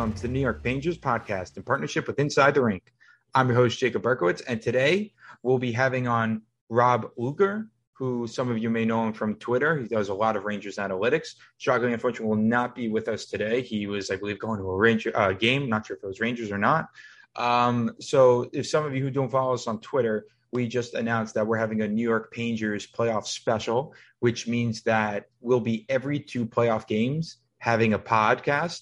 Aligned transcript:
welcome 0.00 0.16
to 0.16 0.22
the 0.22 0.28
New 0.28 0.40
York 0.40 0.62
Rangers 0.64 0.96
podcast 0.96 1.58
in 1.58 1.62
partnership 1.62 2.06
with 2.06 2.18
Inside 2.18 2.54
the 2.54 2.62
Rink. 2.62 2.90
I'm 3.34 3.48
your 3.48 3.56
host, 3.56 3.78
Jacob 3.78 4.02
Berkowitz, 4.02 4.40
and 4.48 4.62
today 4.62 5.12
we'll 5.42 5.58
be 5.58 5.72
having 5.72 6.08
on 6.08 6.40
Rob 6.70 7.10
Luker, 7.18 7.68
who 7.92 8.26
some 8.26 8.50
of 8.50 8.56
you 8.56 8.70
may 8.70 8.86
know 8.86 9.06
him 9.06 9.12
from 9.12 9.34
Twitter. 9.34 9.76
He 9.76 9.86
does 9.88 10.08
a 10.08 10.14
lot 10.14 10.36
of 10.36 10.46
Rangers 10.46 10.76
analytics. 10.76 11.34
Struggling, 11.58 11.92
unfortunately, 11.92 12.34
will 12.34 12.42
not 12.42 12.74
be 12.74 12.88
with 12.88 13.08
us 13.08 13.26
today. 13.26 13.60
He 13.60 13.86
was, 13.86 14.10
I 14.10 14.16
believe, 14.16 14.38
going 14.38 14.58
to 14.58 14.70
a 14.70 14.74
Ranger 14.74 15.14
uh, 15.14 15.34
game. 15.34 15.68
Not 15.68 15.84
sure 15.84 15.98
if 15.98 16.02
it 16.02 16.06
was 16.06 16.18
Rangers 16.18 16.50
or 16.50 16.56
not. 16.56 16.88
Um, 17.36 17.94
so, 18.00 18.48
if 18.54 18.66
some 18.66 18.86
of 18.86 18.96
you 18.96 19.02
who 19.02 19.10
don't 19.10 19.30
follow 19.30 19.52
us 19.52 19.66
on 19.66 19.82
Twitter, 19.82 20.24
we 20.50 20.66
just 20.66 20.94
announced 20.94 21.34
that 21.34 21.46
we're 21.46 21.58
having 21.58 21.82
a 21.82 21.88
New 21.88 22.08
York 22.08 22.32
Rangers 22.34 22.86
playoff 22.86 23.26
special, 23.26 23.92
which 24.20 24.48
means 24.48 24.80
that 24.84 25.26
we'll 25.42 25.60
be 25.60 25.84
every 25.90 26.20
two 26.20 26.46
playoff 26.46 26.86
games 26.86 27.36
having 27.58 27.92
a 27.92 27.98
podcast. 27.98 28.80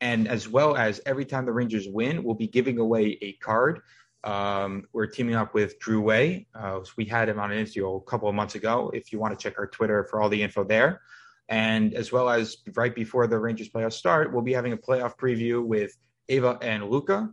And 0.00 0.28
as 0.28 0.48
well 0.48 0.76
as 0.76 1.00
every 1.04 1.24
time 1.24 1.44
the 1.44 1.52
Rangers 1.52 1.86
win, 1.88 2.24
we'll 2.24 2.34
be 2.34 2.46
giving 2.46 2.78
away 2.78 3.18
a 3.20 3.32
card. 3.34 3.80
Um, 4.24 4.84
we're 4.92 5.06
teaming 5.06 5.34
up 5.34 5.54
with 5.54 5.78
Drew 5.78 6.00
Way. 6.00 6.46
Uh, 6.54 6.80
we 6.96 7.04
had 7.04 7.28
him 7.28 7.38
on 7.38 7.50
an 7.50 7.58
interview 7.58 7.88
a 7.88 8.00
couple 8.02 8.28
of 8.28 8.34
months 8.34 8.54
ago. 8.54 8.90
If 8.94 9.12
you 9.12 9.18
want 9.18 9.38
to 9.38 9.42
check 9.42 9.58
our 9.58 9.66
Twitter 9.66 10.04
for 10.04 10.20
all 10.20 10.28
the 10.28 10.42
info 10.42 10.64
there. 10.64 11.00
And 11.48 11.94
as 11.94 12.12
well 12.12 12.30
as 12.30 12.58
right 12.74 12.94
before 12.94 13.26
the 13.26 13.38
Rangers 13.38 13.70
playoffs 13.70 13.94
start, 13.94 14.32
we'll 14.32 14.42
be 14.42 14.52
having 14.52 14.72
a 14.72 14.76
playoff 14.76 15.16
preview 15.16 15.64
with 15.64 15.96
Ava 16.28 16.58
and 16.62 16.88
Luca. 16.88 17.28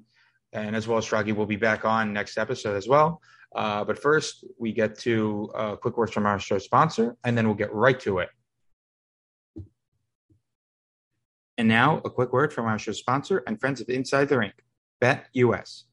And 0.54 0.76
as 0.76 0.88
well 0.88 0.98
as 0.98 1.06
Stragi 1.06 1.36
will 1.36 1.46
be 1.46 1.56
back 1.56 1.86
on 1.86 2.14
next 2.14 2.38
episode 2.38 2.76
as 2.76 2.88
well. 2.88 3.22
Uh, 3.56 3.84
but 3.84 3.98
first, 3.98 4.46
we 4.60 4.72
get 4.72 4.98
to 5.00 5.52
uh, 5.56 5.76
quick 5.76 5.98
words 5.98 6.12
from 6.12 6.26
our 6.26 6.40
show 6.40 6.58
sponsor, 6.58 7.16
and 7.24 7.38
then 7.38 7.48
we'll 7.48 7.56
get 7.56 7.74
right 7.74 8.00
to 8.00 8.20
it. 8.20 8.30
And 11.58 11.68
now, 11.68 12.02
a 12.06 12.10
quick 12.10 12.34
word 12.34 12.54
from 12.54 12.66
our 12.66 12.78
show 12.78 12.92
sponsor 12.92 13.44
and 13.48 13.60
friends 13.60 13.82
of 13.82 13.90
Inside 13.90 14.30
the 14.30 14.38
Rink, 14.38 14.54
BetUS. 15.02 15.84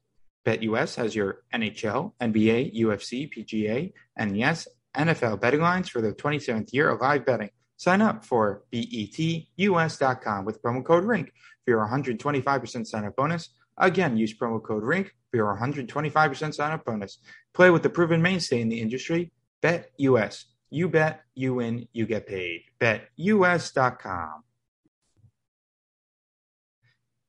BetUS 0.45 0.95
has 0.95 1.15
your 1.15 1.43
NHL, 1.53 2.13
NBA, 2.21 2.79
UFC, 2.79 3.29
PGA, 3.33 3.91
and 4.15 4.37
yes, 4.37 4.67
NFL 4.95 5.41
betting 5.41 5.61
lines 5.61 5.89
for 5.89 6.01
the 6.01 6.13
27th 6.13 6.71
year 6.71 6.89
of 6.89 7.01
live 7.01 7.25
betting. 7.25 7.49
Sign 7.77 8.01
up 8.01 8.23
for 8.23 8.63
betus.com 8.71 10.45
with 10.45 10.61
promo 10.61 10.85
code 10.85 11.03
RINK 11.03 11.31
for 11.65 11.71
your 11.71 11.85
125% 11.85 12.87
sign 12.87 13.05
up 13.05 13.15
bonus. 13.15 13.49
Again, 13.77 14.15
use 14.15 14.37
promo 14.37 14.63
code 14.63 14.83
RINK 14.83 15.11
for 15.31 15.37
your 15.37 15.57
125% 15.59 16.53
sign 16.53 16.71
up 16.71 16.85
bonus. 16.85 17.17
Play 17.53 17.71
with 17.71 17.83
the 17.83 17.89
proven 17.89 18.21
mainstay 18.21 18.61
in 18.61 18.69
the 18.69 18.79
industry, 18.79 19.31
BetUS. 19.61 20.45
You 20.69 20.89
bet, 20.89 21.21
you 21.33 21.55
win, 21.55 21.87
you 21.91 22.05
get 22.05 22.27
paid. 22.27 22.61
BetUS.com. 22.79 24.43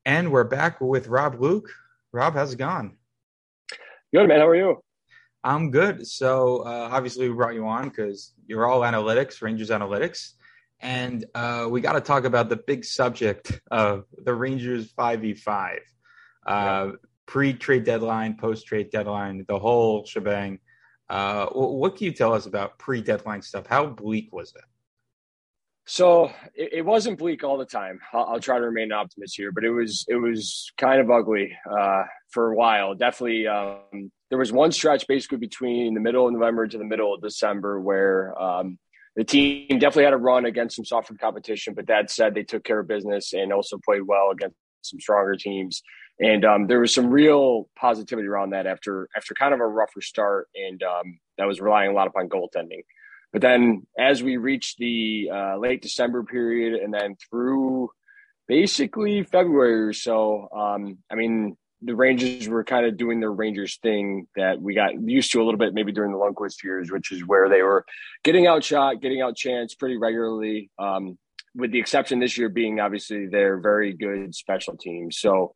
And 0.06 0.30
we're 0.30 0.44
back 0.44 0.80
with 0.80 1.08
Rob 1.08 1.40
Luker. 1.40 1.72
Rob, 2.12 2.34
how's 2.34 2.52
it 2.52 2.58
going? 2.58 2.96
Good, 4.14 4.28
man. 4.28 4.38
How 4.38 4.46
are 4.46 4.54
you? 4.54 4.80
I'm 5.42 5.72
good. 5.72 6.06
So, 6.06 6.58
uh, 6.58 6.90
obviously, 6.92 7.28
we 7.28 7.34
brought 7.34 7.54
you 7.54 7.66
on 7.66 7.88
because 7.88 8.32
you're 8.46 8.66
all 8.66 8.82
analytics, 8.82 9.42
Rangers 9.42 9.70
analytics. 9.70 10.34
And 10.78 11.24
uh, 11.34 11.66
we 11.68 11.80
got 11.80 11.94
to 11.94 12.00
talk 12.00 12.22
about 12.22 12.48
the 12.48 12.56
big 12.56 12.84
subject 12.84 13.60
of 13.72 14.04
the 14.16 14.32
Rangers 14.32 14.92
5v5. 14.92 15.78
Uh, 16.46 16.90
Pre 17.26 17.54
trade 17.54 17.82
deadline, 17.82 18.36
post 18.36 18.64
trade 18.68 18.92
deadline, 18.92 19.44
the 19.48 19.58
whole 19.58 20.06
shebang. 20.06 20.60
Uh, 21.10 21.46
what 21.46 21.96
can 21.96 22.04
you 22.04 22.12
tell 22.12 22.32
us 22.32 22.46
about 22.46 22.78
pre 22.78 23.02
deadline 23.02 23.42
stuff? 23.42 23.66
How 23.66 23.86
bleak 23.86 24.32
was 24.32 24.54
it? 24.54 24.62
So 25.88 26.32
it, 26.54 26.70
it, 26.74 26.84
wasn't 26.84 27.18
bleak 27.18 27.44
all 27.44 27.58
the 27.58 27.64
time. 27.64 28.00
I'll, 28.12 28.24
I'll, 28.24 28.40
try 28.40 28.58
to 28.58 28.64
remain 28.64 28.86
an 28.86 28.92
optimist 28.92 29.36
here, 29.36 29.52
but 29.52 29.62
it 29.62 29.70
was 29.70 30.04
it 30.08 30.16
was 30.16 30.72
kind 30.76 31.00
of 31.00 31.10
ugly 31.10 31.56
uh, 31.70 32.02
for 32.30 32.50
a 32.50 32.56
while. 32.56 32.96
Definitely, 32.96 33.46
um, 33.46 34.10
there 34.28 34.38
was 34.38 34.52
one 34.52 34.72
stretch 34.72 35.06
basically 35.06 35.38
between 35.38 35.94
the 35.94 36.00
middle 36.00 36.26
of 36.26 36.32
November 36.32 36.66
to 36.66 36.76
the 36.76 36.84
middle 36.84 37.14
of 37.14 37.22
December 37.22 37.80
where 37.80 38.36
um, 38.40 38.78
the 39.14 39.22
team 39.22 39.78
definitely 39.78 40.04
had 40.04 40.12
a 40.12 40.18
run 40.18 40.44
against 40.44 40.74
some 40.74 40.84
softer 40.84 41.14
competition. 41.14 41.72
But 41.72 41.86
that 41.86 42.10
said, 42.10 42.34
they 42.34 42.42
took 42.42 42.64
care 42.64 42.80
of 42.80 42.88
business 42.88 43.32
and 43.32 43.52
also 43.52 43.78
played 43.84 44.02
well 44.02 44.32
against 44.32 44.56
some 44.82 44.98
stronger 44.98 45.36
teams. 45.36 45.82
And 46.18 46.44
um, 46.44 46.66
there 46.66 46.80
was 46.80 46.92
some 46.92 47.10
real 47.10 47.68
positivity 47.78 48.26
around 48.26 48.50
that 48.50 48.66
after 48.66 49.08
after 49.16 49.34
kind 49.34 49.54
of 49.54 49.60
a 49.60 49.66
rougher 49.66 50.00
start, 50.00 50.48
and 50.56 50.82
um, 50.82 51.20
that 51.38 51.46
was 51.46 51.60
relying 51.60 51.90
a 51.90 51.94
lot 51.94 52.08
upon 52.08 52.28
goaltending. 52.28 52.82
But 53.36 53.42
then 53.42 53.86
as 53.98 54.22
we 54.22 54.38
reached 54.38 54.78
the 54.78 55.28
uh, 55.30 55.58
late 55.58 55.82
December 55.82 56.22
period 56.22 56.80
and 56.80 56.94
then 56.94 57.16
through 57.28 57.90
basically 58.48 59.24
February 59.24 59.88
or 59.88 59.92
so, 59.92 60.48
um, 60.56 60.96
I 61.12 61.16
mean, 61.16 61.54
the 61.82 61.94
Rangers 61.94 62.48
were 62.48 62.64
kind 62.64 62.86
of 62.86 62.96
doing 62.96 63.20
their 63.20 63.30
Rangers 63.30 63.76
thing 63.82 64.26
that 64.36 64.58
we 64.58 64.74
got 64.74 64.98
used 64.98 65.32
to 65.32 65.42
a 65.42 65.44
little 65.44 65.58
bit 65.58 65.74
maybe 65.74 65.92
during 65.92 66.12
the 66.12 66.18
Lundqvist 66.18 66.64
years, 66.64 66.90
which 66.90 67.12
is 67.12 67.26
where 67.26 67.50
they 67.50 67.60
were 67.60 67.84
getting 68.24 68.46
outshot, 68.46 69.02
getting 69.02 69.18
outchanced 69.18 69.78
pretty 69.78 69.98
regularly, 69.98 70.70
um, 70.78 71.18
with 71.54 71.72
the 71.72 71.78
exception 71.78 72.20
this 72.20 72.38
year 72.38 72.48
being 72.48 72.80
obviously 72.80 73.26
their 73.26 73.60
very 73.60 73.92
good 73.92 74.34
special 74.34 74.78
teams. 74.78 75.18
So 75.18 75.52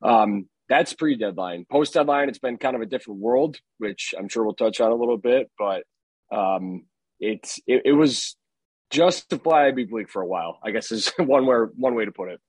um, 0.00 0.46
that's 0.68 0.94
pre 0.94 1.16
deadline. 1.16 1.66
Post 1.68 1.94
deadline, 1.94 2.28
it's 2.28 2.38
been 2.38 2.56
kind 2.56 2.76
of 2.76 2.82
a 2.82 2.86
different 2.86 3.18
world, 3.18 3.56
which 3.78 4.14
I'm 4.16 4.28
sure 4.28 4.44
we'll 4.44 4.54
touch 4.54 4.80
on 4.80 4.92
a 4.92 4.94
little 4.94 5.18
bit, 5.18 5.50
but 5.58 5.82
um, 6.32 6.84
it's 7.20 7.58
it, 7.66 7.82
it 7.86 7.92
was 7.92 8.36
justifiably 8.90 9.84
bleak 9.84 10.08
for 10.08 10.22
a 10.22 10.26
while. 10.26 10.58
I 10.62 10.70
guess 10.70 10.92
is 10.92 11.08
one 11.18 11.46
where 11.46 11.66
one 11.76 11.94
way 11.94 12.04
to 12.04 12.12
put 12.12 12.30
it. 12.30 12.40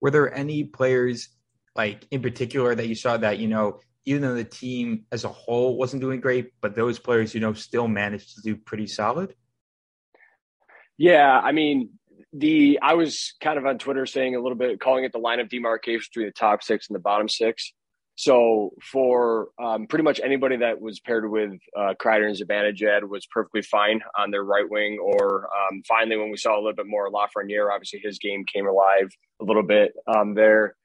Were 0.00 0.10
there 0.10 0.34
any 0.34 0.64
players 0.64 1.28
like 1.76 2.06
in 2.10 2.22
particular 2.22 2.74
that 2.74 2.88
you 2.88 2.94
saw 2.94 3.16
that 3.16 3.38
you 3.38 3.48
know 3.48 3.80
even 4.06 4.22
though 4.22 4.34
the 4.34 4.44
team 4.44 5.04
as 5.12 5.24
a 5.24 5.28
whole 5.28 5.76
wasn't 5.76 6.00
doing 6.00 6.20
great, 6.20 6.52
but 6.60 6.74
those 6.74 6.98
players 6.98 7.34
you 7.34 7.40
know 7.40 7.52
still 7.52 7.88
managed 7.88 8.36
to 8.36 8.42
do 8.42 8.56
pretty 8.56 8.86
solid? 8.86 9.34
Yeah, 10.98 11.38
I 11.38 11.52
mean 11.52 11.90
the 12.32 12.78
I 12.82 12.94
was 12.94 13.34
kind 13.40 13.58
of 13.58 13.66
on 13.66 13.78
Twitter 13.78 14.06
saying 14.06 14.36
a 14.36 14.40
little 14.40 14.56
bit 14.56 14.80
calling 14.80 15.04
it 15.04 15.12
the 15.12 15.18
line 15.18 15.40
of 15.40 15.48
demarcation 15.48 16.08
between 16.12 16.26
the 16.26 16.32
top 16.32 16.62
six 16.62 16.88
and 16.88 16.94
the 16.94 17.00
bottom 17.00 17.28
six. 17.28 17.72
So 18.20 18.74
for 18.82 19.48
um, 19.58 19.86
pretty 19.86 20.02
much 20.02 20.20
anybody 20.22 20.58
that 20.58 20.78
was 20.78 21.00
paired 21.00 21.30
with 21.30 21.54
uh, 21.74 21.94
Kreider 21.98 22.26
and 22.26 22.36
Zibanejad 22.36 23.08
was 23.08 23.24
perfectly 23.24 23.62
fine 23.62 24.02
on 24.14 24.30
their 24.30 24.44
right 24.44 24.68
wing. 24.68 24.98
Or 25.02 25.46
um, 25.46 25.80
finally, 25.88 26.18
when 26.18 26.30
we 26.30 26.36
saw 26.36 26.54
a 26.54 26.60
little 26.60 26.74
bit 26.74 26.86
more 26.86 27.10
Lafreniere, 27.10 27.72
obviously 27.72 27.98
his 28.04 28.18
game 28.18 28.44
came 28.44 28.66
alive 28.66 29.08
a 29.40 29.44
little 29.44 29.62
bit 29.62 29.94
um, 30.06 30.34
there. 30.34 30.76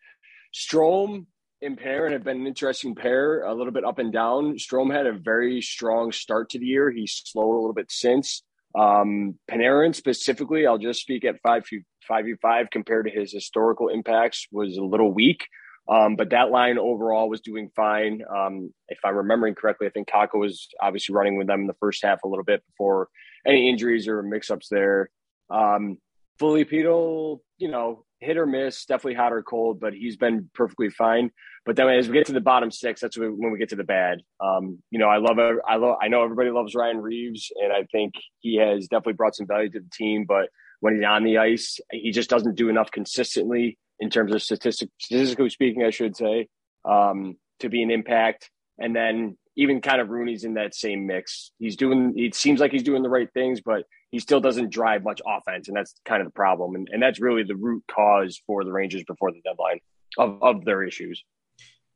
Strome 0.54 1.26
and 1.62 1.78
Panarin 1.78 2.14
have 2.14 2.24
been 2.24 2.40
an 2.40 2.48
interesting 2.48 2.96
pair, 2.96 3.42
a 3.42 3.54
little 3.54 3.74
bit 3.74 3.84
up 3.84 4.00
and 4.00 4.14
down. 4.14 4.56
Strome 4.56 4.96
had 4.96 5.06
a 5.06 5.12
very 5.12 5.62
strong 5.62 6.14
start 6.14 6.52
to 6.52 6.60
the 6.60 6.66
year. 6.66 6.90
He's 6.90 7.22
slowed 7.26 7.58
a 7.58 7.60
little 7.60 7.74
bit 7.74 7.92
since. 7.92 8.44
Um, 8.80 9.38
Panarin 9.52 9.94
specifically, 9.94 10.66
I'll 10.66 10.78
just 10.78 11.02
speak 11.02 11.26
at 11.26 11.42
five 11.44 11.66
five 12.08 12.24
five 12.42 12.70
compared 12.72 13.08
to 13.08 13.12
his 13.12 13.34
historical 13.34 13.90
impacts 13.90 14.48
was 14.54 14.78
a 14.78 14.84
little 14.86 15.14
weak. 15.14 15.48
Um, 15.88 16.16
but 16.16 16.32
that 16.32 16.50
line 16.50 16.78
overall 16.78 17.30
was 17.30 17.42
doing 17.42 17.70
fine. 17.76 18.24
Um, 18.30 18.74
if 18.88 18.98
I'm 19.04 19.16
remembering 19.16 19.54
correctly, 19.54 19.88
I 19.88 19.92
think 19.92 20.10
Kakko 20.10 20.40
was 20.40 20.68
obviously 20.82 21.14
running 21.14 21.38
with 21.38 21.48
them 21.48 21.62
in 21.62 21.68
the 21.68 21.76
first 21.80 22.04
half 22.04 22.24
a 22.24 22.28
little 22.28 22.44
bit 22.44 22.64
before 22.66 23.08
any 23.46 23.70
injuries 23.70 24.08
or 24.08 24.24
mix-ups 24.24 24.68
there. 24.70 25.10
Um, 25.50 25.98
Filipino, 26.40 27.42
you 27.58 27.70
know, 27.70 28.04
hit 28.20 28.38
or 28.38 28.46
miss, 28.46 28.86
definitely 28.86 29.14
hot 29.14 29.32
or 29.32 29.44
cold, 29.44 29.80
but 29.80 29.94
he's 29.94 30.18
been 30.18 30.50
perfectly 30.54 30.90
fine. 30.90 31.32
But 31.66 31.76
then 31.76 31.88
as 31.90 32.08
we 32.08 32.14
get 32.14 32.28
to 32.28 32.34
the 32.34 32.42
bottom 32.42 32.72
six, 32.72 33.02
that's 33.02 33.18
when 33.18 33.52
we 33.52 33.58
get 33.58 33.70
to 33.70 33.76
the 33.76 33.84
bad. 33.84 34.22
Um, 34.40 34.80
you 34.92 35.00
know, 35.00 35.08
I 35.08 35.18
love, 35.18 35.38
I 35.68 35.76
love, 35.78 35.98
I 36.02 36.08
know 36.08 36.24
everybody 36.24 36.50
loves 36.50 36.76
Ryan 36.76 36.98
Reaves, 36.98 37.52
and 37.62 37.72
I 37.72 37.86
think 37.92 38.14
he 38.40 38.58
has 38.58 38.88
definitely 38.88 39.14
brought 39.14 39.36
some 39.36 39.48
value 39.48 39.70
to 39.72 39.80
the 39.80 39.90
team. 39.92 40.26
But 40.28 40.50
when 40.80 40.96
he's 40.96 41.06
on 41.06 41.24
the 41.24 41.38
ice, 41.38 41.80
he 41.92 42.12
just 42.12 42.30
doesn't 42.30 42.56
do 42.56 42.70
enough 42.70 42.92
consistently 42.92 43.78
in 44.00 44.10
terms 44.10 44.34
of 44.34 44.42
statistic, 44.42 44.90
statistically 45.00 45.50
speaking, 45.50 45.84
I 45.84 45.90
should 45.90 46.16
say, 46.16 46.48
um, 46.84 47.38
to 47.60 47.70
be 47.70 47.82
an 47.82 47.92
impact. 47.92 48.50
And 48.78 48.96
then 48.96 49.38
even 49.56 49.82
kind 49.82 50.02
of 50.02 50.10
Rooney's 50.10 50.44
in 50.44 50.56
that 50.56 50.76
same 50.76 51.08
mix. 51.08 51.52
He's 51.60 51.78
doing, 51.78 52.14
it 52.18 52.36
seems 52.36 52.60
like 52.60 52.72
he's 52.72 52.84
doing 52.84 53.04
the 53.04 53.10
right 53.10 53.30
things, 53.34 53.62
but 53.62 53.84
he 54.12 54.20
still 54.20 54.42
doesn't 54.42 54.70
drive 54.70 55.04
much 55.04 55.22
offense. 55.26 55.68
And 55.68 55.78
that's 55.78 55.96
kind 56.06 56.22
of 56.22 56.28
the 56.28 56.34
problem. 56.34 56.76
And, 56.76 56.90
and 56.92 57.02
that's 57.02 57.22
really 57.22 57.44
the 57.44 57.56
root 57.56 57.84
cause 57.90 58.42
for 58.46 58.64
the 58.64 58.72
Rangers 58.72 59.04
before 59.06 59.32
the 59.32 59.42
deadline 59.42 59.80
of, 60.18 60.44
of 60.44 60.66
their 60.66 60.84
issues. 60.84 61.24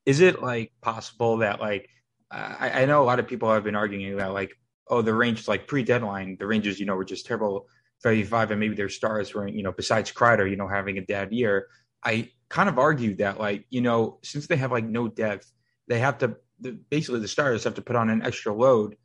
Is 0.06 0.22
it 0.22 0.42
like 0.42 0.72
possible 0.82 1.38
that 1.38 1.60
like, 1.60 1.90
I, 2.32 2.84
I 2.84 2.86
know 2.86 3.02
a 3.02 3.06
lot 3.06 3.20
of 3.20 3.28
people 3.28 3.52
have 3.52 3.64
been 3.64 3.76
arguing 3.76 4.14
about 4.14 4.34
like, 4.34 4.52
oh, 4.88 5.02
the 5.02 5.14
Rangers 5.14 5.48
like 5.48 5.68
pre 5.68 5.84
deadline, 5.84 6.38
the 6.40 6.48
Rangers, 6.48 6.80
you 6.80 6.86
know, 6.86 6.96
were 6.96 7.06
just 7.06 7.26
terrible 7.26 7.68
35 8.04 8.52
and 8.52 8.60
maybe 8.60 8.76
their 8.76 8.90
stars 8.90 9.34
were, 9.34 9.48
you 9.48 9.64
know, 9.64 9.72
besides 9.72 10.12
Kreider, 10.12 10.50
you 10.50 10.56
know, 10.56 10.68
having 10.68 10.98
a 10.98 11.02
bad 11.02 11.32
year. 11.32 11.68
I 12.04 12.32
kind 12.50 12.70
of 12.70 12.80
argued 12.80 13.20
that, 13.20 13.40
like, 13.40 13.66
you 13.70 13.82
know, 13.82 14.20
since 14.24 14.48
they 14.48 14.56
have 14.58 14.72
like 14.72 14.86
no 14.86 15.08
depth, 15.08 15.52
they 15.88 16.00
have 16.00 16.18
to 16.20 16.38
the, 16.60 16.72
basically 16.90 17.20
the 17.20 17.28
stars 17.28 17.64
have 17.64 17.76
to 17.76 17.82
put 17.82 17.96
on 17.96 18.10
an 18.10 18.22
extra 18.22 18.54
load. 18.54 18.96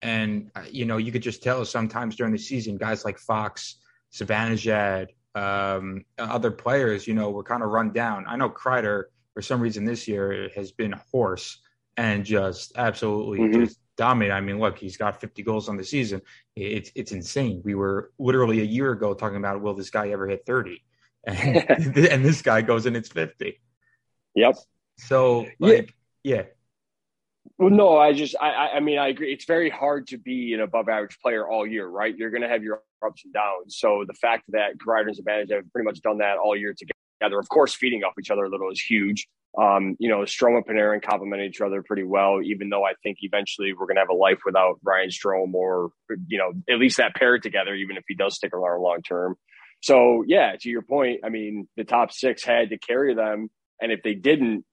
And, 0.00 0.50
uh, 0.56 0.64
you 0.70 0.84
know, 0.84 0.96
you 0.96 1.12
could 1.12 1.22
just 1.22 1.42
tell 1.42 1.64
sometimes 1.64 2.16
during 2.16 2.32
the 2.32 2.38
season, 2.38 2.76
guys 2.76 3.04
like 3.04 3.18
Fox, 3.18 3.76
Zibanejad, 4.12 5.08
um, 5.34 6.04
other 6.18 6.50
players, 6.50 7.06
you 7.06 7.14
know, 7.14 7.30
were 7.30 7.44
kind 7.44 7.62
of 7.62 7.70
run 7.70 7.92
down. 7.92 8.24
I 8.26 8.36
know 8.36 8.50
Kreider, 8.50 9.04
for 9.34 9.42
some 9.42 9.60
reason 9.60 9.84
this 9.84 10.08
year, 10.08 10.50
has 10.54 10.72
been 10.72 10.94
hoarse 11.10 11.60
and 11.96 12.24
just 12.24 12.72
absolutely 12.76 13.38
mm-hmm. 13.40 13.64
just 13.64 13.78
dominate. 13.96 14.32
I 14.32 14.40
mean, 14.40 14.58
look, 14.58 14.78
he's 14.78 14.96
got 14.96 15.20
50 15.20 15.42
goals 15.42 15.68
on 15.68 15.76
the 15.76 15.84
season. 15.84 16.20
It's 16.56 16.90
it's 16.94 17.12
insane. 17.12 17.62
We 17.64 17.74
were 17.74 18.12
literally 18.18 18.60
a 18.60 18.64
year 18.64 18.92
ago 18.92 19.14
talking 19.14 19.36
about 19.36 19.62
will 19.62 19.74
this 19.74 19.90
guy 19.90 20.10
ever 20.10 20.26
hit 20.28 20.44
30, 20.46 20.82
and, 21.24 21.96
and 21.96 22.24
this 22.24 22.42
guy 22.42 22.62
goes 22.62 22.86
and 22.86 22.96
it's 22.96 23.08
50. 23.08 23.60
Yep. 24.34 24.56
So 24.98 25.46
like, 25.58 25.94
yeah. 26.22 26.36
yeah. 26.36 26.42
Well, 27.58 27.70
no, 27.70 27.98
I 27.98 28.12
just, 28.12 28.34
I, 28.40 28.72
I 28.74 28.80
mean, 28.80 28.98
I 28.98 29.08
agree. 29.08 29.32
It's 29.32 29.44
very 29.44 29.70
hard 29.70 30.08
to 30.08 30.18
be 30.18 30.52
an 30.54 30.60
above 30.60 30.88
average 30.88 31.18
player 31.20 31.46
all 31.46 31.66
year, 31.66 31.86
right? 31.86 32.16
You're 32.16 32.30
going 32.30 32.42
to 32.42 32.48
have 32.48 32.62
your 32.62 32.82
ups 33.04 33.24
and 33.24 33.32
downs. 33.32 33.76
So 33.78 34.04
the 34.06 34.14
fact 34.14 34.44
that 34.48 34.72
and 34.72 35.16
Zibanejad 35.16 35.52
have 35.52 35.72
pretty 35.72 35.84
much 35.84 36.00
done 36.00 36.18
that 36.18 36.38
all 36.38 36.56
year 36.56 36.74
together, 36.74 37.38
of 37.38 37.48
course, 37.48 37.74
feeding 37.74 38.04
off 38.04 38.14
each 38.18 38.30
other 38.30 38.44
a 38.44 38.48
little 38.48 38.70
is 38.70 38.80
huge. 38.80 39.28
Um, 39.58 39.96
you 39.98 40.08
know, 40.08 40.20
Strome 40.20 40.56
and 40.56 40.66
Panarin 40.66 41.02
complement 41.02 41.42
each 41.42 41.60
other 41.60 41.82
pretty 41.82 42.04
well, 42.04 42.40
even 42.42 42.70
though 42.70 42.84
I 42.84 42.94
think 43.02 43.18
eventually 43.20 43.74
we're 43.74 43.86
going 43.86 43.96
to 43.96 44.00
have 44.00 44.08
a 44.08 44.14
life 44.14 44.40
without 44.46 44.80
Ryan 44.82 45.10
Strome 45.10 45.52
or, 45.52 45.90
you 46.26 46.38
know, 46.38 46.52
at 46.72 46.78
least 46.78 46.96
that 46.96 47.14
pair 47.14 47.38
together, 47.38 47.74
even 47.74 47.96
if 47.98 48.04
he 48.08 48.14
does 48.14 48.34
stick 48.34 48.54
around 48.54 48.80
long 48.82 49.02
term. 49.02 49.36
So, 49.82 50.24
yeah, 50.26 50.54
to 50.60 50.68
your 50.68 50.82
point, 50.82 51.20
I 51.24 51.28
mean, 51.28 51.68
the 51.76 51.84
top 51.84 52.12
six 52.12 52.44
had 52.44 52.70
to 52.70 52.78
carry 52.78 53.14
them. 53.14 53.50
And 53.80 53.90
if 53.90 54.02
they 54.02 54.14
didn't, 54.14 54.64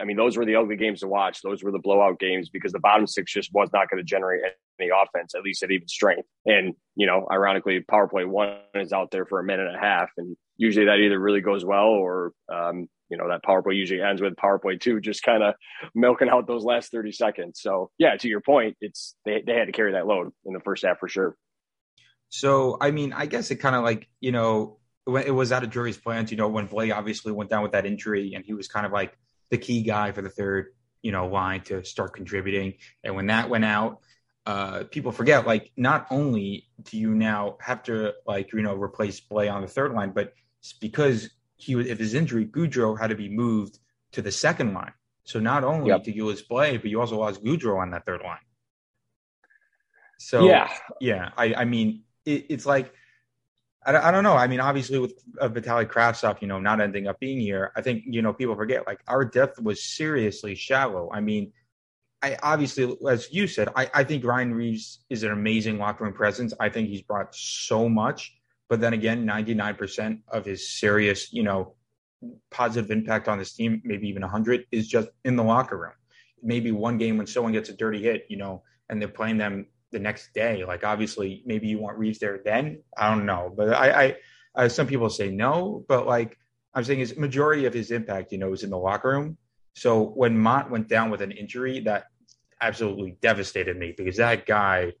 I 0.00 0.04
mean, 0.04 0.16
those 0.16 0.36
were 0.36 0.44
the 0.44 0.56
ugly 0.56 0.76
games 0.76 1.00
to 1.00 1.08
watch. 1.08 1.40
Those 1.40 1.62
were 1.62 1.70
the 1.70 1.78
blowout 1.78 2.18
games 2.18 2.50
because 2.50 2.72
the 2.72 2.80
bottom 2.80 3.06
six 3.06 3.32
just 3.32 3.54
was 3.54 3.70
not 3.72 3.88
going 3.88 3.98
to 3.98 4.04
generate 4.04 4.42
any 4.80 4.90
offense, 4.90 5.34
at 5.34 5.42
least 5.42 5.62
at 5.62 5.70
even 5.70 5.88
strength. 5.88 6.28
And, 6.44 6.74
you 6.96 7.06
know, 7.06 7.26
ironically, 7.30 7.80
power 7.80 8.08
play 8.08 8.24
one 8.24 8.58
is 8.74 8.92
out 8.92 9.10
there 9.12 9.24
for 9.24 9.38
a 9.38 9.44
minute 9.44 9.68
and 9.68 9.76
a 9.76 9.80
half. 9.80 10.10
And 10.16 10.36
usually 10.56 10.86
that 10.86 10.98
either 10.98 11.18
really 11.18 11.40
goes 11.40 11.64
well 11.64 11.86
or, 11.86 12.32
um, 12.52 12.88
you 13.08 13.16
know, 13.16 13.28
that 13.28 13.44
power 13.44 13.62
play 13.62 13.74
usually 13.74 14.02
ends 14.02 14.20
with 14.20 14.36
power 14.36 14.58
play 14.58 14.76
two, 14.76 15.00
just 15.00 15.22
kind 15.22 15.44
of 15.44 15.54
milking 15.94 16.28
out 16.28 16.48
those 16.48 16.64
last 16.64 16.90
30 16.90 17.12
seconds. 17.12 17.60
So, 17.62 17.90
yeah, 17.98 18.16
to 18.16 18.28
your 18.28 18.40
point, 18.40 18.76
it's 18.80 19.14
they, 19.24 19.44
they 19.46 19.54
had 19.54 19.66
to 19.66 19.72
carry 19.72 19.92
that 19.92 20.08
load 20.08 20.32
in 20.44 20.52
the 20.52 20.60
first 20.60 20.84
half 20.84 20.98
for 20.98 21.08
sure. 21.08 21.36
So, 22.36 22.76
I 22.82 22.90
mean, 22.90 23.14
I 23.14 23.24
guess 23.24 23.50
it 23.50 23.56
kind 23.56 23.74
of 23.74 23.82
like, 23.82 24.10
you 24.20 24.30
know, 24.30 24.76
it 25.06 25.34
was 25.34 25.52
out 25.52 25.64
of 25.64 25.70
Drury's 25.70 25.96
plans, 25.96 26.30
you 26.30 26.36
know, 26.36 26.48
when 26.48 26.68
Blais 26.68 26.94
obviously 26.94 27.32
went 27.32 27.48
down 27.48 27.62
with 27.62 27.72
that 27.72 27.86
injury 27.86 28.34
and 28.34 28.44
he 28.44 28.52
was 28.52 28.68
kind 28.68 28.84
of 28.84 28.92
like 28.92 29.16
the 29.50 29.56
key 29.56 29.80
guy 29.80 30.12
for 30.12 30.20
the 30.20 30.28
third, 30.28 30.66
you 31.00 31.12
know, 31.12 31.28
line 31.28 31.62
to 31.62 31.82
start 31.82 32.12
contributing. 32.12 32.74
And 33.02 33.16
when 33.16 33.28
that 33.28 33.48
went 33.48 33.64
out, 33.64 34.00
uh, 34.44 34.84
people 34.90 35.12
forget 35.12 35.46
like 35.46 35.72
not 35.78 36.08
only 36.10 36.68
do 36.82 36.98
you 36.98 37.14
now 37.14 37.56
have 37.60 37.82
to 37.84 38.12
like 38.26 38.52
you 38.52 38.60
know 38.60 38.74
replace 38.76 39.18
Blais 39.18 39.50
on 39.50 39.62
the 39.62 39.66
third 39.66 39.92
line, 39.92 40.12
but 40.14 40.34
because 40.78 41.30
he 41.56 41.72
if 41.72 41.98
his 41.98 42.12
injury, 42.12 42.44
Goodrow 42.44 43.00
had 43.00 43.08
to 43.08 43.16
be 43.16 43.30
moved 43.30 43.78
to 44.12 44.20
the 44.20 44.30
second 44.30 44.74
line. 44.74 44.92
So 45.24 45.40
not 45.40 45.64
only 45.64 45.88
yep. 45.88 46.04
did 46.04 46.14
you 46.14 46.26
lose 46.26 46.46
Blais, 46.46 46.80
but 46.80 46.90
you 46.90 47.00
also 47.00 47.18
lost 47.18 47.42
Goodrow 47.42 47.80
on 47.80 47.92
that 47.92 48.04
third 48.04 48.20
line. 48.20 48.44
So 50.18 50.46
yeah, 50.46 50.70
yeah. 51.00 51.30
I, 51.36 51.54
I 51.54 51.64
mean, 51.64 52.02
it, 52.26 52.46
it's 52.50 52.66
like 52.66 52.92
I, 53.86 54.08
I 54.08 54.10
don't 54.10 54.24
know. 54.24 54.34
I 54.34 54.46
mean, 54.46 54.60
obviously 54.60 54.98
with 54.98 55.14
uh, 55.40 55.48
Vitaly 55.48 55.86
Kravtsov, 55.86 56.42
you 56.42 56.48
know, 56.48 56.58
not 56.58 56.80
ending 56.80 57.06
up 57.06 57.18
being 57.20 57.40
here, 57.40 57.72
I 57.76 57.80
think 57.80 58.04
you 58.06 58.20
know 58.20 58.32
people 58.32 58.56
forget 58.56 58.86
like 58.86 59.00
our 59.06 59.24
depth 59.24 59.60
was 59.60 59.82
seriously 59.82 60.54
shallow. 60.54 61.08
I 61.12 61.20
mean, 61.20 61.52
I 62.22 62.36
obviously, 62.42 62.96
as 63.08 63.32
you 63.32 63.46
said, 63.46 63.68
I, 63.76 63.90
I 63.94 64.04
think 64.04 64.24
Ryan 64.24 64.54
Reaves 64.54 65.04
is 65.08 65.22
an 65.22 65.32
amazing 65.32 65.78
locker 65.78 66.04
room 66.04 66.12
presence. 66.12 66.52
I 66.58 66.68
think 66.68 66.88
he's 66.88 67.02
brought 67.02 67.34
so 67.34 67.88
much. 67.88 68.34
But 68.68 68.80
then 68.80 68.94
again, 68.94 69.24
99% 69.24 70.22
of 70.28 70.44
his 70.44 70.68
serious, 70.68 71.32
you 71.32 71.44
know, 71.44 71.74
positive 72.50 72.90
impact 72.90 73.28
on 73.28 73.38
this 73.38 73.52
team, 73.52 73.80
maybe 73.84 74.08
even 74.08 74.22
100, 74.22 74.66
is 74.72 74.88
just 74.88 75.08
in 75.24 75.36
the 75.36 75.44
locker 75.44 75.78
room. 75.78 75.92
Maybe 76.42 76.72
one 76.72 76.98
game 76.98 77.16
when 77.16 77.28
someone 77.28 77.52
gets 77.52 77.68
a 77.68 77.76
dirty 77.76 78.02
hit, 78.02 78.26
you 78.28 78.36
know, 78.36 78.64
and 78.88 79.00
they're 79.00 79.08
playing 79.08 79.38
them 79.38 79.66
the 79.96 80.02
next 80.02 80.34
day. 80.34 80.64
Like 80.64 80.84
obviously, 80.84 81.42
maybe 81.46 81.68
you 81.68 81.78
want 81.78 81.96
Reaves 81.96 82.18
there 82.18 82.40
then. 82.44 82.82
I 82.96 83.08
don't 83.08 83.24
know, 83.24 83.52
but 83.56 83.72
I, 83.72 84.04
I, 84.04 84.16
I 84.54 84.68
some 84.68 84.86
people 84.86 85.08
say 85.08 85.30
no, 85.30 85.84
but 85.88 86.06
like 86.06 86.36
I'm 86.74 86.84
saying, 86.84 86.98
his 86.98 87.16
majority 87.16 87.64
of 87.64 87.72
his 87.72 87.90
impact, 87.90 88.30
you 88.30 88.38
know, 88.38 88.52
is 88.52 88.62
in 88.62 88.68
the 88.68 88.78
locker 88.78 89.08
room. 89.08 89.38
So 89.72 90.02
when 90.02 90.38
Motte 90.38 90.70
went 90.70 90.88
down 90.88 91.10
with 91.10 91.22
an 91.22 91.30
injury, 91.30 91.80
that 91.80 92.04
absolutely 92.60 93.16
devastated 93.22 93.78
me 93.78 93.94
because 93.96 94.16
that 94.18 94.44
guy 94.44 94.92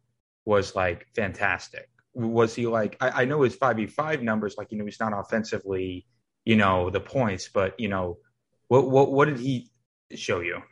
was 0.46 0.74
like 0.74 1.06
fantastic. 1.14 1.88
Was 2.14 2.54
he 2.54 2.66
like? 2.66 2.96
I, 3.02 3.22
I 3.22 3.24
know 3.26 3.42
his 3.42 3.54
five 3.54 3.76
v 3.76 3.86
five 3.86 4.22
numbers, 4.22 4.54
like 4.56 4.72
you 4.72 4.78
know, 4.78 4.86
he's 4.86 5.00
not 5.00 5.12
offensively, 5.12 6.06
you 6.46 6.56
know, 6.56 6.88
the 6.88 7.00
points, 7.00 7.50
but 7.52 7.78
you 7.78 7.88
know, 7.88 8.16
what 8.68 8.90
what 8.90 9.12
what 9.12 9.26
did 9.26 9.38
he 9.38 9.70
show 10.14 10.40
you? 10.40 10.62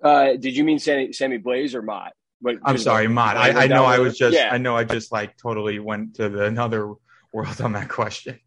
Uh, 0.00 0.36
did 0.38 0.56
you 0.56 0.62
mean 0.62 0.78
Sammy, 0.78 1.12
Sammy 1.12 1.40
Blais 1.40 1.74
or 1.74 1.82
Motte? 1.82 2.12
But 2.40 2.56
I'm 2.64 2.78
sorry, 2.78 3.08
Motte. 3.08 3.36
I, 3.36 3.64
I 3.64 3.66
know 3.66 3.84
I 3.84 3.98
was 3.98 4.16
just 4.16 4.36
yeah. 4.36 4.50
I 4.52 4.58
know 4.58 4.76
I 4.76 4.84
just 4.84 5.10
like 5.10 5.36
totally 5.36 5.78
went 5.78 6.14
to 6.16 6.28
the 6.28 6.44
another 6.44 6.94
world 7.32 7.60
on 7.60 7.72
that 7.72 7.88
question. 7.88 8.38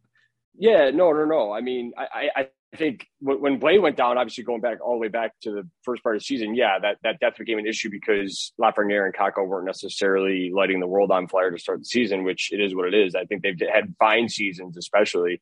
Yeah, 0.58 0.92
no, 0.92 1.12
no, 1.12 1.26
no. 1.26 1.52
I 1.52 1.62
mean, 1.62 1.94
I, 1.98 2.30
I 2.38 2.48
I 2.74 2.78
think 2.78 3.08
when 3.20 3.60
Blais 3.60 3.82
went 3.82 3.98
down, 3.98 4.18
obviously 4.18 4.46
going 4.46 4.62
back 4.62 4.78
all 4.82 4.94
the 4.94 5.00
way 5.00 5.10
back 5.10 5.34
to 5.42 5.52
the 5.52 5.68
first 5.84 6.02
part 6.04 6.16
of 6.16 6.22
the 6.22 6.26
season, 6.26 6.56
yeah, 6.56 6.80
that, 6.80 7.00
that 7.04 7.20
depth 7.20 7.38
became 7.38 7.58
an 7.58 7.68
issue 7.68 7.90
because 7.90 8.54
Lafreniere 8.62 9.06
and 9.06 9.14
Kakko 9.14 9.46
weren't 9.46 9.66
necessarily 9.66 10.52
lighting 10.54 10.80
the 10.80 10.88
world 10.88 11.12
on 11.12 11.28
fire 11.28 11.52
to 11.52 11.60
start 11.60 11.80
the 11.80 11.86
season, 11.86 12.24
which 12.24 12.50
it 12.54 12.62
is 12.62 12.74
what 12.74 12.88
it 12.88 12.94
is. 12.94 13.14
I 13.14 13.26
think 13.26 13.44
they've 13.44 13.60
had 13.74 13.94
fine 14.00 14.30
seasons, 14.30 14.78
especially 14.78 15.42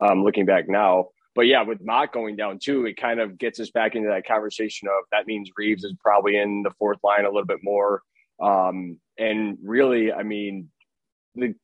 um, 0.00 0.24
looking 0.24 0.46
back 0.46 0.70
now. 0.70 1.08
But 1.34 1.42
yeah, 1.42 1.62
with 1.62 1.80
Motte 1.82 2.12
going 2.12 2.36
down 2.36 2.58
too, 2.62 2.86
it 2.86 2.96
kind 2.96 3.20
of 3.20 3.38
gets 3.38 3.60
us 3.60 3.70
back 3.70 3.94
into 3.94 4.08
that 4.08 4.26
conversation 4.26 4.88
of 4.88 5.04
that 5.12 5.26
means 5.26 5.50
Reaves 5.56 5.84
is 5.84 5.94
probably 6.02 6.36
in 6.36 6.62
the 6.62 6.72
fourth 6.78 6.98
line 7.04 7.24
a 7.24 7.28
little 7.28 7.46
bit 7.46 7.60
more. 7.62 8.02
Um, 8.42 8.98
and 9.18 9.58
really, 9.62 10.12
I 10.12 10.22
mean, 10.22 10.70
the 11.34 11.54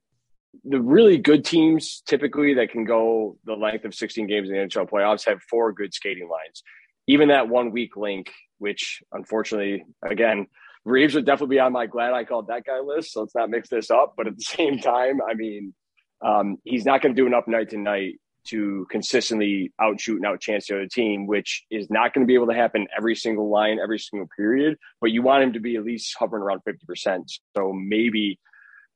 the 0.65 0.81
really 0.81 1.19
good 1.19 1.45
teams 1.45 2.03
typically 2.07 2.55
that 2.55 2.71
can 2.71 2.85
go 2.85 3.37
the 3.45 3.55
length 3.55 3.85
of 3.85 3.95
16 3.95 4.27
games 4.27 4.49
in 4.49 4.55
the 4.55 4.63
NHL 4.63 4.89
playoffs 4.89 5.27
have 5.27 5.43
four 5.51 5.73
good 5.73 5.93
skating 5.93 6.29
lines. 6.29 6.63
Even 7.07 7.29
that 7.29 7.49
one 7.49 7.73
week 7.73 7.97
link, 7.97 8.33
which 8.59 9.03
unfortunately, 9.13 9.85
again, 10.03 10.46
Reaves 10.85 11.15
would 11.15 11.27
definitely 11.27 11.56
be 11.56 11.61
on 11.61 11.73
my 11.73 11.87
glad 11.87 12.13
I 12.13 12.25
called 12.25 12.49
that 12.49 12.65
guy 12.65 12.81
list. 12.81 13.13
So 13.13 13.20
let's 13.20 13.35
not 13.35 13.51
mix 13.51 13.69
this 13.69 13.91
up. 13.91 14.15
But 14.17 14.29
at 14.29 14.37
the 14.37 14.43
same 14.43 14.79
time, 14.79 15.20
I 15.20 15.35
mean, 15.35 15.75
um, 16.25 16.56
he's 16.65 16.85
not 16.85 17.03
going 17.03 17.15
to 17.15 17.20
do 17.20 17.27
an 17.27 17.35
up 17.35 17.49
night 17.49 17.70
to 17.70 17.79
night 17.79 18.20
to 18.48 18.86
consistently 18.91 19.72
outshoot 19.81 20.17
and 20.17 20.24
outchance 20.24 20.67
the 20.67 20.74
other 20.76 20.86
team, 20.86 21.26
which 21.26 21.65
is 21.70 21.88
not 21.91 22.15
going 22.15 22.26
to 22.26 22.29
be 22.29 22.34
able 22.34 22.48
to 22.48 22.55
happen 22.55 22.86
every 22.96 23.15
single 23.15 23.50
line, 23.50 23.79
every 23.82 23.98
single 23.98 24.29
period. 24.36 24.76
But 25.00 25.10
you 25.10 25.22
want 25.22 25.44
him 25.44 25.53
to 25.55 25.60
be 25.60 25.76
at 25.76 25.84
least 25.84 26.15
hovering 26.19 26.43
around 26.43 26.62
50%. 26.67 27.24
So 27.56 27.72
maybe 27.72 28.38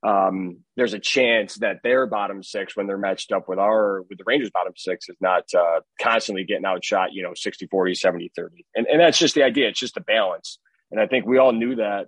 um, 0.03 0.59
there's 0.77 0.95
a 0.95 0.99
chance 0.99 1.57
that 1.57 1.81
their 1.83 2.07
bottom 2.07 2.43
six, 2.43 2.77
when 2.77 2.87
they're 2.87 2.99
matched 2.99 3.33
up 3.33 3.49
with 3.49 3.59
our 3.59 4.03
with 4.09 4.19
the 4.19 4.25
Rangers 4.27 4.51
bottom 4.51 4.73
six, 4.77 5.09
is 5.09 5.17
not 5.21 5.45
uh, 5.57 5.81
constantly 6.01 6.45
getting 6.45 6.65
outshot, 6.65 7.13
you 7.13 7.23
know, 7.23 7.33
60 7.35 7.67
40, 7.67 7.95
70 7.95 8.33
30. 8.35 8.67
And, 8.75 8.87
and 8.87 9.01
that's 9.01 9.19
just 9.19 9.35
the 9.35 9.43
idea. 9.43 9.69
It's 9.69 9.81
just 9.81 9.97
a 9.97 10.03
balance. 10.03 10.59
And 10.91 11.01
I 11.01 11.07
think 11.07 11.27
we 11.27 11.39
all 11.39 11.53
knew 11.53 11.77
that. 11.77 12.07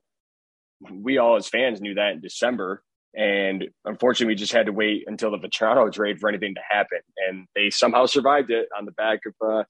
We 0.91 1.19
all, 1.19 1.37
as 1.37 1.49
fans, 1.49 1.81
knew 1.81 1.95
that 1.95 2.13
in 2.13 2.21
December. 2.21 2.83
And 3.15 3.69
unfortunately, 3.85 4.33
we 4.33 4.37
just 4.37 4.53
had 4.53 4.67
to 4.67 4.73
wait 4.73 5.05
until 5.07 5.31
the 5.31 5.39
Vatrano 5.39 5.93
trade 5.93 6.19
for 6.19 6.29
anything 6.29 6.55
to 6.55 6.61
happen. 6.69 7.01
And 7.29 7.47
they 7.55 7.71
somehow 7.71 8.07
survived 8.07 8.51
it 8.51 8.69
on 8.77 8.87
the 8.87 8.93
back 8.93 9.21
of 9.27 9.35
uh, 9.47 9.65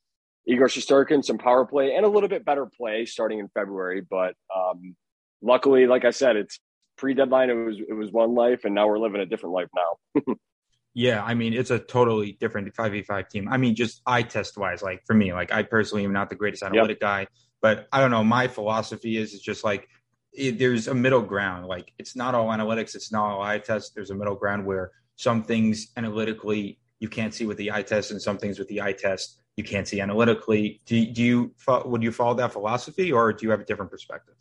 Igor 0.46 0.68
Shesterkin, 0.68 1.24
some 1.24 1.38
power 1.38 1.66
play, 1.66 1.94
and 1.94 2.06
a 2.06 2.08
little 2.08 2.28
bit 2.28 2.44
better 2.44 2.66
play 2.66 3.04
starting 3.04 3.40
in 3.40 3.48
February. 3.48 4.00
But 4.08 4.34
um, 4.54 4.94
luckily, 5.42 5.86
like 5.86 6.04
I 6.04 6.10
said, 6.10 6.36
it's 6.36 6.60
pre-deadline 6.96 7.50
it 7.50 7.54
was 7.54 7.76
it 7.88 7.94
was 7.94 8.12
one 8.12 8.34
life 8.34 8.64
and 8.64 8.74
now 8.74 8.86
we're 8.86 8.98
living 8.98 9.20
a 9.20 9.26
different 9.26 9.54
life 9.54 9.68
now 9.74 10.34
yeah 10.94 11.22
i 11.24 11.34
mean 11.34 11.52
it's 11.52 11.70
a 11.70 11.78
totally 11.78 12.36
different 12.40 12.72
5v5 12.74 13.28
team 13.28 13.48
i 13.48 13.56
mean 13.56 13.74
just 13.74 14.02
eye 14.06 14.22
test 14.22 14.56
wise 14.56 14.82
like 14.82 15.02
for 15.06 15.14
me 15.14 15.32
like 15.32 15.52
i 15.52 15.62
personally 15.62 16.04
am 16.04 16.12
not 16.12 16.28
the 16.28 16.36
greatest 16.36 16.62
analytic 16.62 16.98
yep. 17.00 17.00
guy 17.00 17.26
but 17.60 17.88
i 17.92 18.00
don't 18.00 18.10
know 18.10 18.22
my 18.22 18.46
philosophy 18.46 19.16
is 19.16 19.34
it's 19.34 19.42
just 19.42 19.64
like 19.64 19.88
it, 20.32 20.58
there's 20.58 20.88
a 20.88 20.94
middle 20.94 21.22
ground 21.22 21.66
like 21.66 21.92
it's 21.98 22.16
not 22.16 22.34
all 22.34 22.48
analytics 22.48 22.94
it's 22.94 23.12
not 23.12 23.30
all 23.30 23.42
eye 23.42 23.58
test 23.58 23.94
there's 23.94 24.10
a 24.10 24.14
middle 24.14 24.34
ground 24.34 24.64
where 24.64 24.90
some 25.16 25.42
things 25.42 25.92
analytically 25.96 26.78
you 27.00 27.08
can't 27.08 27.34
see 27.34 27.46
with 27.46 27.56
the 27.58 27.70
eye 27.70 27.82
test 27.82 28.10
and 28.10 28.20
some 28.20 28.38
things 28.38 28.58
with 28.58 28.68
the 28.68 28.80
eye 28.80 28.92
test 28.92 29.38
you 29.56 29.64
can't 29.64 29.86
see 29.86 30.00
analytically 30.00 30.80
do, 30.86 31.04
do 31.06 31.22
you 31.22 31.54
would 31.84 32.02
you 32.02 32.12
follow 32.12 32.34
that 32.34 32.52
philosophy 32.52 33.12
or 33.12 33.32
do 33.32 33.44
you 33.44 33.50
have 33.50 33.60
a 33.60 33.64
different 33.64 33.90
perspective 33.90 34.34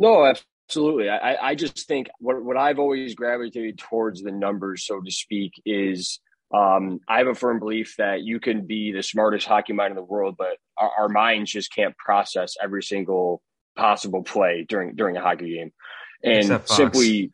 no, 0.00 0.32
Absolutely. 0.68 1.08
I, 1.08 1.48
I 1.48 1.54
just 1.54 1.88
think 1.88 2.08
what, 2.18 2.44
what 2.44 2.58
I've 2.58 2.78
always 2.78 3.14
gravitated 3.14 3.78
towards 3.78 4.22
the 4.22 4.30
numbers, 4.30 4.84
so 4.84 5.00
to 5.00 5.10
speak, 5.10 5.52
is 5.64 6.20
um, 6.54 7.00
I 7.08 7.16
have 7.16 7.26
a 7.26 7.34
firm 7.34 7.58
belief 7.58 7.94
that 7.96 8.20
you 8.20 8.38
can 8.38 8.66
be 8.66 8.92
the 8.92 9.02
smartest 9.02 9.46
hockey 9.46 9.72
mind 9.72 9.92
in 9.92 9.96
the 9.96 10.02
world, 10.02 10.34
but 10.36 10.58
our, 10.76 10.90
our, 10.98 11.08
minds 11.08 11.52
just 11.52 11.74
can't 11.74 11.96
process 11.96 12.54
every 12.62 12.82
single 12.82 13.40
possible 13.78 14.22
play 14.22 14.66
during 14.68 14.94
during 14.94 15.16
a 15.16 15.22
hockey 15.22 15.54
game. 15.56 15.72
And 16.22 16.44
simply, 16.66 17.32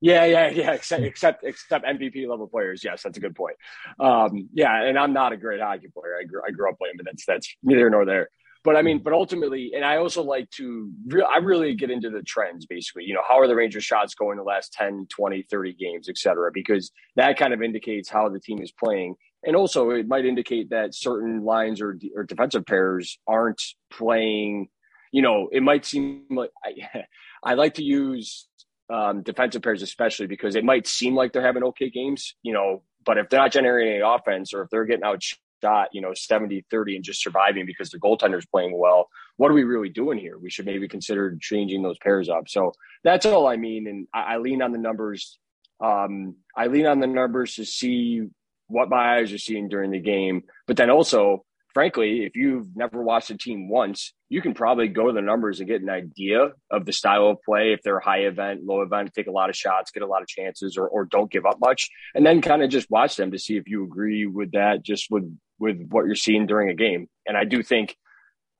Yeah, 0.00 0.24
yeah, 0.24 0.48
yeah. 0.50 0.72
Except 0.72 1.02
except 1.02 1.44
except 1.44 1.84
MVP 1.84 2.28
level 2.28 2.46
players. 2.46 2.82
Yes, 2.84 3.02
that's 3.02 3.18
a 3.18 3.20
good 3.20 3.34
point. 3.34 3.56
Um, 3.98 4.48
yeah, 4.52 4.82
and 4.84 4.98
I'm 4.98 5.12
not 5.12 5.32
a 5.32 5.36
great 5.36 5.60
hockey 5.60 5.88
player. 5.88 6.16
I 6.20 6.24
grew 6.24 6.42
I 6.46 6.50
grew 6.50 6.70
up 6.70 6.78
playing, 6.78 6.94
but 6.96 7.06
that's 7.06 7.24
that's 7.26 7.56
neither 7.62 7.90
nor 7.90 8.04
there. 8.04 8.28
But 8.62 8.76
I 8.76 8.82
mean, 8.82 9.02
but 9.02 9.14
ultimately, 9.14 9.72
and 9.74 9.84
I 9.84 9.96
also 9.96 10.22
like 10.22 10.50
to, 10.52 10.90
re- 11.06 11.26
I 11.34 11.38
really 11.38 11.74
get 11.74 11.90
into 11.90 12.10
the 12.10 12.22
trends 12.22 12.66
basically. 12.66 13.04
You 13.04 13.14
know, 13.14 13.22
how 13.26 13.40
are 13.40 13.46
the 13.46 13.54
Rangers 13.54 13.84
shots 13.84 14.14
going 14.14 14.36
the 14.36 14.42
last 14.42 14.74
10, 14.74 15.06
20, 15.08 15.46
30 15.50 15.72
games, 15.72 16.08
et 16.10 16.18
cetera, 16.18 16.50
because 16.52 16.92
that 17.16 17.38
kind 17.38 17.54
of 17.54 17.62
indicates 17.62 18.10
how 18.10 18.28
the 18.28 18.38
team 18.38 18.60
is 18.60 18.70
playing. 18.70 19.14
And 19.44 19.56
also, 19.56 19.90
it 19.90 20.06
might 20.06 20.26
indicate 20.26 20.68
that 20.70 20.94
certain 20.94 21.42
lines 21.42 21.80
or, 21.80 21.98
or 22.14 22.24
defensive 22.24 22.66
pairs 22.66 23.18
aren't 23.26 23.62
playing. 23.90 24.68
You 25.12 25.22
know, 25.22 25.48
it 25.50 25.62
might 25.62 25.84
seem 25.84 26.24
like 26.30 26.50
I, 26.64 27.04
I 27.44 27.54
like 27.54 27.74
to 27.74 27.84
use 27.84 28.46
um, 28.90 29.22
defensive 29.22 29.62
pairs, 29.62 29.82
especially 29.82 30.26
because 30.26 30.56
it 30.56 30.64
might 30.64 30.86
seem 30.86 31.14
like 31.14 31.32
they're 31.32 31.42
having 31.46 31.62
okay 31.64 31.90
games, 31.90 32.34
you 32.42 32.52
know, 32.52 32.82
but 33.04 33.18
if 33.18 33.28
they're 33.28 33.40
not 33.40 33.52
generating 33.52 33.94
any 33.94 34.02
offense 34.02 34.52
or 34.52 34.62
if 34.62 34.70
they're 34.70 34.84
getting 34.84 35.04
outshot, 35.04 35.88
you 35.92 36.00
know, 36.00 36.12
70 36.14 36.64
30 36.70 36.96
and 36.96 37.04
just 37.04 37.22
surviving 37.22 37.66
because 37.66 37.90
their 37.90 38.00
goaltender's 38.00 38.46
playing 38.46 38.76
well, 38.76 39.08
what 39.36 39.50
are 39.50 39.54
we 39.54 39.64
really 39.64 39.88
doing 39.88 40.18
here? 40.18 40.38
We 40.38 40.50
should 40.50 40.66
maybe 40.66 40.88
consider 40.88 41.36
changing 41.40 41.82
those 41.82 41.98
pairs 41.98 42.28
up. 42.28 42.48
So 42.48 42.72
that's 43.04 43.26
all 43.26 43.46
I 43.46 43.56
mean. 43.56 43.86
And 43.86 44.06
I, 44.12 44.34
I 44.34 44.36
lean 44.38 44.62
on 44.62 44.72
the 44.72 44.78
numbers. 44.78 45.38
Um, 45.82 46.36
I 46.56 46.66
lean 46.66 46.86
on 46.86 47.00
the 47.00 47.06
numbers 47.06 47.54
to 47.54 47.64
see 47.64 48.22
what 48.66 48.90
my 48.90 49.16
eyes 49.16 49.32
are 49.32 49.38
seeing 49.38 49.68
during 49.68 49.90
the 49.90 50.00
game, 50.00 50.42
but 50.66 50.76
then 50.76 50.90
also 50.90 51.44
frankly, 51.72 52.24
if 52.24 52.36
you've 52.36 52.74
never 52.76 53.02
watched 53.02 53.30
a 53.30 53.36
team 53.36 53.68
once, 53.68 54.12
you 54.28 54.42
can 54.42 54.54
probably 54.54 54.88
go 54.88 55.06
to 55.06 55.12
the 55.12 55.22
numbers 55.22 55.60
and 55.60 55.68
get 55.68 55.82
an 55.82 55.90
idea 55.90 56.52
of 56.70 56.84
the 56.84 56.92
style 56.92 57.28
of 57.28 57.42
play. 57.42 57.72
If 57.72 57.82
they're 57.82 58.00
high 58.00 58.20
event, 58.20 58.64
low 58.64 58.82
event, 58.82 59.12
take 59.14 59.26
a 59.26 59.32
lot 59.32 59.50
of 59.50 59.56
shots, 59.56 59.90
get 59.90 60.02
a 60.02 60.06
lot 60.06 60.22
of 60.22 60.28
chances, 60.28 60.76
or, 60.76 60.86
or 60.88 61.04
don't 61.04 61.30
give 61.30 61.46
up 61.46 61.58
much, 61.60 61.88
and 62.14 62.24
then 62.24 62.40
kind 62.40 62.62
of 62.62 62.70
just 62.70 62.90
watch 62.90 63.16
them 63.16 63.32
to 63.32 63.38
see 63.38 63.56
if 63.56 63.68
you 63.68 63.84
agree 63.84 64.26
with 64.26 64.52
that, 64.52 64.82
just 64.82 65.10
with 65.10 65.36
with 65.58 65.88
what 65.90 66.06
you're 66.06 66.14
seeing 66.14 66.46
during 66.46 66.70
a 66.70 66.74
game. 66.74 67.08
And 67.26 67.36
I 67.36 67.44
do 67.44 67.62
think 67.62 67.96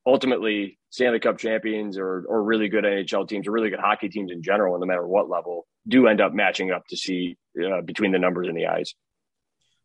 ultimately 0.06 0.78
Stanley 0.90 1.20
Cup 1.20 1.38
champions 1.38 1.98
or 1.98 2.24
or 2.28 2.42
really 2.42 2.68
good 2.68 2.84
NHL 2.84 3.28
teams 3.28 3.46
or 3.46 3.52
really 3.52 3.70
good 3.70 3.80
hockey 3.80 4.08
teams 4.08 4.32
in 4.32 4.42
general, 4.42 4.78
no 4.78 4.86
matter 4.86 5.06
what 5.06 5.28
level, 5.28 5.66
do 5.86 6.06
end 6.06 6.20
up 6.20 6.32
matching 6.32 6.70
up 6.70 6.86
to 6.88 6.96
see 6.96 7.36
uh, 7.64 7.80
between 7.82 8.12
the 8.12 8.18
numbers 8.18 8.48
and 8.48 8.56
the 8.56 8.66
eyes. 8.66 8.94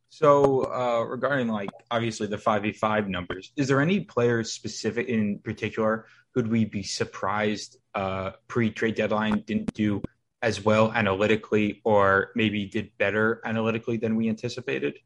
So 0.10 0.64
uh, 0.72 1.04
regarding 1.04 1.48
like 1.48 1.70
obviously 1.92 2.28
the 2.28 2.38
five 2.38 2.64
v 2.64 2.72
five 2.72 3.10
numbers, 3.10 3.52
is 3.56 3.68
there 3.68 3.82
any 3.82 4.02
players 4.02 4.52
specific 4.52 5.08
in 5.08 5.40
particular 5.40 6.06
who'd 6.34 6.48
we 6.48 6.66
be 6.66 6.84
surprised 6.84 7.78
uh, 7.94 8.32
pre 8.48 8.70
trade 8.70 8.96
deadline 8.96 9.44
didn't 9.46 9.74
do 9.74 10.02
as 10.42 10.64
well 10.64 10.92
analytically, 10.92 11.82
or 11.84 12.30
maybe 12.36 12.66
did 12.66 12.92
better 12.98 13.42
analytically 13.46 13.98
than 13.98 14.16
we 14.16 14.30
anticipated? 14.30 15.00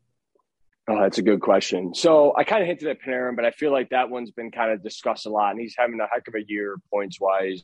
Oh, 0.89 0.99
that's 0.99 1.19
a 1.19 1.21
good 1.21 1.39
question. 1.39 1.93
So 1.93 2.33
I 2.35 2.43
kind 2.43 2.63
of 2.63 2.67
hinted 2.67 2.87
at 2.87 3.01
Panarin, 3.01 3.35
but 3.35 3.45
I 3.45 3.51
feel 3.51 3.71
like 3.71 3.91
that 3.91 4.09
one's 4.09 4.31
been 4.31 4.49
kind 4.49 4.71
of 4.71 4.81
discussed 4.83 5.27
a 5.27 5.29
lot, 5.29 5.51
and 5.51 5.59
he's 5.59 5.75
having 5.77 5.99
a 5.99 6.07
heck 6.11 6.27
of 6.27 6.33
a 6.33 6.43
year 6.45 6.77
points 6.91 7.21
wise. 7.21 7.63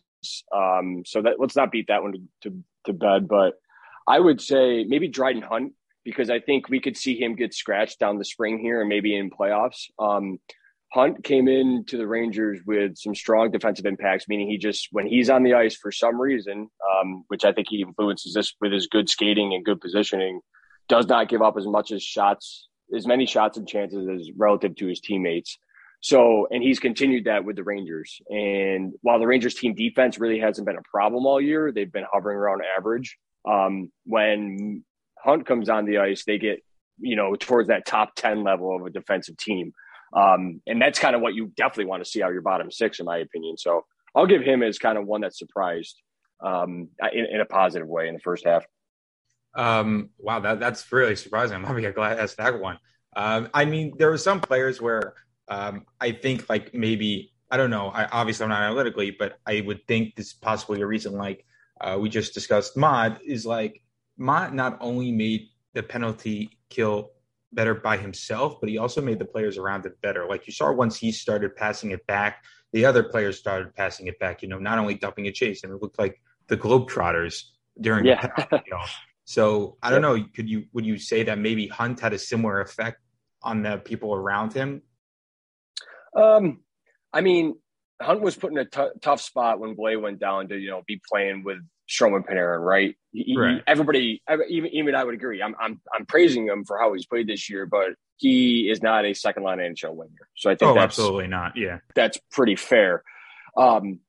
Um, 0.56 1.04
so 1.06 1.24
that 1.24 1.40
let's 1.40 1.56
not 1.56 1.72
beat 1.72 1.88
that 1.88 2.04
one 2.04 2.14
to, 2.14 2.20
to, 2.44 2.64
to 2.86 2.94
bed. 2.94 3.28
But 3.28 3.56
I 4.08 4.20
would 4.20 4.42
say 4.42 4.86
maybe 4.88 5.08
Dryden 5.08 5.42
Hunt 5.42 5.74
because 6.06 6.30
I 6.30 6.40
think 6.40 6.70
we 6.70 6.80
could 6.80 6.96
see 6.96 7.20
him 7.20 7.36
get 7.36 7.54
scratched 7.54 8.00
down 8.00 8.18
the 8.18 8.26
spring 8.26 8.60
here 8.60 8.80
and 8.80 8.88
maybe 8.88 9.18
in 9.18 9.30
playoffs. 9.30 9.88
Um, 10.00 10.40
Hunt 10.94 11.26
came 11.26 11.50
in 11.50 11.84
to 11.88 11.98
the 11.98 12.08
Rangers 12.08 12.62
with 12.66 12.96
some 12.96 13.16
strong 13.16 13.52
defensive 13.52 13.86
impacts, 13.86 14.30
meaning 14.30 14.48
he 14.48 14.58
just, 14.58 14.88
when 14.92 15.08
he's 15.08 15.30
on 15.30 15.44
the 15.44 15.56
ice 15.56 15.76
for 15.76 15.92
some 15.92 16.22
reason, 16.22 16.70
um, 16.90 17.26
which 17.28 17.44
I 17.44 17.52
think 17.52 17.68
he 17.70 17.82
influences 17.82 18.34
this 18.34 18.54
with 18.62 18.72
his 18.72 18.88
good 18.88 19.10
skating 19.10 19.54
and 19.54 19.66
good 19.66 19.82
positioning, 19.82 20.40
does 20.88 21.08
not 21.08 21.28
give 21.28 21.42
up 21.42 21.58
as 21.58 21.66
much 21.66 21.92
as 21.92 22.02
shots, 22.02 22.70
as 22.96 23.06
many 23.06 23.26
shots 23.26 23.58
and 23.58 23.68
chances 23.68 24.08
as 24.08 24.30
relative 24.38 24.76
to 24.78 24.88
his 24.88 25.02
teammates. 25.02 25.58
So, 26.02 26.48
and 26.52 26.62
he's 26.62 26.80
continued 26.80 27.26
that 27.26 27.44
with 27.44 27.56
the 27.56 27.64
Rangers. 27.64 28.22
And 28.30 28.94
while 29.02 29.20
the 29.20 29.28
Rangers 29.28 29.56
team 29.56 29.74
defense 29.74 30.20
really 30.20 30.40
hasn't 30.40 30.68
been 30.68 30.78
a 30.78 30.90
problem 30.90 31.26
all 31.26 31.42
year, 31.42 31.72
they've 31.72 31.92
been 31.92 32.06
hovering 32.10 32.38
around 32.38 32.62
average. 32.78 33.18
Um, 33.50 33.92
when 34.06 34.84
Hunt 35.26 35.46
comes 35.46 35.70
on 35.70 35.86
the 35.86 35.98
ice, 35.98 36.24
they 36.26 36.38
get, 36.38 36.64
you 37.00 37.16
know, 37.16 37.36
towards 37.36 37.68
that 37.70 37.86
top 37.86 38.16
10 38.16 38.44
level 38.44 38.76
of 38.76 38.86
a 38.86 38.90
defensive 38.90 39.38
team. 39.38 39.74
Um, 40.16 40.62
and 40.66 40.82
that's 40.82 41.00
kind 41.00 41.16
of 41.16 41.22
what 41.22 41.34
you 41.34 41.48
definitely 41.58 41.86
want 41.86 42.04
to 42.04 42.10
see 42.10 42.24
out 42.24 42.30
of 42.30 42.34
your 42.34 42.42
bottom 42.42 42.72
six, 42.72 43.00
in 43.00 43.06
my 43.06 43.18
opinion. 43.18 43.58
So 43.58 43.86
I'll 44.16 44.28
give 44.28 44.44
him 44.44 44.64
as 44.64 44.80
kind 44.80 44.98
of 44.98 45.06
one 45.06 45.22
that 45.22 45.36
surprised 45.36 46.02
um, 46.42 46.90
in, 47.12 47.26
in, 47.26 47.42
a 47.42 47.46
positive 47.46 47.88
way 47.88 48.08
in 48.08 48.14
the 48.14 48.20
first 48.22 48.46
half. 48.46 48.66
Um, 49.56 50.12
wow, 50.18 50.40
that, 50.40 50.60
that's 50.60 50.90
really 50.92 51.16
surprising. 51.16 51.56
I'm 51.56 51.64
probably 51.64 51.90
glad 51.92 52.18
that's 52.18 52.36
that 52.36 52.60
one. 52.60 52.80
Um, 53.16 53.50
I 53.54 53.66
mean, 53.66 53.94
there 53.98 54.10
were 54.10 54.18
some 54.18 54.42
players 54.42 54.82
where 54.82 55.16
um, 55.48 55.86
I 56.00 56.12
think 56.12 56.50
like 56.50 56.74
maybe 56.74 57.34
I 57.50 57.58
don't 57.58 57.70
know. 57.70 57.88
I 57.88 58.06
obviously 58.06 58.44
I'm 58.44 58.50
not 58.50 58.62
analytically, 58.62 59.12
but 59.12 59.38
I 59.46 59.62
would 59.62 59.88
think 59.88 60.16
this 60.16 60.28
is 60.28 60.34
possibly 60.34 60.82
a 60.82 60.88
reason 60.88 61.14
like 61.14 61.46
uh, 61.80 61.98
we 62.00 62.10
just 62.10 62.34
discussed. 62.34 62.76
Motte 62.76 63.22
is 63.24 63.46
like 63.46 63.82
Motte 64.18 64.54
not 64.54 64.78
only 64.82 65.12
made 65.12 65.50
the 65.74 65.84
penalty 65.84 66.58
kill 66.70 67.12
better 67.52 67.74
by 67.74 67.98
himself, 67.98 68.60
but 68.60 68.70
he 68.70 68.78
also 68.78 69.02
made 69.02 69.20
the 69.20 69.26
players 69.26 69.58
around 69.58 69.86
it 69.86 70.00
better. 70.02 70.28
Like 70.28 70.48
you 70.48 70.54
saw 70.54 70.72
once 70.72 70.98
he 70.98 71.12
started 71.12 71.56
passing 71.56 71.92
it 71.92 72.06
back, 72.08 72.44
the 72.74 72.86
other 72.86 73.04
players 73.04 73.38
started 73.38 73.74
passing 73.74 74.08
it 74.08 74.20
back, 74.20 74.42
you 74.42 74.50
know, 74.50 74.60
not 74.60 74.78
only 74.78 74.96
dumping 74.96 75.28
a 75.28 75.32
chase, 75.32 75.64
and 75.64 75.72
it 75.72 75.82
looked 75.82 75.98
like 75.98 76.22
the 76.48 76.58
Globetrotters 76.58 77.44
during 77.80 78.06
yeah. 78.06 78.22
the 78.22 78.28
penalty 78.28 78.70
kill. 78.70 78.80
So 79.26 79.78
I 79.82 79.90
don't 79.90 80.02
know. 80.02 80.24
Could 80.36 80.50
you 80.50 80.66
would 80.74 80.86
you 80.86 80.98
say 80.98 81.24
that 81.24 81.40
maybe 81.40 81.68
Hunt 81.68 82.00
had 82.00 82.14
a 82.14 82.20
similar 82.20 82.62
effect 82.62 83.02
on 83.42 83.64
the 83.64 83.78
people 83.78 84.14
around 84.14 84.54
him? 84.54 84.84
Um, 86.16 86.62
I 87.12 87.22
mean, 87.22 87.56
Hunt 88.02 88.22
was 88.22 88.36
put 88.36 88.52
in 88.52 88.58
a 88.58 88.66
t- 88.66 89.00
tough 89.02 89.22
spot 89.22 89.60
when 89.60 89.76
Blais 89.76 90.00
went 90.00 90.20
down 90.20 90.50
to 90.50 90.58
you 90.58 90.70
know 90.70 90.84
be 90.86 91.02
playing 91.10 91.44
with 91.44 91.58
Strome 91.90 92.16
and 92.16 92.26
Panarin, 92.26 92.62
right? 92.62 92.96
He, 93.12 93.36
right. 93.38 93.62
Everybody, 93.68 94.22
even 94.50 94.70
even 94.72 94.96
I 94.96 95.04
would 95.04 95.14
agree. 95.14 95.42
I'm 95.42 95.56
I'm 95.60 95.80
I'm 95.94 96.06
praising 96.06 96.48
him 96.48 96.66
for 96.66 96.78
how 96.78 96.94
he's 96.94 97.06
played 97.06 97.28
this 97.28 97.50
year, 97.50 97.66
but 97.66 97.90
he 98.18 98.70
is 98.70 98.82
not 98.82 99.06
a 99.06 99.14
second 99.14 99.44
line 99.44 99.60
NHL 99.60 99.94
winger. 99.96 100.30
So 100.36 100.50
I 100.50 100.56
think 100.56 100.72
oh, 100.72 100.80
absolutely 100.80 101.28
not. 101.28 101.54
Yeah, 101.56 101.80
that's 101.96 102.18
pretty 102.32 102.56
fair. 102.56 103.04
Um, 103.58 104.00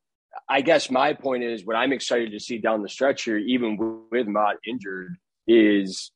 I 0.49 0.61
guess 0.61 0.91
my 0.91 1.13
point 1.13 1.43
is 1.43 1.65
what 1.65 1.77
I'm 1.77 1.93
excited 1.93 2.33
to 2.33 2.41
see 2.41 2.59
down 2.59 2.83
the 2.83 2.89
stretch 2.89 3.25
here, 3.25 3.39
even 3.39 4.05
with 4.11 4.27
Motte 4.27 4.59
injured, 4.67 5.17
is 5.47 6.13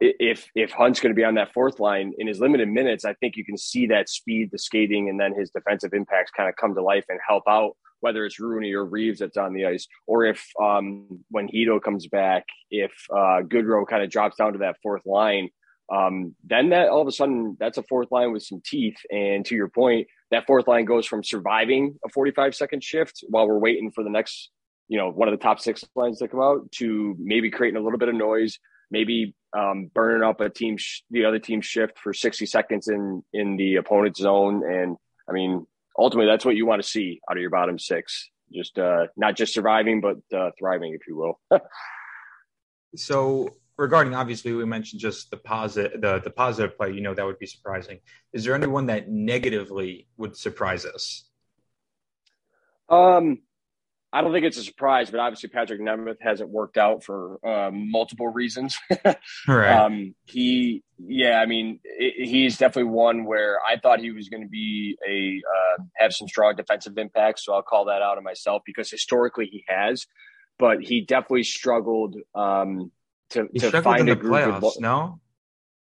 if 0.00 0.48
if 0.54 0.72
Hunt's 0.72 1.00
going 1.00 1.14
to 1.14 1.16
be 1.16 1.24
on 1.24 1.34
that 1.34 1.52
fourth 1.52 1.78
line 1.78 2.12
in 2.18 2.26
his 2.26 2.40
limited 2.40 2.68
minutes, 2.68 3.04
I 3.04 3.14
think 3.14 3.36
you 3.36 3.44
can 3.44 3.56
see 3.56 3.86
that 3.88 4.08
speed, 4.08 4.50
the 4.50 4.58
skating, 4.58 5.08
and 5.08 5.20
then 5.20 5.34
his 5.34 5.50
defensive 5.50 5.92
impacts 5.94 6.30
kind 6.30 6.48
of 6.48 6.56
come 6.56 6.74
to 6.74 6.82
life 6.82 7.04
and 7.08 7.18
help 7.26 7.44
out 7.48 7.76
whether 8.02 8.26
it's 8.26 8.40
Rooney 8.40 8.74
or 8.74 8.84
Reaves 8.84 9.20
that's 9.20 9.36
on 9.36 9.54
the 9.54 9.66
ice, 9.66 9.86
or 10.06 10.26
if 10.26 10.44
um, 10.60 11.24
when 11.30 11.48
Chytil 11.48 11.80
comes 11.80 12.08
back, 12.08 12.44
if 12.70 12.92
uh, 13.10 13.40
Goodrow 13.42 13.86
kind 13.86 14.02
of 14.02 14.10
drops 14.10 14.36
down 14.36 14.52
to 14.52 14.58
that 14.58 14.76
fourth 14.82 15.06
line, 15.06 15.48
um, 15.92 16.34
then 16.44 16.70
that 16.70 16.88
all 16.88 17.00
of 17.00 17.08
a 17.08 17.12
sudden 17.12 17.56
that's 17.60 17.78
a 17.78 17.82
fourth 17.84 18.10
line 18.10 18.32
with 18.32 18.42
some 18.42 18.60
teeth. 18.64 18.96
And 19.10 19.44
to 19.46 19.54
your 19.54 19.68
point, 19.68 20.08
that 20.30 20.46
fourth 20.46 20.66
line 20.66 20.84
goes 20.84 21.06
from 21.06 21.22
surviving 21.22 21.98
a 22.04 22.08
45 22.08 22.54
second 22.54 22.82
shift 22.82 23.24
while 23.28 23.46
we're 23.46 23.58
waiting 23.58 23.92
for 23.92 24.02
the 24.02 24.10
next, 24.10 24.50
you 24.88 24.98
know, 24.98 25.10
one 25.10 25.28
of 25.28 25.38
the 25.38 25.42
top 25.42 25.60
six 25.60 25.84
lines 25.94 26.18
to 26.18 26.28
come 26.28 26.40
out 26.40 26.72
to 26.72 27.14
maybe 27.18 27.50
creating 27.50 27.80
a 27.80 27.84
little 27.84 27.98
bit 27.98 28.08
of 28.08 28.14
noise, 28.14 28.58
maybe 28.90 29.34
um, 29.56 29.90
burning 29.94 30.26
up 30.26 30.40
a 30.40 30.48
team, 30.48 30.76
sh- 30.76 31.02
the 31.10 31.24
other 31.24 31.38
team 31.38 31.60
shift 31.60 31.98
for 31.98 32.12
60 32.12 32.46
seconds 32.46 32.88
in 32.88 33.22
in 33.32 33.56
the 33.56 33.76
opponent's 33.76 34.20
zone. 34.20 34.62
And 34.64 34.96
I 35.28 35.32
mean, 35.32 35.66
ultimately 35.98 36.30
that's 36.30 36.44
what 36.44 36.56
you 36.56 36.66
want 36.66 36.82
to 36.82 36.88
see 36.88 37.20
out 37.30 37.36
of 37.36 37.40
your 37.40 37.50
bottom 37.50 37.78
six. 37.78 38.30
Just 38.52 38.78
uh, 38.78 39.06
not 39.16 39.36
just 39.36 39.54
surviving, 39.54 40.00
but 40.00 40.18
uh, 40.36 40.50
thriving, 40.58 40.94
if 40.94 41.06
you 41.08 41.16
will. 41.16 41.40
so 42.96 43.48
regarding 43.78 44.14
obviously 44.14 44.52
we 44.52 44.64
mentioned 44.64 45.00
just 45.00 45.30
the 45.30 45.36
positive 45.36 46.00
the, 46.00 46.20
the 46.20 46.30
positive 46.30 46.76
play, 46.76 46.92
you 46.92 47.00
know, 47.00 47.14
that 47.14 47.24
would 47.24 47.38
be 47.38 47.46
surprising. 47.46 47.98
Is 48.32 48.44
there 48.44 48.54
anyone 48.54 48.86
that 48.86 49.08
negatively 49.08 50.08
would 50.16 50.36
surprise 50.36 50.84
us? 50.84 51.28
Um 52.88 53.40
I 54.14 54.20
don't 54.20 54.32
think 54.32 54.44
it's 54.44 54.58
a 54.58 54.62
surprise, 54.62 55.10
but 55.10 55.20
obviously 55.20 55.48
Patrick 55.48 55.80
Nemeth 55.80 56.20
hasn't 56.20 56.50
worked 56.50 56.76
out 56.76 57.02
for 57.02 57.38
um, 57.46 57.90
multiple 57.90 58.28
reasons. 58.28 58.76
right. 59.48 59.72
Um, 59.72 60.14
he, 60.24 60.82
yeah, 60.98 61.40
I 61.40 61.46
mean, 61.46 61.80
it, 61.84 62.28
he's 62.28 62.58
definitely 62.58 62.90
one 62.90 63.24
where 63.24 63.58
I 63.66 63.78
thought 63.78 64.00
he 64.00 64.10
was 64.10 64.28
going 64.28 64.42
to 64.42 64.48
be 64.48 64.98
a 65.08 65.40
uh, 65.48 65.84
have 65.94 66.12
some 66.12 66.28
strong 66.28 66.56
defensive 66.56 66.98
impact. 66.98 67.40
So 67.40 67.54
I'll 67.54 67.62
call 67.62 67.86
that 67.86 68.02
out 68.02 68.18
of 68.18 68.24
myself 68.24 68.62
because 68.66 68.90
historically 68.90 69.46
he 69.46 69.64
has, 69.66 70.06
but 70.58 70.82
he 70.82 71.00
definitely 71.00 71.44
struggled 71.44 72.16
um, 72.34 72.92
to, 73.30 73.48
he 73.50 73.60
to 73.60 73.80
find 73.80 74.10
a 74.10 74.14
group. 74.14 74.34
Playoffs, 74.34 74.76
of, 74.76 74.80
no, 74.82 75.20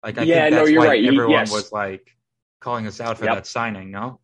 like 0.03 0.17
I 0.17 0.23
yeah, 0.23 0.45
think 0.45 0.55
that's 0.55 0.69
no, 0.69 0.73
you're 0.73 0.83
right. 0.83 1.05
Everyone 1.05 1.29
yes. 1.29 1.51
was 1.51 1.71
like 1.71 2.17
calling 2.59 2.87
us 2.87 2.99
out 2.99 3.19
for 3.19 3.25
yep. 3.25 3.35
that 3.35 3.47
signing. 3.47 3.91
No. 3.91 4.19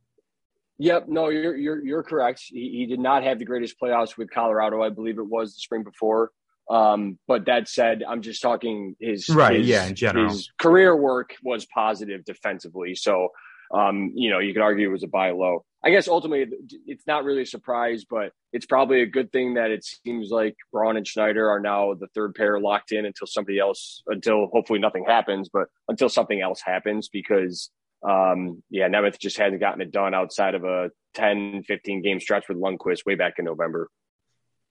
Yep, 0.79 1.05
no, 1.07 1.29
you're 1.29 1.55
you're 1.55 1.85
you're 1.85 2.03
correct. 2.03 2.41
He, 2.47 2.69
he, 2.77 2.85
did 2.87 2.99
not 2.99 3.23
have 3.23 3.37
the 3.37 3.45
greatest 3.45 3.75
playoffs 3.79 4.17
with 4.17 4.31
Colorado. 4.31 4.81
I 4.81 4.89
believe 4.89 5.19
it 5.19 5.27
was 5.27 5.53
the 5.53 5.59
spring 5.59 5.83
before. 5.83 6.31
Um, 6.69 7.19
but 7.27 7.45
that 7.45 7.67
said, 7.67 8.03
I'm 8.07 8.21
just 8.21 8.41
talking 8.41 8.95
his 8.99 9.29
right. 9.29 9.59
His, 9.59 9.67
yeah, 9.67 9.85
in 9.85 9.95
general, 9.95 10.29
his 10.29 10.51
career 10.57 10.95
work 10.95 11.35
was 11.43 11.65
positive 11.65 12.25
defensively. 12.25 12.95
So, 12.95 13.29
um, 13.73 14.13
you 14.15 14.29
know, 14.29 14.39
you 14.39 14.53
could 14.53 14.61
argue 14.61 14.89
it 14.89 14.91
was 14.91 15.03
a 15.03 15.07
buy 15.07 15.31
low. 15.31 15.65
I 15.85 15.89
guess 15.89 16.07
ultimately 16.07 16.57
it's 16.87 17.05
not 17.05 17.25
really 17.25 17.41
a 17.41 17.45
surprise, 17.45 18.05
but 18.09 18.31
it's 18.53 18.65
probably 18.65 19.01
a 19.01 19.05
good 19.05 19.31
thing 19.33 19.55
that 19.55 19.69
it 19.69 19.83
seems 19.83 20.29
like 20.29 20.55
Braun 20.71 20.95
and 20.95 21.05
Schneider 21.05 21.49
are 21.49 21.59
now 21.59 21.93
the 21.93 22.07
third 22.15 22.35
pair 22.35 22.57
locked 22.59 22.93
in 22.93 23.05
until 23.05 23.27
somebody 23.27 23.59
else, 23.59 24.01
until 24.07 24.47
hopefully 24.47 24.79
nothing 24.79 25.03
happens, 25.05 25.49
but 25.51 25.67
until 25.89 26.07
something 26.07 26.39
else 26.39 26.61
happens 26.61 27.09
because, 27.09 27.69
um, 28.07 28.63
yeah, 28.69 28.87
Nemeth 28.87 29.19
just 29.19 29.37
hasn't 29.37 29.59
gotten 29.59 29.81
it 29.81 29.91
done 29.91 30.13
outside 30.13 30.55
of 30.55 30.63
a 30.63 30.91
10, 31.13 31.63
15 31.63 32.01
game 32.01 32.19
stretch 32.19 32.47
with 32.47 32.57
Lundqvist 32.57 33.05
way 33.05 33.15
back 33.15 33.35
in 33.39 33.45
November. 33.45 33.89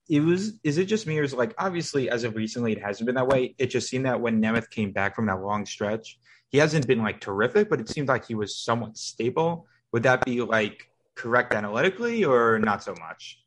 It 0.09 0.21
was, 0.21 0.59
is 0.65 0.79
it 0.79 0.87
just 0.87 1.07
me 1.07 1.19
or 1.19 1.23
is 1.23 1.33
like, 1.33 1.55
obviously 1.59 2.11
as 2.11 2.25
of 2.25 2.35
recently, 2.35 2.73
it 2.73 2.83
hasn't 2.83 3.07
been 3.07 3.15
that 3.15 3.29
way. 3.29 3.55
It 3.59 3.67
just 3.69 3.89
seemed 3.89 4.07
that 4.07 4.21
when 4.21 4.43
Nemeth 4.43 4.69
came 4.71 4.93
back 4.93 5.15
from 5.15 5.27
that 5.27 5.41
long 5.41 5.65
stretch, 5.65 6.19
he 6.51 6.59
hasn't 6.59 6.87
been 6.87 7.03
like 7.03 7.21
terrific, 7.21 7.71
but 7.71 7.81
it 7.81 7.89
seemed 7.89 8.09
like 8.09 8.27
he 8.27 8.35
was 8.35 8.57
somewhat 8.57 8.97
stable. 8.99 9.67
Would 9.93 10.03
that 10.03 10.25
be 10.25 10.43
like, 10.43 10.89
correct 11.15 11.55
analytically 11.55 12.25
or 12.25 12.59
not 12.59 12.83
so 12.83 12.95
much? 12.99 13.42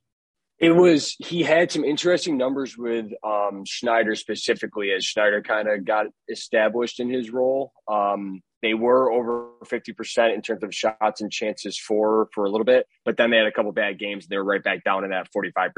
It 0.59 0.71
was 0.71 1.15
he 1.19 1.43
had 1.43 1.71
some 1.71 1.83
interesting 1.83 2.38
numbers 2.38 2.77
with 2.77 3.07
um, 3.25 3.63
Schneider 3.65 4.15
specifically 4.15 4.91
as 4.91 5.03
Schneider 5.03 5.41
kind 5.41 5.67
of 5.67 5.83
got 5.83 6.07
established 6.29 7.00
in 7.00 7.09
his 7.09 7.29
role. 7.29 7.74
Um, 7.91 8.41
they 8.65 8.74
were 8.74 9.12
over 9.12 9.50
50% 9.65 10.33
in 10.33 10.41
terms 10.41 10.63
of 10.63 10.74
shots 10.74 11.21
and 11.21 11.31
chances 11.31 11.77
for 11.77 12.29
for 12.33 12.45
a 12.45 12.50
little 12.50 12.65
bit, 12.65 12.88
but 13.03 13.15
then 13.15 13.29
they 13.29 13.38
had 13.38 13.45
a 13.45 13.51
couple 13.51 13.71
bad 13.74 14.00
games 14.00 14.25
and 14.25 14.29
they 14.29 14.38
were 14.38 14.43
right 14.43 14.63
back 14.63 14.83
down 14.83 15.03
in 15.03 15.12
that 15.12 15.27
45% 15.35 15.74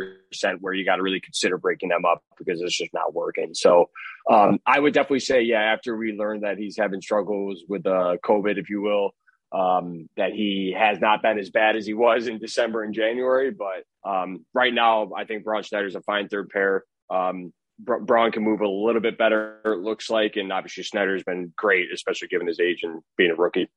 where 0.62 0.74
you 0.74 0.86
got 0.86 0.96
to 0.96 1.02
really 1.02 1.20
consider 1.20 1.58
breaking 1.58 1.90
them 1.90 2.06
up 2.06 2.24
because 2.38 2.62
it's 2.62 2.78
just 2.78 2.94
not 2.94 3.14
working. 3.14 3.54
So 3.54 3.90
um, 4.32 4.60
I 4.66 4.80
would 4.80 4.94
definitely 4.94 5.20
say, 5.20 5.42
yeah, 5.42 5.60
after 5.60 5.98
we 5.98 6.14
learned 6.14 6.44
that 6.44 6.58
he's 6.58 6.78
having 6.78 7.02
struggles 7.02 7.64
with 7.68 7.86
uh, 7.86 8.18
COVID, 8.24 8.58
if 8.58 8.70
you 8.70 8.82
will, 8.82 9.12
um, 9.52 10.10
that 10.18 10.34
he 10.34 10.76
has 10.78 11.00
not 11.00 11.22
been 11.22 11.40
as 11.40 11.50
bad 11.50 11.76
as 11.76 11.86
he 11.86 11.94
was 11.94 12.28
in 12.28 12.38
December 12.38 12.84
and 12.84 12.94
January. 12.94 13.52
But 13.52 13.84
um, 14.10 14.46
right 14.54 14.74
now, 14.74 15.12
I 15.16 15.26
think 15.26 15.44
Braun 15.44 15.64
Schneider's 15.64 15.96
a 15.96 16.02
fine 16.02 16.28
third 16.28 16.50
pair. 16.50 16.84
Um, 17.10 17.54
Braun 17.80 18.32
can 18.32 18.44
move 18.44 18.62
a 18.62 18.68
little 18.68 19.02
bit 19.02 19.18
better, 19.18 19.62
it 19.64 19.80
looks 19.80 20.10
like. 20.10 20.36
And 20.36 20.52
obviously, 20.52 20.84
Schneider's 20.84 21.24
been 21.24 21.54
great, 21.56 21.94
especially 21.94 22.28
given 22.28 22.48
his 22.48 22.60
age 22.60 22.80
and 22.84 23.02
being 23.18 23.32
a 23.32 23.36
rookie. 23.36 23.70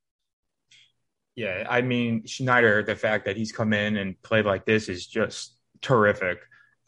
Yeah, 1.37 1.67
I 1.69 1.83
mean, 1.83 2.27
Schneider, 2.27 2.83
the 2.83 2.97
fact 2.97 3.27
that 3.27 3.37
he's 3.37 3.53
come 3.53 3.73
in 3.73 3.97
and 3.97 4.21
played 4.23 4.47
like 4.47 4.65
this 4.65 4.89
is 4.89 5.07
just 5.07 5.57
terrific. 5.81 6.39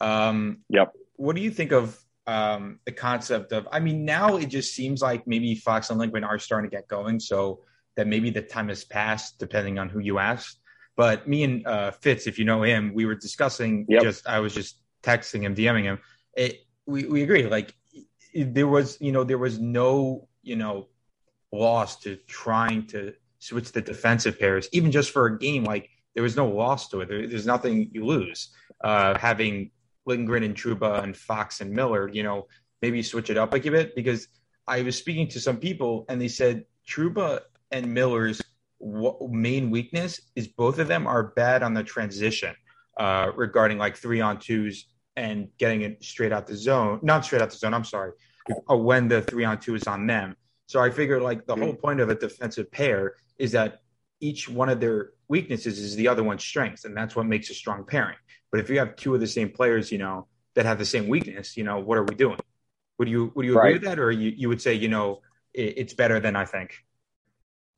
Um, 0.01 0.59
yep. 0.69 0.91
What 1.15 1.35
do 1.35 1.41
you 1.41 1.51
think 1.51 1.71
of 1.71 1.97
um, 2.27 2.79
the 2.85 2.91
concept 2.91 3.51
of? 3.51 3.67
I 3.71 3.79
mean, 3.79 4.05
now 4.05 4.37
it 4.37 4.47
just 4.47 4.75
seems 4.75 5.01
like 5.01 5.27
maybe 5.27 5.55
Fox 5.55 5.89
and 5.89 5.99
Lindgren 5.99 6.23
are 6.23 6.39
starting 6.39 6.69
to 6.69 6.75
get 6.75 6.87
going. 6.87 7.19
So 7.19 7.61
that 7.95 8.07
maybe 8.07 8.29
the 8.29 8.41
time 8.41 8.69
has 8.69 8.83
passed, 8.83 9.39
depending 9.39 9.79
on 9.79 9.89
who 9.89 9.99
you 9.99 10.19
asked. 10.19 10.59
But 10.95 11.27
me 11.27 11.43
and 11.43 11.65
uh, 11.65 11.91
Fitz, 11.91 12.27
if 12.27 12.37
you 12.37 12.45
know 12.45 12.63
him, 12.63 12.93
we 12.93 13.05
were 13.05 13.15
discussing. 13.15 13.85
Yep. 13.89 14.03
Just 14.03 14.27
I 14.27 14.39
was 14.39 14.53
just 14.53 14.77
texting 15.01 15.41
him, 15.41 15.55
DMing 15.55 15.83
him. 15.83 15.99
It, 16.35 16.59
we 16.85 17.05
we 17.05 17.23
agree. 17.23 17.47
Like 17.47 17.73
there 18.35 18.67
was, 18.67 18.99
you 19.01 19.11
know, 19.11 19.23
there 19.23 19.37
was 19.37 19.59
no, 19.59 20.27
you 20.41 20.55
know, 20.55 20.87
loss 21.51 21.99
to 22.01 22.17
trying 22.27 22.87
to 22.87 23.13
switch 23.39 23.71
the 23.71 23.81
defensive 23.81 24.39
pairs, 24.39 24.69
even 24.71 24.91
just 24.91 25.11
for 25.11 25.25
a 25.25 25.37
game. 25.37 25.63
Like 25.63 25.89
there 26.13 26.23
was 26.23 26.35
no 26.35 26.47
loss 26.47 26.89
to 26.89 27.01
it. 27.01 27.09
There, 27.09 27.27
there's 27.27 27.45
nothing 27.45 27.89
you 27.91 28.05
lose. 28.05 28.49
Uh, 28.83 29.17
having 29.17 29.71
Lindgren 30.05 30.43
and 30.43 30.55
Trouba 30.55 31.03
and 31.03 31.15
Fox 31.15 31.61
and 31.61 31.71
Miller, 31.71 32.09
you 32.09 32.23
know, 32.23 32.47
maybe 32.81 33.01
switch 33.01 33.29
it 33.29 33.37
up 33.37 33.53
a 33.53 33.59
bit 33.59 33.95
because 33.95 34.27
I 34.67 34.81
was 34.81 34.97
speaking 34.97 35.27
to 35.29 35.39
some 35.39 35.57
people 35.57 36.05
and 36.09 36.21
they 36.21 36.27
said 36.27 36.65
Trouba 36.87 37.41
and 37.73 37.93
Miller's 37.93 38.41
main 38.79 39.71
weakness 39.71 40.21
is 40.35 40.47
both 40.47 40.77
of 40.77 40.87
them 40.87 41.07
are 41.07 41.23
bad 41.23 41.63
on 41.63 41.73
the 41.73 41.83
transition 41.83 42.55
uh, 42.97 43.31
regarding 43.35 43.77
like 43.77 43.97
three 43.97 44.21
on 44.21 44.39
twos 44.39 44.85
and 45.15 45.49
getting 45.57 45.81
it 45.81 46.03
straight 46.03 46.31
out 46.31 46.47
the 46.47 46.55
zone. 46.55 46.99
Not 47.01 47.25
straight 47.25 47.41
out 47.41 47.49
the 47.49 47.57
zone. 47.57 47.73
I'm 47.73 47.83
sorry. 47.83 48.11
Uh, 48.69 48.77
when 48.77 49.07
the 49.07 49.21
three 49.21 49.43
on 49.43 49.59
two 49.59 49.75
is 49.75 49.87
on 49.87 50.05
them. 50.05 50.35
So 50.67 50.79
I 50.79 50.91
figure 50.91 51.19
like 51.19 51.45
the 51.45 51.55
whole 51.55 51.73
point 51.73 51.99
of 51.99 52.09
a 52.09 52.15
defensive 52.15 52.71
pair 52.71 53.15
is 53.37 53.51
that 53.53 53.81
each 54.19 54.47
one 54.47 54.69
of 54.69 54.79
their 54.79 55.11
weaknesses 55.27 55.79
is 55.79 55.95
the 55.95 56.07
other 56.07 56.23
one's 56.23 56.43
strengths, 56.43 56.85
and 56.85 56.95
that's 56.95 57.15
what 57.15 57.25
makes 57.25 57.49
a 57.49 57.53
strong 57.53 57.85
pairing. 57.85 58.17
But 58.51 58.59
if 58.59 58.69
you 58.69 58.79
have 58.79 58.95
two 58.95 59.13
of 59.13 59.19
the 59.19 59.27
same 59.27 59.49
players, 59.49 59.91
you 59.91 59.97
know, 59.97 60.27
that 60.55 60.65
have 60.65 60.77
the 60.77 60.85
same 60.85 61.07
weakness, 61.07 61.57
you 61.57 61.63
know, 61.63 61.79
what 61.79 61.97
are 61.97 62.03
we 62.03 62.15
doing? 62.15 62.39
Would 62.99 63.09
you 63.09 63.31
would 63.35 63.45
you 63.45 63.53
agree 63.53 63.71
right. 63.71 63.73
with 63.73 63.83
that, 63.83 63.99
or 63.99 64.11
you, 64.11 64.33
you 64.35 64.49
would 64.49 64.61
say, 64.61 64.73
you 64.73 64.87
know, 64.87 65.21
it, 65.53 65.73
it's 65.77 65.93
better 65.93 66.19
than 66.19 66.35
I 66.35 66.45
think? 66.45 66.83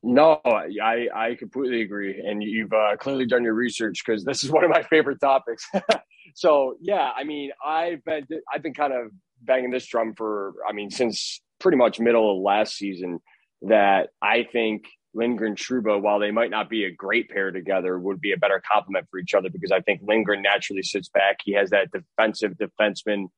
No, 0.02 0.40
I 0.44 1.08
I 1.14 1.34
completely 1.34 1.82
agree, 1.82 2.22
and 2.24 2.42
you've 2.42 2.72
uh, 2.72 2.96
clearly 2.96 3.26
done 3.26 3.42
your 3.42 3.54
research 3.54 4.02
because 4.04 4.24
this 4.24 4.44
is 4.44 4.50
one 4.52 4.64
of 4.64 4.70
my 4.70 4.82
favorite 4.82 5.20
topics. 5.20 5.68
so 6.34 6.76
yeah, 6.80 7.10
I 7.16 7.24
mean, 7.24 7.50
I've 7.64 8.04
been 8.04 8.26
I've 8.52 8.62
been 8.62 8.74
kind 8.74 8.92
of 8.92 9.10
banging 9.42 9.70
this 9.70 9.86
drum 9.86 10.14
for 10.16 10.54
I 10.68 10.72
mean 10.72 10.90
since 10.90 11.40
pretty 11.58 11.76
much 11.76 11.98
middle 11.98 12.36
of 12.36 12.42
last 12.42 12.76
season 12.76 13.20
that 13.62 14.10
I 14.22 14.46
think 14.52 14.84
Lindgren 15.14 15.56
Trouba, 15.56 16.00
while 16.00 16.18
they 16.18 16.30
might 16.30 16.50
not 16.50 16.68
be 16.68 16.84
a 16.84 16.90
great 16.92 17.30
pair 17.30 17.50
together, 17.50 17.98
would 17.98 18.20
be 18.20 18.32
a 18.32 18.36
better 18.36 18.62
complement 18.70 19.06
for 19.10 19.18
each 19.18 19.34
other 19.34 19.48
because 19.48 19.72
I 19.72 19.80
think 19.80 20.02
Lindgren 20.02 20.42
naturally 20.42 20.82
sits 20.82 21.08
back. 21.08 21.38
He 21.42 21.54
has 21.54 21.70
that 21.70 21.90
defensive 21.90 22.52
defenseman 22.52 23.28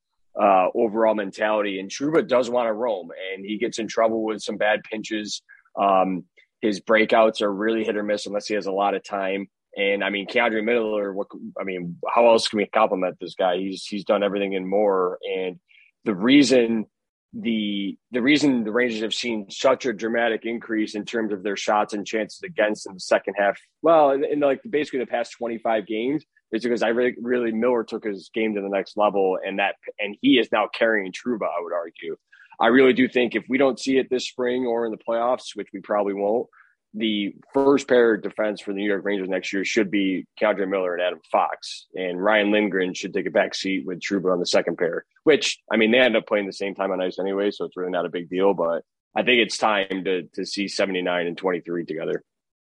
uh, 0.41 0.69
overall 0.75 1.15
mentality, 1.15 1.79
and 1.79 1.89
Trouba 1.89 2.27
does 2.27 2.51
want 2.51 2.67
to 2.67 2.73
roam, 2.73 3.11
and 3.33 3.45
he 3.45 3.59
gets 3.59 3.79
in 3.79 3.87
trouble 3.87 4.25
with 4.25 4.43
some 4.43 4.57
bad 4.57 4.83
pinches. 4.91 5.41
Um, 5.81 6.25
his 6.61 6.81
breakouts 6.81 7.41
are 7.43 7.53
really 7.53 7.85
hit 7.85 7.97
or 7.97 8.03
miss 8.03 8.27
unless 8.27 8.47
he 8.47 8.55
has 8.55 8.67
a 8.67 8.73
lot 8.73 8.95
of 8.95 9.05
time. 9.05 9.49
And 9.77 10.03
I 10.03 10.11
mean, 10.11 10.27
K'Andre 10.27 10.65
Miller, 10.65 11.13
what 11.13 11.29
I 11.61 11.65
mean, 11.65 11.97
how 12.13 12.29
else 12.29 12.49
can 12.49 12.59
we 12.59 12.67
compliment 12.67 13.17
this 13.21 13.35
guy? 13.35 13.59
He's 13.59 13.85
he's 13.85 14.05
done 14.05 14.23
everything 14.23 14.57
and 14.57 14.69
more. 14.69 15.19
And 15.23 15.59
the 16.05 16.15
reason 16.15 16.87
the 17.35 17.97
the 18.11 18.23
reason 18.23 18.65
the 18.65 18.73
Rangers 18.73 19.03
have 19.03 19.15
seen 19.15 19.51
such 19.51 19.87
a 19.87 19.93
dramatic 19.93 20.45
increase 20.45 20.95
in 20.95 21.05
terms 21.05 21.33
of 21.33 21.43
their 21.43 21.57
shots 21.57 21.93
and 21.93 22.07
chances 22.07 22.43
against 22.43 22.87
in 22.87 22.95
the 22.95 23.01
second 23.01 23.35
half, 23.39 23.59
well, 23.83 24.11
in, 24.13 24.25
in 24.25 24.41
like 24.41 24.61
basically 24.69 25.01
the 25.01 25.07
past 25.07 25.35
twenty 25.37 25.59
five 25.59 25.87
games, 25.87 26.25
is 26.53 26.63
because 26.63 26.83
I 26.83 26.89
really 26.89 27.15
really 27.21 27.53
Miller 27.53 27.85
took 27.85 28.05
his 28.05 28.31
game 28.33 28.55
to 28.55 28.63
the 28.63 28.69
next 28.69 28.97
level, 28.97 29.39
and 29.45 29.59
that 29.59 29.75
and 29.99 30.17
he 30.23 30.39
is 30.39 30.49
now 30.51 30.69
carrying 30.73 31.13
Trouba. 31.13 31.45
I 31.45 31.61
would 31.61 31.75
argue. 31.75 32.17
I 32.61 32.69
really 32.69 32.93
do 32.93 33.09
think 33.09 33.35
if 33.35 33.45
we 33.49 33.59
don't 33.59 33.79
see 33.79 33.99
it 33.99 34.09
this 34.11 34.29
spring 34.29 34.67
or 34.67 34.85
in 34.85 34.93
the 34.93 34.99
playoffs, 34.99 35.55
which 35.55 35.69
we 35.73 35.81
probably 35.81 36.15
won't, 36.15 36.49
the 36.95 37.35
first 37.53 37.87
pair 37.87 38.15
of 38.15 38.23
defense 38.23 38.61
for 38.61 38.73
the 38.73 38.79
New 38.79 38.89
York 38.89 39.05
Rangers 39.05 39.29
next 39.29 39.53
year 39.53 39.65
should 39.65 39.91
be 39.91 40.27
K'Andre 40.41 40.69
Miller 40.69 40.95
and 40.95 41.03
Adam 41.03 41.21
Fox. 41.31 41.87
And 41.95 42.23
Ryan 42.23 42.51
Lindgren 42.51 42.95
should 42.95 43.13
take 43.13 43.27
a 43.27 43.31
back 43.31 43.55
seat 43.55 43.87
with 43.87 44.01
Trouba 44.01 44.33
on 44.33 44.41
the 44.41 44.47
second 44.47 44.79
pair, 44.79 45.05
which, 45.25 45.61
I 45.71 45.77
mean, 45.77 45.93
they 45.93 45.99
end 45.99 46.17
up 46.17 46.27
playing 46.27 46.47
the 46.47 46.53
same 46.53 46.75
time 46.75 46.91
on 46.91 47.01
ice 47.01 47.19
anyway, 47.19 47.51
so 47.51 47.67
it's 47.67 47.77
really 47.77 47.93
not 47.93 48.07
a 48.07 48.11
big 48.11 48.29
deal. 48.31 48.55
But 48.55 48.85
I 49.15 49.23
think 49.23 49.41
it's 49.41 49.59
time 49.59 50.05
to, 50.05 50.23
to 50.35 50.47
see 50.47 50.67
79 50.67 51.27
and 51.27 51.37
23 51.37 51.85
together. 51.85 52.25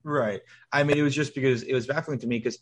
Right. 0.04 0.40
I 0.72 0.82
mean, 0.82 0.98
it 0.98 1.02
was 1.02 1.14
just 1.14 1.34
because 1.34 1.62
it 1.62 1.74
was 1.74 1.86
baffling 1.86 2.18
to 2.20 2.26
me 2.26 2.38
because 2.38 2.58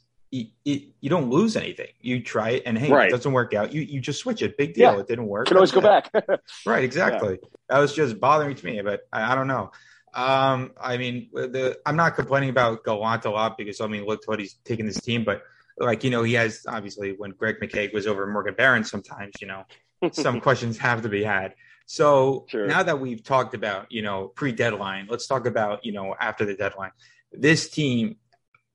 you, 0.65 0.81
you, 1.01 1.11
don't 1.11 1.31
lose 1.31 1.57
anything. 1.57 1.89
You 2.01 2.23
try 2.23 2.51
it, 2.51 2.63
and 2.67 2.77
hey, 2.77 2.91
right. 2.91 3.09
it 3.09 3.13
doesn't 3.13 3.33
work 3.33 3.55
out. 3.55 3.73
You 3.73 3.83
you 3.83 4.01
just 4.01 4.21
switch 4.21 4.43
it. 4.43 4.57
Big 4.57 4.75
deal. 4.75 4.95
Yeah. 4.95 5.01
It 5.01 5.09
didn't 5.09 5.27
work. 5.27 5.47
Can 5.47 5.57
always 5.57 5.73
go 5.73 5.81
back. 5.81 6.11
right. 6.67 6.85
Exactly. 6.85 7.39
Yeah. 7.41 7.49
That 7.69 7.79
was 7.79 7.95
just 7.95 8.21
bothering 8.21 8.55
to 8.55 8.67
me, 8.67 8.81
but 8.83 9.07
I, 9.13 9.33
I 9.33 9.35
don't 9.35 9.47
know. 9.47 9.71
Um, 10.15 10.73
I 10.81 10.97
mean, 10.97 11.29
the 11.33 11.79
I'm 11.85 11.97
not 11.97 12.17
complaining 12.17 12.51
about 12.51 12.85
Gallant 12.85 13.25
a 13.25 13.31
lot 13.31 13.59
because 13.59 13.81
I 13.81 13.87
mean, 13.87 14.07
look 14.07 14.23
what 14.27 14.41
he's 14.41 14.55
taken 14.65 14.87
this 14.87 15.01
team, 15.01 15.25
but 15.25 15.43
like 15.79 16.05
you 16.05 16.11
know, 16.11 16.23
he 16.23 16.35
has 16.35 16.65
obviously 16.67 17.13
when 17.13 17.33
Greg 17.33 17.57
McKegg 17.61 17.93
was 17.93 18.07
over 18.07 18.27
Morgan 18.27 18.55
Barron, 18.55 18.85
sometimes 18.85 19.35
you 19.41 19.47
know, 19.47 19.65
some 20.13 20.41
questions 20.41 20.79
have 20.79 21.03
to 21.03 21.09
be 21.09 21.23
had. 21.23 21.55
So 21.87 22.47
sure. 22.49 22.67
now 22.67 22.83
that 22.83 22.99
we've 22.99 23.23
talked 23.23 23.55
about 23.55 23.93
you 23.93 24.03
know 24.03 24.29
pre-deadline, 24.29 25.07
let's 25.11 25.27
talk 25.27 25.47
about 25.47 25.85
you 25.85 25.93
know 25.93 26.15
after 26.19 26.45
the 26.45 26.55
deadline. 26.55 26.93
This 27.33 27.69
team 27.69 28.17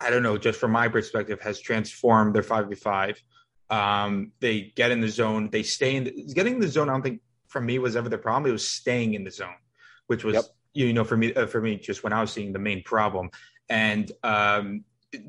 I 0.01 0.09
don't 0.09 0.23
know, 0.23 0.37
just 0.37 0.59
from 0.59 0.71
my 0.71 0.87
perspective, 0.87 1.39
has 1.41 1.59
transformed 1.59 2.33
their 2.35 2.43
five 2.43 2.67
v 2.67 2.75
five. 2.75 3.21
Um, 3.69 4.31
they 4.39 4.73
get 4.75 4.91
in 4.91 4.99
the 4.99 5.07
zone, 5.07 5.49
they 5.49 5.63
stay 5.63 5.95
in 5.95 6.03
the, 6.05 6.33
getting 6.33 6.55
in 6.55 6.59
the 6.59 6.67
zone. 6.67 6.89
I 6.89 6.93
don't 6.93 7.01
think 7.01 7.21
for 7.47 7.61
me 7.61 7.79
was 7.79 7.95
ever 7.95 8.09
the 8.09 8.17
problem. 8.17 8.49
It 8.49 8.53
was 8.53 8.67
staying 8.67 9.13
in 9.13 9.23
the 9.23 9.31
zone, 9.31 9.55
which 10.07 10.23
was 10.23 10.35
yep. 10.35 10.45
you 10.73 10.93
know 10.93 11.03
for 11.03 11.17
me 11.17 11.33
uh, 11.33 11.47
for 11.47 11.61
me 11.61 11.77
just 11.77 12.03
when 12.03 12.13
I 12.13 12.21
was 12.21 12.31
seeing 12.31 12.51
the 12.51 12.59
main 12.59 12.83
problem, 12.83 13.29
and 13.69 14.11
um, 14.23 14.83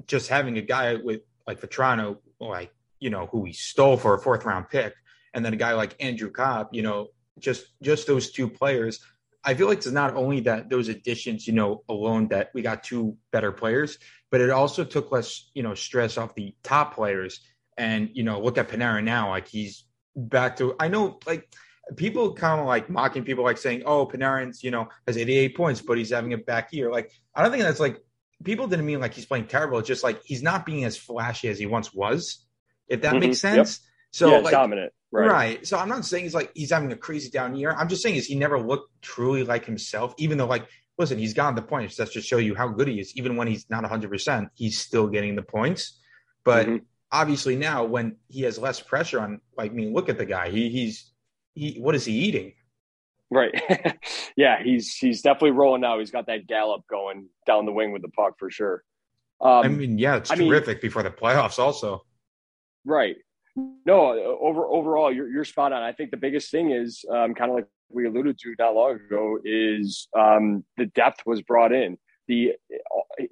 just 0.06 0.28
having 0.28 0.58
a 0.58 0.62
guy 0.62 0.94
with 0.94 1.20
like 1.46 1.60
Vatrano, 1.60 2.18
like 2.40 2.72
you 2.98 3.10
know 3.10 3.26
who 3.26 3.44
he 3.44 3.52
stole 3.52 3.96
for 3.96 4.14
a 4.14 4.18
fourth 4.18 4.44
round 4.44 4.68
pick, 4.70 4.94
and 5.34 5.44
then 5.44 5.52
a 5.52 5.56
guy 5.56 5.74
like 5.74 5.94
Andrew 6.00 6.30
Copp, 6.30 6.74
you 6.74 6.82
know, 6.82 7.08
just 7.38 7.66
just 7.82 8.06
those 8.06 8.30
two 8.30 8.48
players 8.48 9.00
I 9.44 9.54
feel 9.54 9.66
like 9.66 9.78
it's 9.78 9.86
not 9.88 10.14
only 10.14 10.40
that 10.40 10.70
those 10.70 10.88
additions, 10.88 11.46
you 11.46 11.52
know, 11.52 11.82
alone 11.88 12.28
that 12.28 12.50
we 12.54 12.62
got 12.62 12.84
two 12.84 13.16
better 13.32 13.52
players, 13.52 13.98
but 14.30 14.40
it 14.40 14.50
also 14.50 14.84
took 14.84 15.10
less, 15.10 15.50
you 15.54 15.62
know, 15.62 15.74
stress 15.74 16.16
off 16.16 16.34
the 16.34 16.54
top 16.62 16.94
players. 16.94 17.40
And 17.76 18.10
you 18.12 18.22
know, 18.22 18.40
look 18.40 18.58
at 18.58 18.68
Panarin 18.68 19.04
now; 19.04 19.30
like 19.30 19.48
he's 19.48 19.84
back 20.14 20.56
to 20.56 20.74
I 20.78 20.88
know 20.88 21.18
like 21.26 21.50
people 21.96 22.34
kind 22.34 22.60
of 22.60 22.66
like 22.66 22.90
mocking 22.90 23.24
people 23.24 23.44
like 23.44 23.58
saying, 23.58 23.82
"Oh, 23.86 24.06
Panarin's 24.06 24.62
you 24.62 24.70
know 24.70 24.88
has 25.06 25.16
88 25.16 25.56
points, 25.56 25.80
but 25.80 25.98
he's 25.98 26.10
having 26.10 26.34
a 26.34 26.38
back 26.38 26.72
year." 26.72 26.92
Like 26.92 27.10
I 27.34 27.42
don't 27.42 27.50
think 27.50 27.64
that's 27.64 27.80
like 27.80 27.98
people 28.44 28.68
didn't 28.68 28.84
mean 28.84 29.00
like 29.00 29.14
he's 29.14 29.26
playing 29.26 29.46
terrible. 29.46 29.78
It's 29.78 29.88
just 29.88 30.04
like 30.04 30.22
he's 30.22 30.42
not 30.42 30.66
being 30.66 30.84
as 30.84 30.96
flashy 30.96 31.48
as 31.48 31.58
he 31.58 31.66
once 31.66 31.94
was. 31.94 32.44
If 32.88 33.02
that 33.02 33.12
mm-hmm. 33.12 33.20
makes 33.20 33.38
sense. 33.38 33.80
Yep. 33.82 33.91
So 34.12 34.30
yeah, 34.30 34.38
like, 34.38 34.52
dominant. 34.52 34.92
Right. 35.10 35.28
right. 35.28 35.66
So 35.66 35.78
I'm 35.78 35.88
not 35.88 36.04
saying 36.04 36.24
he's 36.24 36.34
like 36.34 36.52
he's 36.54 36.70
having 36.70 36.92
a 36.92 36.96
crazy 36.96 37.30
down 37.30 37.54
year. 37.54 37.72
I'm 37.72 37.88
just 37.88 38.02
saying 38.02 38.16
is 38.16 38.26
he 38.26 38.34
never 38.34 38.58
looked 38.58 38.90
truly 39.02 39.44
like 39.44 39.64
himself, 39.64 40.14
even 40.18 40.38
though 40.38 40.46
like 40.46 40.66
listen, 40.98 41.18
he's 41.18 41.34
gotten 41.34 41.54
the 41.54 41.62
points. 41.62 41.96
That's 41.96 42.12
just 42.12 42.28
show 42.28 42.38
you 42.38 42.54
how 42.54 42.68
good 42.68 42.88
he 42.88 43.00
is. 43.00 43.16
Even 43.16 43.36
when 43.36 43.48
he's 43.48 43.68
not 43.68 43.82
100, 43.82 44.10
percent 44.10 44.48
he's 44.54 44.78
still 44.78 45.08
getting 45.08 45.34
the 45.34 45.42
points. 45.42 45.98
But 46.44 46.66
mm-hmm. 46.66 46.76
obviously 47.10 47.56
now, 47.56 47.84
when 47.84 48.16
he 48.28 48.42
has 48.42 48.58
less 48.58 48.80
pressure 48.80 49.20
on, 49.20 49.40
like, 49.56 49.70
I 49.70 49.74
mean, 49.74 49.92
look 49.92 50.08
at 50.08 50.18
the 50.18 50.26
guy. 50.26 50.50
He 50.50 50.70
he's 50.70 51.10
he. 51.54 51.78
What 51.78 51.94
is 51.94 52.04
he 52.04 52.12
eating? 52.12 52.52
Right. 53.30 53.54
yeah, 54.36 54.62
he's 54.62 54.94
he's 54.94 55.22
definitely 55.22 55.52
rolling 55.52 55.80
now. 55.80 55.98
He's 55.98 56.10
got 56.10 56.26
that 56.26 56.46
gallop 56.46 56.86
going 56.88 57.28
down 57.46 57.66
the 57.66 57.72
wing 57.72 57.92
with 57.92 58.02
the 58.02 58.08
puck 58.08 58.38
for 58.38 58.50
sure. 58.50 58.84
Um, 59.40 59.64
I 59.64 59.68
mean, 59.68 59.98
yeah, 59.98 60.16
it's 60.16 60.30
I 60.30 60.36
terrific 60.36 60.76
mean, 60.76 60.80
before 60.82 61.02
the 61.02 61.10
playoffs. 61.10 61.58
Also, 61.58 62.04
right. 62.84 63.16
No, 63.56 64.38
over 64.40 64.64
overall, 64.64 65.12
you're 65.12 65.28
you're 65.28 65.44
spot 65.44 65.72
on. 65.72 65.82
I 65.82 65.92
think 65.92 66.10
the 66.10 66.16
biggest 66.16 66.50
thing 66.50 66.70
is 66.70 67.04
um, 67.10 67.34
kind 67.34 67.50
of 67.50 67.56
like 67.56 67.66
we 67.90 68.06
alluded 68.06 68.38
to 68.38 68.54
not 68.58 68.74
long 68.74 68.94
ago 68.94 69.38
is 69.44 70.08
um, 70.18 70.64
the 70.78 70.86
depth 70.86 71.26
was 71.26 71.42
brought 71.42 71.72
in. 71.72 71.98
The 72.28 72.52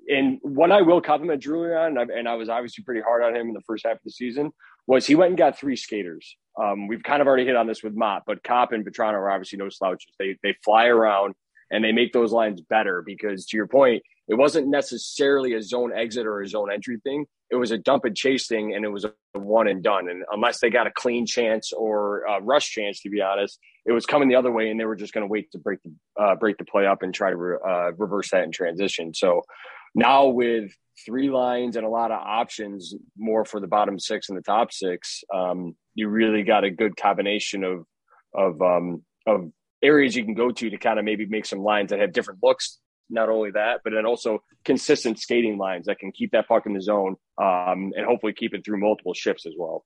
and 0.08 0.38
what 0.42 0.72
I 0.72 0.82
will 0.82 1.00
compliment 1.00 1.40
Drew 1.40 1.72
on, 1.74 1.96
and 1.96 2.28
I 2.28 2.34
was 2.34 2.50
obviously 2.50 2.84
pretty 2.84 3.00
hard 3.00 3.22
on 3.22 3.34
him 3.34 3.48
in 3.48 3.54
the 3.54 3.62
first 3.62 3.86
half 3.86 3.96
of 3.96 4.02
the 4.04 4.10
season, 4.10 4.50
was 4.86 5.06
he 5.06 5.14
went 5.14 5.30
and 5.30 5.38
got 5.38 5.58
three 5.58 5.76
skaters. 5.76 6.36
Um, 6.60 6.86
we've 6.86 7.02
kind 7.02 7.22
of 7.22 7.28
already 7.28 7.46
hit 7.46 7.56
on 7.56 7.66
this 7.66 7.82
with 7.82 7.94
Motte, 7.94 8.24
but 8.26 8.42
Copp 8.42 8.72
and 8.72 8.84
Vatrano 8.84 9.14
are 9.14 9.30
obviously 9.30 9.58
no 9.58 9.70
slouches. 9.70 10.14
They 10.18 10.36
they 10.42 10.54
fly 10.62 10.86
around 10.86 11.34
and 11.70 11.82
they 11.82 11.92
make 11.92 12.12
those 12.12 12.32
lines 12.32 12.60
better 12.60 13.02
because, 13.06 13.46
to 13.46 13.56
your 13.56 13.68
point, 13.68 14.02
it 14.30 14.38
wasn't 14.38 14.68
necessarily 14.68 15.54
a 15.54 15.60
zone 15.60 15.92
exit 15.92 16.24
or 16.24 16.40
a 16.40 16.46
zone 16.46 16.72
entry 16.72 16.98
thing. 17.02 17.26
It 17.50 17.56
was 17.56 17.72
a 17.72 17.78
dump 17.78 18.04
and 18.04 18.16
chase 18.16 18.46
thing, 18.46 18.76
and 18.76 18.84
it 18.84 18.88
was 18.88 19.04
a 19.04 19.12
one 19.32 19.66
and 19.66 19.82
done. 19.82 20.08
And 20.08 20.22
unless 20.30 20.60
they 20.60 20.70
got 20.70 20.86
a 20.86 20.92
clean 20.92 21.26
chance 21.26 21.72
or 21.72 22.22
a 22.22 22.40
rush 22.40 22.70
chance, 22.70 23.02
to 23.02 23.10
be 23.10 23.20
honest, 23.20 23.58
it 23.84 23.90
was 23.90 24.06
coming 24.06 24.28
the 24.28 24.36
other 24.36 24.52
way, 24.52 24.70
and 24.70 24.78
they 24.78 24.84
were 24.84 24.94
just 24.94 25.12
going 25.12 25.26
to 25.26 25.30
wait 25.30 25.50
to 25.50 25.58
break 25.58 25.80
the 25.82 26.22
uh, 26.22 26.36
break 26.36 26.58
the 26.58 26.64
play 26.64 26.86
up 26.86 27.02
and 27.02 27.12
try 27.12 27.30
to 27.30 27.36
re- 27.36 27.58
uh, 27.68 27.90
reverse 27.98 28.30
that 28.30 28.44
in 28.44 28.52
transition. 28.52 29.12
So 29.12 29.42
now 29.96 30.28
with 30.28 30.70
three 31.04 31.28
lines 31.28 31.74
and 31.74 31.84
a 31.84 31.90
lot 31.90 32.12
of 32.12 32.20
options, 32.20 32.94
more 33.18 33.44
for 33.44 33.58
the 33.58 33.66
bottom 33.66 33.98
six 33.98 34.28
and 34.28 34.38
the 34.38 34.42
top 34.42 34.72
six, 34.72 35.24
um, 35.34 35.74
you 35.96 36.08
really 36.08 36.44
got 36.44 36.62
a 36.62 36.70
good 36.70 36.96
combination 36.96 37.64
of 37.64 37.84
of 38.32 38.62
um, 38.62 39.02
of 39.26 39.50
areas 39.82 40.14
you 40.14 40.24
can 40.24 40.34
go 40.34 40.52
to 40.52 40.70
to 40.70 40.76
kind 40.76 41.00
of 41.00 41.04
maybe 41.04 41.26
make 41.26 41.46
some 41.46 41.64
lines 41.64 41.90
that 41.90 41.98
have 41.98 42.12
different 42.12 42.38
looks 42.44 42.78
not 43.10 43.28
only 43.28 43.50
that, 43.52 43.80
but 43.84 43.92
then 43.92 44.06
also 44.06 44.42
consistent 44.64 45.18
skating 45.18 45.58
lines 45.58 45.86
that 45.86 45.98
can 45.98 46.12
keep 46.12 46.32
that 46.32 46.48
puck 46.48 46.66
in 46.66 46.74
the 46.74 46.82
zone 46.82 47.16
um, 47.40 47.92
and 47.96 48.06
hopefully 48.06 48.32
keep 48.32 48.54
it 48.54 48.64
through 48.64 48.80
multiple 48.80 49.14
shifts 49.14 49.46
as 49.46 49.54
well. 49.58 49.84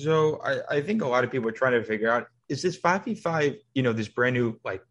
So 0.00 0.40
I, 0.44 0.76
I 0.76 0.80
think 0.80 1.02
a 1.02 1.08
lot 1.08 1.24
of 1.24 1.30
people 1.30 1.48
are 1.48 1.52
trying 1.52 1.72
to 1.72 1.84
figure 1.84 2.10
out 2.10 2.26
is 2.48 2.62
this 2.62 2.78
5v5, 2.78 3.58
you 3.74 3.82
know, 3.82 3.92
this 3.92 4.08
brand 4.08 4.34
new, 4.34 4.58
like 4.64 4.82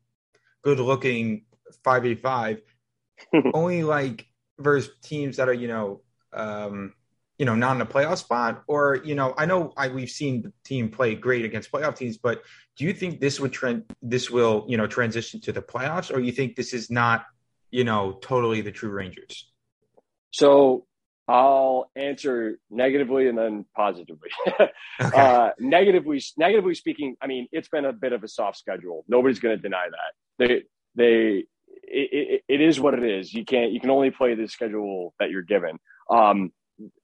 good 0.63 0.79
looking 0.79 1.45
5v5 1.85 2.61
only 3.53 3.83
like 3.83 4.25
versus 4.57 4.91
teams 5.03 5.37
that 5.37 5.49
are, 5.49 5.53
you 5.53 5.67
know, 5.67 6.01
um, 6.31 6.93
you 7.37 7.45
know, 7.45 7.55
not 7.55 7.75
in 7.75 7.81
a 7.81 7.85
playoff 7.85 8.17
spot, 8.17 8.63
or 8.67 9.01
you 9.03 9.15
know, 9.15 9.33
I 9.37 9.45
know 9.45 9.73
I 9.75 9.87
we've 9.87 10.09
seen 10.09 10.43
the 10.43 10.53
team 10.63 10.89
play 10.89 11.15
great 11.15 11.45
against 11.45 11.71
playoff 11.71 11.95
teams, 11.95 12.17
but 12.17 12.43
do 12.77 12.85
you 12.85 12.93
think 12.93 13.19
this 13.19 13.39
would 13.39 13.51
trend 13.51 13.83
this 14.01 14.29
will 14.29 14.65
you 14.67 14.77
know 14.77 14.87
transition 14.87 15.41
to 15.41 15.51
the 15.51 15.61
playoffs, 15.61 16.13
or 16.13 16.19
you 16.19 16.31
think 16.31 16.55
this 16.55 16.73
is 16.73 16.89
not 16.89 17.25
you 17.71 17.83
know 17.83 18.13
totally 18.21 18.61
the 18.61 18.71
true 18.71 18.91
Rangers? 18.91 19.49
So 20.31 20.85
I'll 21.27 21.89
answer 21.95 22.59
negatively 22.69 23.27
and 23.29 23.37
then 23.37 23.65
positively. 23.75 24.29
okay. 24.47 24.69
uh, 24.99 25.51
negatively, 25.59 26.21
negatively 26.37 26.75
speaking, 26.75 27.15
I 27.21 27.27
mean 27.27 27.47
it's 27.51 27.69
been 27.69 27.85
a 27.85 27.93
bit 27.93 28.13
of 28.13 28.23
a 28.23 28.27
soft 28.27 28.57
schedule. 28.57 29.05
Nobody's 29.07 29.39
going 29.39 29.55
to 29.55 29.61
deny 29.61 29.87
that. 29.89 30.47
They 30.47 30.63
they 30.95 31.45
it, 31.83 32.09
it, 32.11 32.43
it 32.47 32.61
is 32.61 32.79
what 32.79 32.93
it 32.93 33.03
is. 33.03 33.33
You 33.33 33.45
can't 33.45 33.71
you 33.71 33.79
can 33.79 33.89
only 33.89 34.11
play 34.11 34.35
the 34.35 34.47
schedule 34.47 35.13
that 35.19 35.29
you're 35.31 35.41
given. 35.41 35.79
Um, 36.09 36.51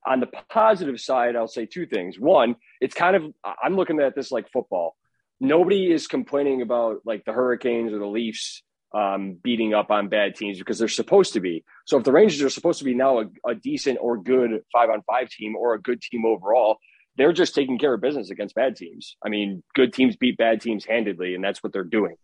on 0.06 0.20
the 0.20 0.28
positive 0.50 1.00
side, 1.00 1.36
I'll 1.36 1.48
say 1.48 1.66
two 1.66 1.86
things. 1.86 2.20
One, 2.20 2.56
it's 2.82 2.96
kind 2.96 3.16
of 3.16 3.24
I'm 3.62 3.76
looking 3.76 4.00
at 4.00 4.16
this 4.16 4.32
like 4.32 4.52
football. 4.52 4.96
Nobody 5.40 5.92
is 5.92 6.08
complaining 6.08 6.62
about 6.62 7.02
like 7.06 7.24
the 7.26 7.32
Hurricanes 7.32 7.94
or 7.94 8.00
the 8.00 8.08
Leafs 8.08 8.64
um, 8.94 9.38
beating 9.42 9.74
up 9.74 9.92
on 9.92 10.10
bad 10.10 10.36
teams 10.36 10.58
because 10.58 10.80
they're 10.80 10.88
supposed 10.88 11.34
to 11.34 11.40
be. 11.40 11.64
So 11.86 11.98
if 11.98 12.04
the 12.04 12.12
Rangers 12.12 12.42
are 12.42 12.50
supposed 12.50 12.80
to 12.80 12.86
be 12.86 12.96
now 12.96 13.20
a, 13.20 13.26
a 13.48 13.56
decent 13.56 14.00
or 14.02 14.18
good 14.18 14.62
five 14.72 14.90
on 14.90 15.02
five 15.04 15.30
team 15.30 15.56
or 15.56 15.76
a 15.76 15.82
good 15.82 16.02
team 16.02 16.26
overall, 16.26 16.78
they're 17.16 17.34
just 17.34 17.56
taking 17.56 17.78
care 17.78 17.94
of 17.94 18.02
business 18.02 18.30
against 18.30 18.56
bad 18.56 18.76
teams. 18.76 19.16
I 19.24 19.30
mean, 19.30 19.64
good 19.76 19.94
teams 19.94 20.16
beat 20.16 20.38
bad 20.38 20.62
teams 20.62 20.86
handedly, 20.86 21.36
and 21.36 21.44
that's 21.44 21.62
what 21.62 21.74
they're 21.74 21.84
doing. 21.84 22.16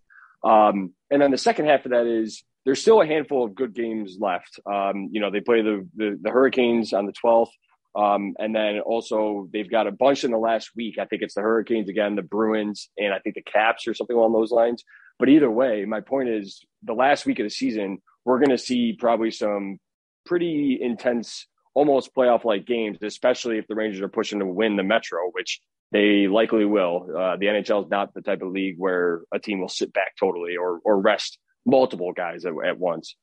Um, 0.44 0.94
and 1.12 1.22
then 1.22 1.32
the 1.32 1.38
second 1.38 1.66
half 1.66 1.86
of 1.86 1.92
that 1.92 2.08
is 2.08 2.44
there's 2.66 2.82
still 2.82 3.02
a 3.02 3.06
handful 3.06 3.46
of 3.46 3.56
good 3.56 3.74
games 3.74 4.18
left. 4.20 4.60
Um, 4.66 5.10
you 5.12 5.22
know, 5.22 5.30
they 5.30 5.40
play 5.40 5.62
the, 5.62 5.88
the, 5.96 6.18
the 6.20 6.32
Hurricanes 6.32 6.94
on 6.94 7.06
the 7.06 7.14
12th. 7.14 7.52
Um, 7.96 8.36
and 8.40 8.54
then 8.54 8.80
also 8.80 9.48
they've 9.54 9.70
got 9.70 9.88
a 9.88 9.92
bunch 9.92 10.24
in 10.24 10.32
the 10.32 10.38
last 10.38 10.72
week. 10.76 10.98
I 11.00 11.06
think 11.06 11.22
it's 11.22 11.36
the 11.36 11.42
Hurricanes 11.42 11.88
again, 11.88 12.16
the 12.16 12.24
Bruins, 12.24 12.90
and 12.98 13.14
I 13.14 13.20
think 13.20 13.36
the 13.36 13.42
Caps 13.42 13.88
or 13.88 13.94
something 13.94 14.16
along 14.16 14.34
those 14.34 14.52
lines. 14.52 14.84
But 15.18 15.30
either 15.30 15.50
way, 15.50 15.86
my 15.86 16.02
point 16.02 16.28
is 16.28 16.66
the 16.84 16.94
last 16.94 17.26
week 17.26 17.40
of 17.40 17.46
the 17.46 17.50
season, 17.50 18.00
we're 18.26 18.40
going 18.40 18.50
to 18.50 18.58
see 18.58 18.94
probably 19.00 19.32
some 19.32 19.80
pretty 20.26 20.78
intense, 20.82 21.48
almost 21.74 22.14
playoff 22.14 22.44
like 22.44 22.66
games, 22.66 22.98
especially 23.02 23.60
if 23.60 23.68
the 23.68 23.76
Rangers 23.76 24.02
are 24.02 24.10
pushing 24.10 24.40
to 24.40 24.46
win 24.46 24.76
the 24.76 24.84
Metro, 24.84 25.30
which 25.32 25.62
they 25.92 26.28
likely 26.28 26.66
will. 26.66 27.08
Uh, 27.16 27.38
the 27.38 27.46
NHL 27.46 27.86
is 27.86 27.90
not 27.90 28.14
the 28.14 28.22
type 28.22 28.42
of 28.42 28.52
league 28.52 28.76
where 28.78 29.22
a 29.32 29.40
team 29.40 29.62
will 29.62 29.70
sit 29.70 29.94
back 29.94 30.16
totally 30.20 30.58
or, 30.58 30.80
or 30.84 31.00
rest 31.00 31.38
multiple 31.66 32.14
guys 32.14 32.46
at, 32.46 32.54
at 32.66 32.78
once. 32.80 33.16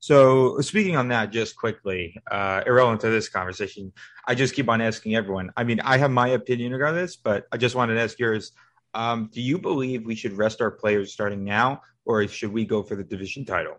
So 0.00 0.58
speaking 0.60 0.96
on 0.96 1.08
that, 1.08 1.30
just 1.30 1.56
quickly, 1.56 2.16
uh, 2.30 2.62
irrelevant 2.66 3.02
to 3.02 3.10
this 3.10 3.28
conversation, 3.28 3.92
I 4.26 4.34
just 4.34 4.54
keep 4.54 4.68
on 4.68 4.80
asking 4.80 5.14
everyone. 5.14 5.50
I 5.56 5.64
mean, 5.64 5.80
I 5.80 5.98
have 5.98 6.10
my 6.10 6.28
opinion 6.28 6.72
regarding 6.72 7.00
this, 7.00 7.16
but 7.16 7.46
I 7.52 7.58
just 7.58 7.74
wanted 7.74 7.94
to 7.94 8.00
ask 8.00 8.18
yours. 8.18 8.52
Um, 8.94 9.28
do 9.32 9.42
you 9.42 9.58
believe 9.58 10.06
we 10.06 10.14
should 10.14 10.32
rest 10.32 10.62
our 10.62 10.70
players 10.70 11.12
starting 11.12 11.44
now, 11.44 11.82
or 12.06 12.26
should 12.28 12.52
we 12.52 12.64
go 12.64 12.82
for 12.82 12.96
the 12.96 13.04
division 13.04 13.44
title? 13.44 13.78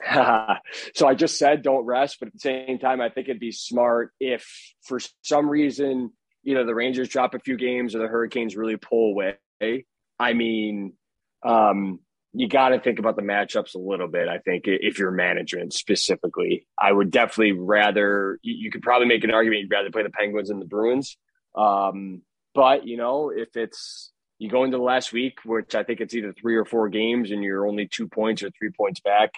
so 0.94 1.06
I 1.06 1.14
just 1.14 1.38
said 1.38 1.62
don't 1.62 1.84
rest, 1.84 2.18
but 2.18 2.28
at 2.28 2.34
the 2.34 2.38
same 2.38 2.78
time, 2.78 3.00
I 3.00 3.08
think 3.08 3.28
it'd 3.28 3.40
be 3.40 3.52
smart 3.52 4.12
if 4.20 4.46
for 4.82 5.00
some 5.22 5.48
reason, 5.48 6.12
you 6.42 6.54
know, 6.54 6.66
the 6.66 6.74
Rangers 6.74 7.08
drop 7.08 7.34
a 7.34 7.38
few 7.38 7.56
games 7.56 7.94
or 7.94 8.00
the 8.00 8.08
Hurricanes 8.08 8.54
really 8.54 8.76
pull 8.76 9.12
away. 9.12 9.86
I 10.18 10.32
mean, 10.34 10.94
um, 11.42 12.00
you 12.34 12.48
got 12.48 12.70
to 12.70 12.80
think 12.80 12.98
about 12.98 13.16
the 13.16 13.22
matchups 13.22 13.74
a 13.74 13.78
little 13.78 14.08
bit. 14.08 14.28
I 14.28 14.38
think 14.38 14.64
if 14.66 14.98
you're 14.98 15.10
management 15.10 15.74
specifically, 15.74 16.66
I 16.80 16.90
would 16.90 17.10
definitely 17.10 17.52
rather. 17.52 18.38
You 18.42 18.70
could 18.70 18.82
probably 18.82 19.06
make 19.06 19.24
an 19.24 19.32
argument 19.32 19.62
you'd 19.62 19.70
rather 19.70 19.90
play 19.90 20.02
the 20.02 20.10
Penguins 20.10 20.50
and 20.50 20.60
the 20.60 20.66
Bruins. 20.66 21.16
Um, 21.54 22.22
but 22.54 22.86
you 22.86 22.96
know, 22.96 23.30
if 23.30 23.56
it's 23.56 24.12
you 24.38 24.48
go 24.48 24.64
into 24.64 24.78
the 24.78 24.82
last 24.82 25.12
week, 25.12 25.38
which 25.44 25.74
I 25.74 25.84
think 25.84 26.00
it's 26.00 26.14
either 26.14 26.32
three 26.32 26.56
or 26.56 26.64
four 26.64 26.88
games, 26.88 27.30
and 27.30 27.44
you're 27.44 27.66
only 27.66 27.86
two 27.86 28.08
points 28.08 28.42
or 28.42 28.50
three 28.50 28.70
points 28.70 29.00
back, 29.00 29.32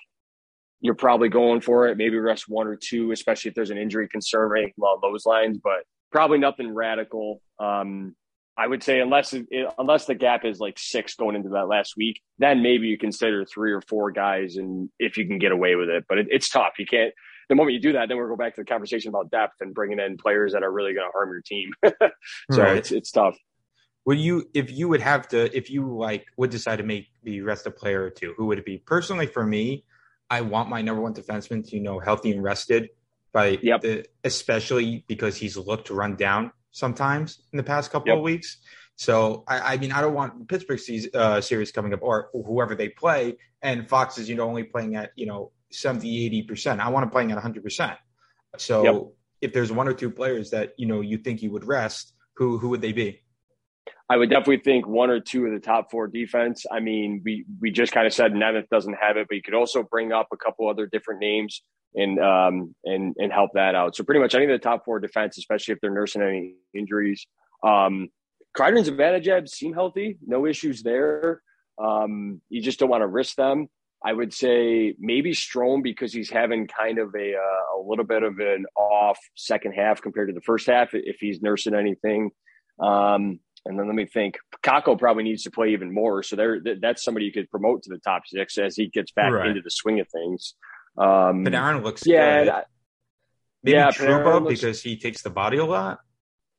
you're 0.81 0.95
probably 0.95 1.29
going 1.29 1.61
for 1.61 1.89
it. 1.89 1.99
Maybe 1.99 2.17
rest 2.19 2.49
one 2.49 2.69
or 2.69 2.77
two, 2.77 3.11
especially 3.11 3.49
if 3.49 3.55
there's 3.57 3.71
an 3.71 3.79
injury 3.79 4.09
concern 4.09 4.53
or 4.53 4.57
anything 4.57 4.75
along 4.79 5.01
those 5.03 5.27
lines. 5.27 5.59
But 5.63 5.85
probably 6.13 6.39
nothing 6.39 6.73
radical. 6.73 7.43
Um, 7.59 8.15
I 8.57 8.67
would 8.67 8.83
say 8.83 9.01
unless 9.01 9.33
it, 9.33 9.47
unless 9.79 10.07
the 10.07 10.15
gap 10.15 10.45
is 10.45 10.61
like 10.61 10.79
six 10.79 11.15
going 11.15 11.35
into 11.35 11.51
that 11.51 11.67
last 11.67 11.97
week, 11.97 12.23
then 12.39 12.63
maybe 12.63 12.87
you 12.87 12.97
consider 12.97 13.45
three 13.45 13.73
or 13.73 13.81
four 13.81 14.13
guys, 14.13 14.57
and 14.57 14.91
if 14.99 15.17
you 15.17 15.27
can 15.27 15.39
get 15.39 15.51
away 15.51 15.75
with 15.75 15.89
it. 15.89 16.05
But 16.09 16.19
it, 16.19 16.27
it's 16.31 16.49
tough. 16.49 16.75
You 16.79 16.87
can't. 16.87 17.13
The 17.49 17.57
moment 17.57 17.75
you 17.75 17.81
do 17.81 17.93
that, 17.93 18.09
then 18.09 18.17
we'll 18.17 18.29
go 18.29 18.37
back 18.37 18.55
to 18.55 18.61
the 18.61 18.65
conversation 18.65 19.09
about 19.11 19.31
depth 19.31 19.61
and 19.61 19.75
bringing 19.75 19.99
in 19.99 20.17
players 20.17 20.53
that 20.53 20.63
are 20.63 20.71
really 20.71 20.95
going 20.95 21.07
to 21.07 21.13
harm 21.13 21.31
your 21.31 21.43
team. 21.43 21.71
so 22.53 22.63
right. 22.63 22.77
it's 22.77 22.93
it's 22.93 23.11
tough. 23.11 23.37
Would 24.07 24.19
you, 24.19 24.49
if 24.53 24.71
you 24.71 24.89
would 24.89 25.01
have 25.01 25.29
to, 25.29 25.55
if 25.57 25.71
you 25.71 25.97
like 25.97 26.27
would 26.37 26.51
decide 26.51 26.77
to 26.77 26.85
make 26.85 27.09
the 27.23 27.41
rest 27.41 27.67
a 27.67 27.71
player 27.71 28.05
or 28.05 28.11
two, 28.11 28.35
who 28.37 28.47
would 28.47 28.59
it 28.59 28.67
be? 28.67 28.79
Personally, 28.79 29.27
for 29.27 29.45
me, 29.45 29.85
I 30.31 30.43
want 30.43 30.69
my 30.69 30.83
number 30.83 31.03
one 31.03 31.15
defenseman 31.15 31.69
to 31.69 31.77
you 31.77 31.83
know 31.83 31.99
healthy 31.99 32.31
and 32.31 32.43
rested 32.43 32.91
by 33.33 33.59
yep. 33.63 33.81
the, 33.81 34.07
especially 34.23 35.05
because 35.09 35.37
he's 35.37 35.57
looked 35.57 35.91
run 35.91 36.15
down 36.15 36.53
sometimes 36.75 37.41
in 37.53 37.57
the 37.57 37.63
past 37.63 37.91
couple 37.91 38.09
yep. 38.09 38.19
of 38.19 38.23
weeks. 38.23 38.59
So 38.97 39.45
I, 39.49 39.75
I, 39.75 39.77
mean, 39.79 39.93
I 39.93 40.01
don't 40.01 40.13
want 40.13 40.49
Pittsburgh 40.49 40.81
uh, 41.15 41.41
series 41.41 41.73
coming 41.73 41.95
up 41.95 42.01
or 42.03 42.31
whoever 42.33 42.75
they 42.75 42.89
play, 42.91 43.39
and 43.63 43.89
Fox 43.89 44.19
is 44.19 44.29
you 44.29 44.35
know 44.35 44.47
only 44.47 44.65
playing 44.65 44.95
at 44.97 45.13
you 45.17 45.27
know 45.27 45.53
70, 45.73 46.27
80 46.27 46.43
percent. 46.43 46.81
I 46.81 46.89
want 46.91 47.07
to 47.07 47.11
playing 47.11 47.33
at 47.33 47.39
hundred 47.39 47.65
percent. 47.65 47.97
So 48.59 48.83
yep. 48.85 49.03
if 49.41 49.53
there's 49.53 49.73
one 49.73 49.89
or 49.89 49.95
two 49.95 50.11
players 50.11 50.51
that 50.51 50.75
you 50.77 50.87
know 50.87 51.01
you 51.01 51.19
think 51.19 51.43
you 51.43 51.51
would 51.51 51.65
rest, 51.67 52.13
who 52.35 52.59
who 52.59 52.69
would 52.69 52.83
they 52.83 52.93
be? 52.93 53.24
I 54.11 54.17
would 54.17 54.29
definitely 54.29 54.59
think 54.59 54.87
one 54.87 55.11
or 55.11 55.21
two 55.21 55.47
of 55.47 55.53
the 55.53 55.61
top 55.61 55.91
four 55.91 56.07
defense. 56.09 56.67
I 56.71 56.81
mean, 56.81 57.23
we 57.25 57.47
we 57.61 57.71
just 57.71 57.93
kind 57.93 58.07
of 58.07 58.13
said 58.13 58.33
Nemeth 58.33 58.69
doesn't 58.69 58.97
have 59.01 59.17
it, 59.17 59.27
but 59.29 59.35
you 59.35 59.43
could 59.43 59.55
also 59.55 59.83
bring 59.83 60.13
up 60.13 60.29
a 60.33 60.37
couple 60.37 60.69
other 60.69 60.87
different 60.87 61.21
names 61.21 61.63
and 61.95 62.19
um 62.21 62.75
and 62.85 63.15
and 63.19 63.33
help 63.33 63.53
that 63.55 63.75
out. 63.75 63.97
So 63.97 64.05
pretty 64.05 64.21
much 64.21 64.35
any 64.35 64.45
of 64.45 64.51
the 64.51 64.59
top 64.59 64.85
four 64.85 65.01
defense, 65.01 65.39
especially 65.39 65.73
if 65.73 65.81
they're 65.81 65.91
nursing 65.91 66.23
any 66.23 66.55
injuries. 66.75 67.27
Um 67.67 68.09
Kreider 68.57 68.79
and 68.79 68.87
Zibanejad 68.87 69.49
seem 69.49 69.73
healthy, 69.73 70.19
no 70.25 70.47
issues 70.47 70.83
there. 70.83 71.43
Um, 71.83 72.41
you 72.49 72.63
just 72.63 72.79
don't 72.79 72.89
want 72.89 73.03
to 73.03 73.07
risk 73.09 73.35
them. 73.35 73.67
I 74.05 74.13
would 74.13 74.33
say 74.33 74.95
maybe 74.99 75.33
Strome 75.33 75.83
because 75.83 76.13
he's 76.13 76.31
having 76.31 76.69
kind 76.69 76.99
of 76.99 77.15
a 77.15 77.35
uh, 77.35 77.79
a 77.79 77.81
little 77.85 78.05
bit 78.05 78.23
of 78.23 78.39
an 78.39 78.67
off 78.77 79.19
second 79.35 79.73
half 79.73 80.03
compared 80.03 80.29
to 80.29 80.35
the 80.35 80.43
first 80.43 80.67
half 80.67 80.91
if 80.93 81.17
he's 81.19 81.41
nursing 81.41 81.75
anything. 81.75 82.31
Um, 82.79 83.41
and 83.67 83.79
then 83.79 83.87
let 83.87 83.95
me 83.95 84.07
think. 84.07 84.37
Kakko 84.63 84.99
probably 84.99 85.25
needs 85.25 85.43
to 85.45 85.51
play 85.51 85.71
even 85.71 85.93
more. 85.93 86.23
So 86.23 86.37
there, 86.37 86.61
that's 86.81 87.03
somebody 87.03 87.27
you 87.27 87.33
could 87.33 87.51
promote 87.51 87.83
to 87.85 87.91
the 87.91 87.99
top 87.99 88.23
six 88.27 88.59
as 88.59 88.77
he 88.77 88.89
gets 88.89 89.13
back 89.13 89.33
right. 89.33 89.49
into 89.49 89.63
the 89.63 89.71
swing 89.71 90.01
of 90.01 90.09
things. 90.09 90.55
Um, 90.97 91.45
Panarin 91.45 91.83
looks 91.83 92.07
yeah, 92.07 92.45
good. 92.45 92.53
Maybe 93.63 93.77
yeah, 93.77 93.89
Trouba 93.89 94.43
looks, 94.43 94.61
because 94.61 94.83
he 94.83 94.97
takes 94.97 95.23
the 95.23 95.31
body 95.31 95.59
a 95.59 95.65
lot. 95.65 96.01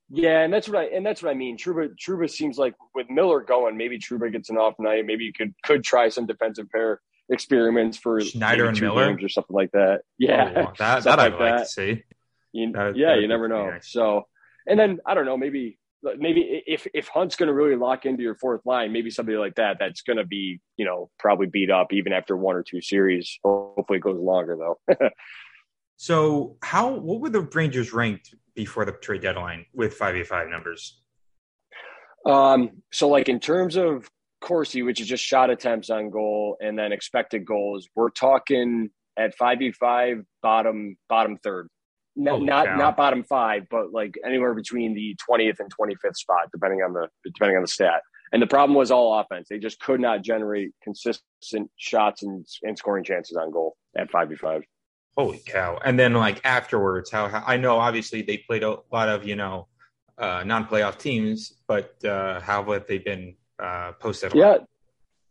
Yeah, 0.09 0.41
and 0.41 0.53
that's 0.53 0.67
what 0.67 0.77
I 0.77 0.85
and 0.85 1.05
that's 1.05 1.23
what 1.23 1.31
I 1.31 1.33
mean. 1.33 1.57
Trouba 1.57 1.89
Trouba 1.95 2.29
seems 2.29 2.57
like 2.57 2.75
with 2.93 3.09
Miller 3.09 3.41
going, 3.41 3.77
maybe 3.77 3.97
Trouba 3.97 4.31
gets 4.31 4.49
an 4.49 4.57
off 4.57 4.75
night. 4.79 5.05
Maybe 5.05 5.23
you 5.23 5.33
could 5.33 5.53
could 5.63 5.83
try 5.83 6.09
some 6.09 6.25
defensive 6.25 6.69
pair 6.69 7.01
experiments 7.29 7.97
for 7.97 8.21
Schneider 8.21 8.67
and 8.67 8.79
Miller 8.79 9.17
or 9.19 9.29
something 9.29 9.55
like 9.55 9.71
that. 9.71 10.01
Yeah, 10.17 10.67
oh, 10.67 10.73
that, 10.79 11.03
that 11.05 11.19
I'd 11.19 11.33
like, 11.33 11.39
like 11.39 11.57
to 11.63 11.65
see. 11.65 12.03
You, 12.51 12.71
that, 12.73 12.95
yeah, 12.95 13.15
you 13.15 13.27
never 13.27 13.47
know. 13.47 13.69
Nice. 13.69 13.91
So, 13.91 14.27
and 14.67 14.79
then 14.79 14.99
I 15.05 15.13
don't 15.13 15.25
know, 15.25 15.37
maybe 15.37 15.77
maybe 16.17 16.63
if 16.67 16.87
if 16.93 17.07
Hunt's 17.07 17.35
going 17.35 17.47
to 17.47 17.53
really 17.53 17.75
lock 17.75 18.05
into 18.05 18.23
your 18.23 18.35
fourth 18.35 18.61
line, 18.65 18.91
maybe 18.91 19.09
somebody 19.09 19.37
like 19.37 19.55
that 19.55 19.77
that's 19.79 20.01
going 20.01 20.17
to 20.17 20.25
be 20.25 20.59
you 20.77 20.85
know 20.85 21.09
probably 21.19 21.47
beat 21.47 21.71
up 21.71 21.93
even 21.93 22.13
after 22.13 22.35
one 22.37 22.55
or 22.55 22.63
two 22.63 22.81
series. 22.81 23.39
Hopefully, 23.43 23.97
it 23.97 24.03
goes 24.03 24.19
longer 24.19 24.57
though. 24.57 25.09
so, 25.97 26.57
how 26.63 26.93
what 26.93 27.21
were 27.21 27.29
the 27.29 27.41
Rangers 27.41 27.93
ranked 27.93 28.35
before 28.55 28.85
the 28.85 28.91
trade 28.93 29.21
deadline 29.21 29.65
with 29.73 29.93
five 29.93 30.15
v 30.15 30.23
five 30.23 30.47
numbers? 30.47 31.01
Um, 32.25 32.81
so 32.91 33.07
like 33.07 33.29
in 33.29 33.39
terms 33.39 33.75
of 33.75 34.09
Corsi, 34.41 34.81
which 34.81 34.99
is 34.99 35.07
just 35.07 35.23
shot 35.23 35.49
attempts 35.49 35.89
on 35.89 36.09
goal 36.09 36.57
and 36.59 36.77
then 36.77 36.91
expected 36.91 37.45
goals, 37.45 37.87
we're 37.95 38.09
talking 38.09 38.89
at 39.17 39.35
five 39.35 39.59
v 39.59 39.71
five 39.71 40.23
bottom 40.41 40.97
bottom 41.07 41.37
third 41.37 41.69
not 42.15 42.41
not, 42.41 42.77
not 42.77 42.97
bottom 42.97 43.23
five, 43.23 43.67
but 43.69 43.91
like 43.91 44.15
anywhere 44.25 44.53
between 44.53 44.93
the 44.93 45.15
twentieth 45.25 45.59
and 45.59 45.69
twenty 45.69 45.95
fifth 45.95 46.17
spot, 46.17 46.49
depending 46.51 46.81
on 46.81 46.93
the 46.93 47.07
depending 47.23 47.57
on 47.57 47.63
the 47.63 47.67
stat. 47.67 48.01
And 48.31 48.41
the 48.41 48.47
problem 48.47 48.75
was 48.75 48.91
all 48.91 49.19
offense; 49.19 49.47
they 49.49 49.59
just 49.59 49.79
could 49.79 49.99
not 49.99 50.21
generate 50.21 50.71
consistent 50.83 51.69
shots 51.77 52.23
and, 52.23 52.45
and 52.63 52.77
scoring 52.77 53.03
chances 53.03 53.37
on 53.37 53.51
goal 53.51 53.75
at 53.97 54.09
five 54.11 54.29
v 54.29 54.35
five. 54.35 54.63
Holy 55.17 55.41
cow! 55.45 55.79
And 55.83 55.99
then 55.99 56.13
like 56.13 56.41
afterwards, 56.43 57.11
how, 57.11 57.27
how 57.27 57.43
I 57.45 57.57
know 57.57 57.77
obviously 57.77 58.21
they 58.21 58.37
played 58.37 58.63
a 58.63 58.77
lot 58.91 59.09
of 59.09 59.25
you 59.25 59.35
know 59.35 59.67
uh, 60.17 60.43
non 60.45 60.65
playoff 60.65 60.97
teams, 60.97 61.53
but 61.67 62.03
uh, 62.05 62.39
how 62.39 62.63
have 62.71 62.87
they 62.87 62.97
been 62.97 63.35
uh, 63.61 63.93
posted? 63.93 64.33
Yeah. 64.33 64.57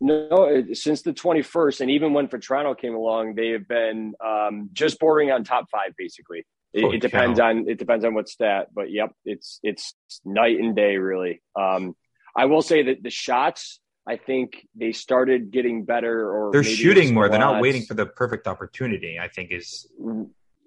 No, 0.01 0.43
it, 0.43 0.75
since 0.75 1.03
the 1.03 1.13
21st, 1.13 1.81
and 1.81 1.89
even 1.89 2.11
when 2.11 2.27
Vatrano 2.27 2.77
came 2.77 2.93
along, 2.93 3.35
they 3.35 3.49
have 3.51 3.65
been 3.65 4.13
um, 4.23 4.69
just 4.73 4.99
bordering 4.99 5.31
on 5.31 5.45
top 5.45 5.69
five, 5.71 5.93
basically. 5.97 6.45
It, 6.75 6.95
it, 6.95 7.01
depends 7.01 7.39
cow. 7.39 7.47
on 7.47 7.69
it 7.69 7.79
depends 7.79 8.03
on 8.03 8.13
what 8.13 8.27
stat, 8.27 8.67
but 8.73 8.91
yep, 8.91 9.13
it's 9.23 9.59
it's 9.63 9.95
night 10.25 10.59
and 10.59 10.75
day 10.75 10.97
really. 10.97 11.41
Um, 11.55 11.95
I 12.35 12.45
will 12.45 12.61
say 12.61 12.83
that 12.83 13.01
the 13.01 13.09
shots, 13.09 13.79
I 14.05 14.17
think 14.17 14.67
they 14.75 14.91
started 14.91 15.51
getting 15.51 15.85
better, 15.85 16.29
or 16.29 16.51
they're 16.51 16.65
shooting 16.65 17.13
more. 17.13 17.29
They're 17.29 17.39
not 17.39 17.61
waiting 17.61 17.83
for 17.83 17.93
the 17.93 18.05
perfect 18.05 18.45
opportunity. 18.45 19.17
I 19.17 19.29
think 19.29 19.51
is 19.53 19.87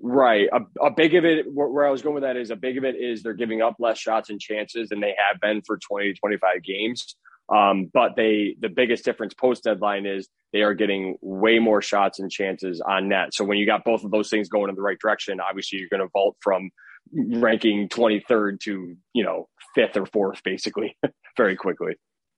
right. 0.00 0.48
A, 0.50 0.86
a 0.86 0.90
big 0.90 1.14
of 1.14 1.26
it, 1.26 1.44
where 1.52 1.86
I 1.86 1.90
was 1.90 2.00
going 2.00 2.14
with 2.14 2.22
that 2.22 2.38
is 2.38 2.50
a 2.50 2.56
big 2.56 2.78
of 2.78 2.84
it 2.84 2.96
is 2.96 3.22
they're 3.22 3.34
giving 3.34 3.60
up 3.60 3.76
less 3.78 3.98
shots 3.98 4.30
and 4.30 4.40
chances 4.40 4.88
than 4.88 5.00
they 5.00 5.14
have 5.28 5.40
been 5.42 5.60
for 5.60 5.76
20 5.76 6.14
to 6.14 6.18
25 6.18 6.62
games. 6.62 7.16
Um, 7.54 7.90
but 7.92 8.14
they 8.16 8.56
the 8.60 8.68
biggest 8.68 9.04
difference 9.04 9.34
post 9.34 9.64
deadline 9.64 10.06
is 10.06 10.28
they 10.52 10.62
are 10.62 10.74
getting 10.74 11.16
way 11.20 11.58
more 11.58 11.80
shots 11.80 12.18
and 12.18 12.30
chances 12.30 12.80
on 12.80 13.08
net. 13.08 13.32
So 13.32 13.44
when 13.44 13.58
you 13.58 13.66
got 13.66 13.84
both 13.84 14.04
of 14.04 14.10
those 14.10 14.28
things 14.28 14.48
going 14.48 14.68
in 14.68 14.74
the 14.74 14.82
right 14.82 14.98
direction, 14.98 15.40
obviously 15.40 15.78
you're 15.78 15.88
going 15.88 16.02
to 16.02 16.10
vault 16.12 16.36
from 16.40 16.70
ranking 17.12 17.88
23rd 17.88 18.60
to 18.60 18.96
you 19.14 19.24
know 19.24 19.48
fifth 19.74 19.96
or 19.96 20.06
fourth 20.06 20.42
basically 20.42 20.96
very 21.36 21.56
quickly. 21.56 21.94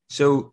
So 0.08 0.52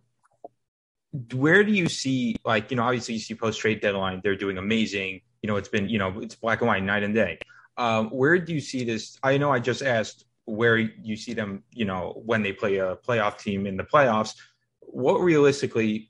where 1.34 1.64
do 1.64 1.72
you 1.72 1.88
see 1.88 2.36
like 2.44 2.72
you 2.72 2.78
know 2.78 2.84
obviously 2.84 3.16
you 3.16 3.20
see 3.20 3.36
post 3.36 3.60
trade 3.60 3.82
deadline 3.82 4.22
they're 4.24 4.36
doing 4.36 4.58
amazing. 4.58 5.22
You 5.42 5.48
know 5.48 5.58
it's 5.58 5.70
been 5.70 5.88
you 5.88 6.00
know 6.00 6.20
it's 6.20 6.36
black 6.36 6.62
and 6.62 6.68
white 6.68 6.84
night 6.84 7.04
and 7.04 7.14
day. 7.14 7.40
Um, 7.78 8.10
where 8.10 8.40
do 8.40 8.54
you 8.54 8.60
see 8.60 8.84
this? 8.84 9.20
I 9.22 9.38
know 9.38 9.52
I 9.52 9.60
just 9.60 9.84
asked 9.84 10.26
where 10.48 10.78
you 10.78 11.18
see 11.18 11.34
them, 11.34 11.62
you 11.74 11.84
know, 11.84 12.22
when 12.26 12.42
they 12.42 12.54
play 12.54 12.78
a 12.78 12.96
playoff 12.96 13.38
team 13.38 13.68
in 13.68 13.76
the 13.76 13.84
playoffs. 13.84 14.34
What 14.80 15.20
realistically, 15.20 16.10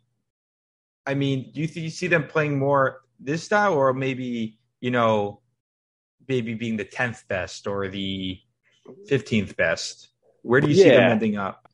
I 1.08 1.16
mean, 1.16 1.52
do 1.52 1.62
you, 1.62 1.68
th- 1.68 1.84
you 1.84 1.90
see 1.90 2.06
them 2.06 2.28
playing 2.28 2.60
more 2.60 3.02
this 3.20 3.44
style 3.44 3.74
or 3.74 3.94
maybe, 3.94 4.60
you 4.80 4.92
know, 4.92 5.42
maybe 6.28 6.54
being 6.54 6.78
the 6.78 6.86
10th 6.86 7.28
best 7.28 7.66
or 7.66 7.88
the 7.88 8.40
15th 9.10 9.56
best? 9.56 10.10
Where 10.44 10.62
do 10.62 10.70
you 10.70 10.76
yeah. 10.76 10.84
see 10.84 10.90
them 10.92 11.12
ending 11.12 11.38
up? 11.38 11.68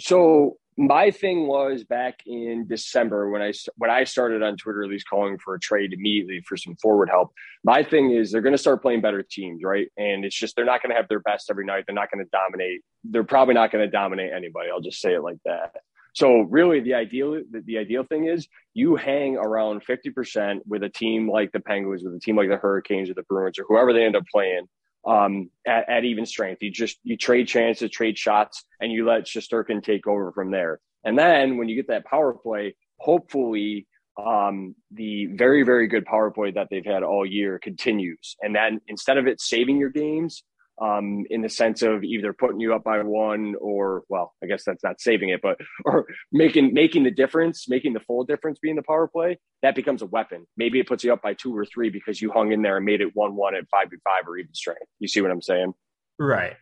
So 0.00 0.58
my 0.76 1.10
thing 1.10 1.46
was 1.46 1.84
back 1.84 2.20
in 2.26 2.66
December 2.66 3.30
when 3.30 3.40
I 3.40 3.52
when 3.76 3.90
I 3.90 4.04
started 4.04 4.42
on 4.42 4.56
Twitter, 4.56 4.84
at 4.84 4.90
least 4.90 5.08
calling 5.08 5.38
for 5.38 5.54
a 5.54 5.60
trade 5.60 5.92
immediately 5.92 6.42
for 6.46 6.56
some 6.56 6.76
forward 6.76 7.08
help. 7.08 7.32
My 7.64 7.82
thing 7.82 8.10
is 8.10 8.30
they're 8.30 8.42
going 8.42 8.52
to 8.52 8.58
start 8.58 8.82
playing 8.82 9.00
better 9.00 9.22
teams, 9.22 9.62
right? 9.64 9.88
And 9.96 10.24
it's 10.24 10.36
just 10.36 10.54
they're 10.54 10.66
not 10.66 10.82
going 10.82 10.90
to 10.90 10.96
have 10.96 11.08
their 11.08 11.20
best 11.20 11.50
every 11.50 11.64
night. 11.64 11.84
They're 11.86 11.94
not 11.94 12.10
going 12.10 12.24
to 12.24 12.30
dominate. 12.30 12.82
They're 13.04 13.24
probably 13.24 13.54
not 13.54 13.72
going 13.72 13.84
to 13.84 13.90
dominate 13.90 14.32
anybody. 14.34 14.68
I'll 14.70 14.80
just 14.80 15.00
say 15.00 15.14
it 15.14 15.22
like 15.22 15.38
that. 15.46 15.72
So 16.14 16.40
really, 16.40 16.80
the 16.80 16.94
ideal 16.94 17.42
the, 17.50 17.62
the 17.64 17.78
ideal 17.78 18.04
thing 18.04 18.26
is 18.26 18.46
you 18.74 18.96
hang 18.96 19.36
around 19.36 19.82
fifty 19.82 20.10
percent 20.10 20.62
with 20.66 20.82
a 20.82 20.90
team 20.90 21.30
like 21.30 21.52
the 21.52 21.60
Penguins, 21.60 22.02
with 22.04 22.14
a 22.14 22.20
team 22.20 22.36
like 22.36 22.48
the 22.48 22.56
Hurricanes 22.56 23.08
or 23.08 23.14
the 23.14 23.22
Bruins 23.22 23.58
or 23.58 23.64
whoever 23.66 23.92
they 23.92 24.04
end 24.04 24.16
up 24.16 24.24
playing 24.30 24.66
um, 25.06 25.50
at, 25.66 25.88
at, 25.88 26.04
even 26.04 26.26
strength. 26.26 26.62
You 26.62 26.70
just 26.70 26.98
you 27.02 27.16
trade 27.16 27.48
chances, 27.48 27.90
trade 27.90 28.18
shots, 28.18 28.64
and 28.80 28.90
you 28.90 29.06
let 29.06 29.24
Shesterkin 29.24 29.82
take 29.82 30.06
over 30.06 30.32
from 30.32 30.50
there. 30.50 30.80
And 31.04 31.18
then 31.18 31.56
when 31.56 31.68
you 31.68 31.76
get 31.76 31.88
that 31.88 32.04
power 32.04 32.32
play, 32.34 32.74
hopefully 32.98 33.86
um, 34.22 34.74
the 34.90 35.26
very 35.26 35.62
very 35.62 35.86
good 35.86 36.04
power 36.04 36.30
play 36.30 36.50
that 36.52 36.68
they've 36.70 36.84
had 36.84 37.02
all 37.02 37.24
year 37.24 37.58
continues. 37.58 38.36
And 38.40 38.54
then 38.54 38.80
instead 38.88 39.18
of 39.18 39.26
it 39.26 39.40
saving 39.40 39.78
your 39.78 39.90
games, 39.90 40.42
um, 40.80 41.24
in 41.30 41.40
the 41.40 41.48
sense 41.48 41.82
of 41.82 42.04
either 42.04 42.32
putting 42.32 42.60
you 42.60 42.74
up 42.74 42.84
by 42.84 43.00
one 43.02 43.54
or 43.60 44.02
well, 44.08 44.34
I 44.42 44.46
guess 44.46 44.64
that's 44.64 44.84
not 44.84 45.00
saving 45.00 45.30
it, 45.30 45.40
but 45.42 45.58
or 45.84 46.06
making 46.32 46.74
making 46.74 47.04
the 47.04 47.10
difference, 47.10 47.68
making 47.68 47.94
the 47.94 48.00
full 48.00 48.24
difference 48.24 48.58
being 48.58 48.76
the 48.76 48.82
power 48.82 49.08
play, 49.08 49.38
that 49.62 49.74
becomes 49.74 50.02
a 50.02 50.06
weapon. 50.06 50.46
Maybe 50.56 50.78
it 50.78 50.86
puts 50.86 51.04
you 51.04 51.12
up 51.12 51.22
by 51.22 51.34
two 51.34 51.56
or 51.56 51.64
three 51.64 51.90
because 51.90 52.20
you 52.20 52.30
hung 52.30 52.52
in 52.52 52.62
there 52.62 52.76
and 52.76 52.84
made 52.84 53.00
it 53.00 53.14
one 53.14 53.34
one 53.36 53.54
at 53.54 53.68
five 53.70 53.90
to 53.90 53.96
five 54.04 54.28
or 54.28 54.36
even 54.36 54.54
strength. 54.54 54.82
You 54.98 55.08
see 55.08 55.20
what 55.20 55.30
I'm 55.30 55.42
saying? 55.42 55.74
Right. 56.18 56.56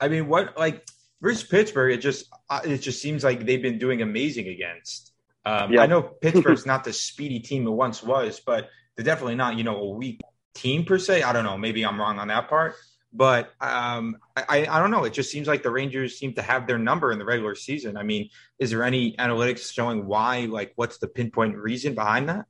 I 0.00 0.08
mean, 0.08 0.28
what 0.28 0.58
like 0.58 0.86
versus 1.22 1.44
Pittsburgh, 1.44 1.92
it 1.92 1.98
just 1.98 2.26
uh, 2.50 2.60
it 2.64 2.78
just 2.78 3.00
seems 3.00 3.22
like 3.22 3.46
they've 3.46 3.62
been 3.62 3.78
doing 3.78 4.02
amazing 4.02 4.48
against. 4.48 5.12
Um. 5.44 5.78
I 5.78 5.86
know 5.86 6.02
Pittsburgh's 6.20 6.66
not 6.66 6.82
the 6.82 6.92
speedy 6.92 7.38
team 7.38 7.66
it 7.66 7.70
once 7.70 8.02
was, 8.02 8.40
but 8.40 8.68
they're 8.96 9.04
definitely 9.04 9.36
not 9.36 9.56
you 9.56 9.62
know 9.64 9.76
a 9.76 9.90
weak 9.90 10.20
team 10.54 10.84
per 10.84 10.98
se. 10.98 11.22
I 11.22 11.32
don't 11.32 11.44
know. 11.44 11.56
Maybe 11.56 11.84
I'm 11.84 12.00
wrong 12.00 12.18
on 12.18 12.28
that 12.28 12.48
part. 12.48 12.74
But 13.16 13.52
um, 13.60 14.18
I, 14.36 14.66
I 14.68 14.78
don't 14.78 14.90
know. 14.90 15.04
It 15.04 15.14
just 15.14 15.30
seems 15.30 15.48
like 15.48 15.62
the 15.62 15.70
Rangers 15.70 16.18
seem 16.18 16.34
to 16.34 16.42
have 16.42 16.66
their 16.66 16.78
number 16.78 17.12
in 17.12 17.18
the 17.18 17.24
regular 17.24 17.54
season. 17.54 17.96
I 17.96 18.02
mean, 18.02 18.28
is 18.58 18.70
there 18.70 18.84
any 18.84 19.16
analytics 19.16 19.72
showing 19.72 20.06
why? 20.06 20.46
Like, 20.46 20.72
what's 20.76 20.98
the 20.98 21.08
pinpoint 21.08 21.56
reason 21.56 21.94
behind 21.94 22.28
that? 22.28 22.46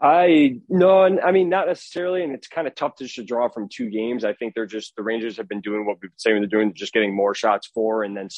I 0.00 0.60
no, 0.68 1.04
I 1.04 1.30
mean 1.30 1.48
not 1.48 1.68
necessarily, 1.68 2.24
and 2.24 2.32
it's 2.32 2.48
kind 2.48 2.66
of 2.66 2.74
tough 2.74 2.96
to 2.96 3.24
draw 3.24 3.48
from 3.48 3.68
two 3.68 3.88
games. 3.88 4.24
I 4.24 4.32
think 4.32 4.54
they're 4.54 4.66
just 4.66 4.96
the 4.96 5.02
Rangers 5.02 5.36
have 5.36 5.48
been 5.48 5.60
doing 5.60 5.86
what 5.86 5.98
we've 6.02 6.10
been 6.10 6.18
saying 6.18 6.40
they're 6.40 6.48
doing, 6.48 6.74
just 6.74 6.92
getting 6.92 7.14
more 7.14 7.34
shots 7.34 7.70
for, 7.72 8.02
and 8.02 8.16
then 8.16 8.28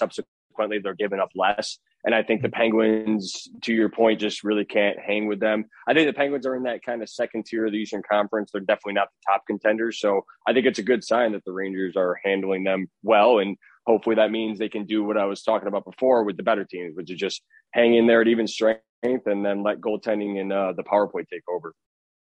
subsequently 0.54 0.78
they're 0.78 0.94
giving 0.94 1.20
up 1.20 1.30
less. 1.34 1.78
And 2.04 2.14
I 2.14 2.22
think 2.22 2.42
the 2.42 2.50
Penguins, 2.50 3.48
to 3.62 3.72
your 3.72 3.88
point, 3.88 4.20
just 4.20 4.44
really 4.44 4.64
can't 4.64 4.98
hang 4.98 5.26
with 5.26 5.40
them. 5.40 5.64
I 5.88 5.94
think 5.94 6.06
the 6.06 6.12
Penguins 6.12 6.46
are 6.46 6.54
in 6.54 6.64
that 6.64 6.84
kind 6.84 7.02
of 7.02 7.08
second 7.08 7.46
tier 7.46 7.66
of 7.66 7.72
the 7.72 7.78
Eastern 7.78 8.02
Conference. 8.08 8.50
They're 8.52 8.60
definitely 8.60 8.94
not 8.94 9.08
the 9.08 9.32
top 9.32 9.46
contenders. 9.46 9.98
So 10.00 10.24
I 10.46 10.52
think 10.52 10.66
it's 10.66 10.78
a 10.78 10.82
good 10.82 11.02
sign 11.02 11.32
that 11.32 11.44
the 11.44 11.52
Rangers 11.52 11.96
are 11.96 12.18
handling 12.22 12.64
them 12.64 12.88
well. 13.02 13.38
And 13.38 13.56
hopefully 13.86 14.16
that 14.16 14.30
means 14.30 14.58
they 14.58 14.68
can 14.68 14.84
do 14.84 15.02
what 15.02 15.16
I 15.16 15.24
was 15.24 15.42
talking 15.42 15.68
about 15.68 15.86
before 15.86 16.24
with 16.24 16.36
the 16.36 16.42
better 16.42 16.64
teams, 16.64 16.94
which 16.94 17.10
is 17.10 17.18
just 17.18 17.42
hang 17.72 17.94
in 17.94 18.06
there 18.06 18.20
at 18.20 18.28
even 18.28 18.46
strength 18.46 18.82
and 19.02 19.44
then 19.44 19.62
let 19.62 19.80
goaltending 19.80 20.40
and 20.40 20.52
uh, 20.52 20.74
the 20.76 20.84
power 20.84 21.06
play 21.06 21.24
take 21.30 21.42
over. 21.48 21.74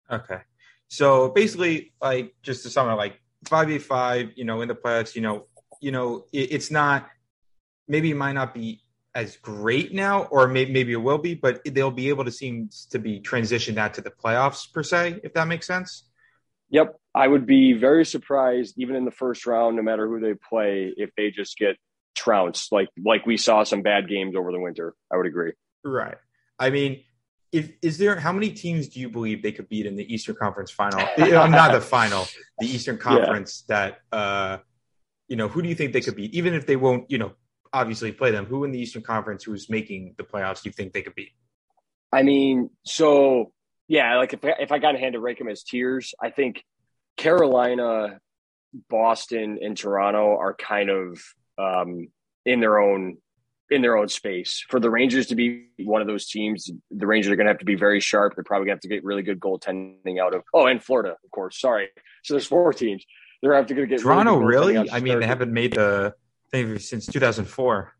Okay. 0.09 0.39
So 0.87 1.29
basically, 1.29 1.91
like 2.01 2.33
just 2.41 2.63
to 2.63 2.69
sum 2.69 2.87
up, 2.87 2.97
like 2.97 3.19
5v5, 3.45 4.31
you 4.37 4.45
know, 4.45 4.61
in 4.61 4.69
the 4.69 4.75
playoffs, 4.75 5.13
you 5.13 5.21
know, 5.21 5.47
you 5.81 5.91
know, 5.91 6.25
it, 6.31 6.51
it's 6.53 6.71
not 6.71 7.09
maybe 7.87 8.11
it 8.11 8.17
might 8.17 8.33
not 8.33 8.53
be 8.53 8.81
as 9.15 9.37
great 9.37 9.93
now, 9.93 10.23
or 10.23 10.47
maybe 10.47 10.71
maybe 10.71 10.93
it 10.93 10.97
will 10.97 11.17
be, 11.17 11.33
but 11.33 11.61
they'll 11.65 11.89
be 11.91 12.09
able 12.09 12.25
to 12.25 12.31
seem 12.31 12.69
to 12.91 12.99
be 12.99 13.19
transitioned 13.19 13.75
that 13.75 13.95
to 13.95 14.01
the 14.01 14.11
playoffs 14.11 14.71
per 14.71 14.83
se, 14.83 15.19
if 15.23 15.33
that 15.33 15.47
makes 15.47 15.65
sense. 15.65 16.03
Yep, 16.69 16.99
I 17.15 17.27
would 17.27 17.45
be 17.45 17.73
very 17.73 18.05
surprised, 18.05 18.75
even 18.77 18.95
in 18.95 19.05
the 19.05 19.11
first 19.11 19.47
round, 19.47 19.75
no 19.75 19.81
matter 19.81 20.07
who 20.07 20.19
they 20.19 20.33
play, 20.35 20.93
if 20.95 21.09
they 21.17 21.31
just 21.31 21.57
get 21.57 21.77
trounced 22.15 22.71
like 22.71 22.89
like 23.05 23.25
we 23.25 23.37
saw 23.37 23.63
some 23.63 23.81
bad 23.81 24.09
games 24.09 24.35
over 24.35 24.51
the 24.51 24.59
winter. 24.59 24.93
I 25.11 25.17
would 25.17 25.27
agree. 25.27 25.53
Right. 25.83 26.17
I 26.59 26.69
mean, 26.71 27.03
if 27.51 27.71
is 27.81 27.97
there 27.97 28.19
how 28.19 28.33
many 28.33 28.51
teams 28.51 28.89
do 28.89 28.99
you 28.99 29.09
believe 29.09 29.41
they 29.41 29.51
could 29.51 29.69
beat 29.69 29.85
in 29.85 29.95
the 29.95 30.13
Eastern 30.13 30.35
Conference 30.35 30.71
final? 30.71 30.99
I'm 31.17 31.51
not 31.51 31.71
the 31.71 31.81
final, 31.81 32.27
the 32.59 32.67
Eastern 32.67 32.97
Conference 32.97 33.63
yeah. 33.69 33.75
that 33.75 34.15
uh 34.15 34.57
you 35.27 35.35
know, 35.35 35.47
who 35.47 35.61
do 35.61 35.69
you 35.69 35.75
think 35.75 35.93
they 35.93 36.01
could 36.01 36.15
beat? 36.15 36.33
Even 36.33 36.53
if 36.53 36.65
they 36.65 36.75
won't, 36.77 37.11
you 37.11 37.17
know, 37.17 37.33
obviously 37.73 38.11
play 38.11 38.31
them, 38.31 38.45
who 38.45 38.63
in 38.63 38.71
the 38.71 38.79
Eastern 38.79 39.01
Conference 39.01 39.43
who's 39.43 39.69
making 39.69 40.15
the 40.17 40.23
playoffs 40.23 40.63
do 40.63 40.69
you 40.69 40.73
think 40.73 40.93
they 40.93 41.01
could 41.01 41.15
beat? 41.15 41.31
I 42.11 42.23
mean, 42.23 42.69
so 42.83 43.51
yeah, 43.87 44.17
like 44.17 44.33
if 44.33 44.43
I, 44.43 44.55
if 44.59 44.71
I 44.71 44.79
got 44.79 44.95
a 44.95 44.97
hand 44.97 45.13
to 45.13 45.19
rank 45.19 45.39
them 45.39 45.47
as 45.47 45.63
tiers, 45.63 46.13
I 46.21 46.29
think 46.29 46.63
Carolina, 47.17 48.19
Boston, 48.89 49.59
and 49.61 49.77
Toronto 49.77 50.37
are 50.37 50.53
kind 50.53 50.89
of 50.89 51.21
um, 51.57 52.07
in 52.45 52.59
their 52.59 52.79
own 52.79 53.17
in 53.69 53.81
their 53.81 53.97
own 53.97 54.07
space. 54.07 54.63
For 54.69 54.79
the 54.79 54.89
Rangers 54.89 55.27
to 55.27 55.35
be 55.35 55.67
one 55.79 56.01
of 56.01 56.07
those 56.07 56.29
teams, 56.29 56.71
the 56.89 57.07
Rangers 57.07 57.31
are 57.31 57.35
going 57.35 57.47
to 57.47 57.51
have 57.51 57.59
to 57.59 57.65
be 57.65 57.75
very 57.75 57.99
sharp. 57.99 58.35
They're 58.35 58.43
probably 58.43 58.67
going 58.67 58.77
to 58.77 58.77
have 58.77 58.81
to 58.81 58.87
get 58.87 59.03
really 59.03 59.23
good 59.23 59.39
goaltending 59.39 60.19
out 60.21 60.33
of. 60.33 60.43
Oh, 60.53 60.67
and 60.67 60.81
Florida, 60.81 61.17
of 61.23 61.31
course. 61.31 61.59
Sorry. 61.59 61.89
So 62.23 62.33
there's 62.33 62.47
four 62.47 62.71
teams. 62.71 63.05
They're 63.41 63.51
going 63.51 63.65
to 63.65 63.73
have 63.73 63.77
to 63.77 63.87
get 63.87 64.01
Toronto. 64.01 64.37
Really? 64.37 64.73
really? 64.73 64.91
I 64.91 64.99
mean, 64.99 65.19
they 65.19 65.27
haven't 65.27 65.51
made 65.51 65.73
the 65.73 66.13
since 66.51 67.05
2004. 67.07 67.93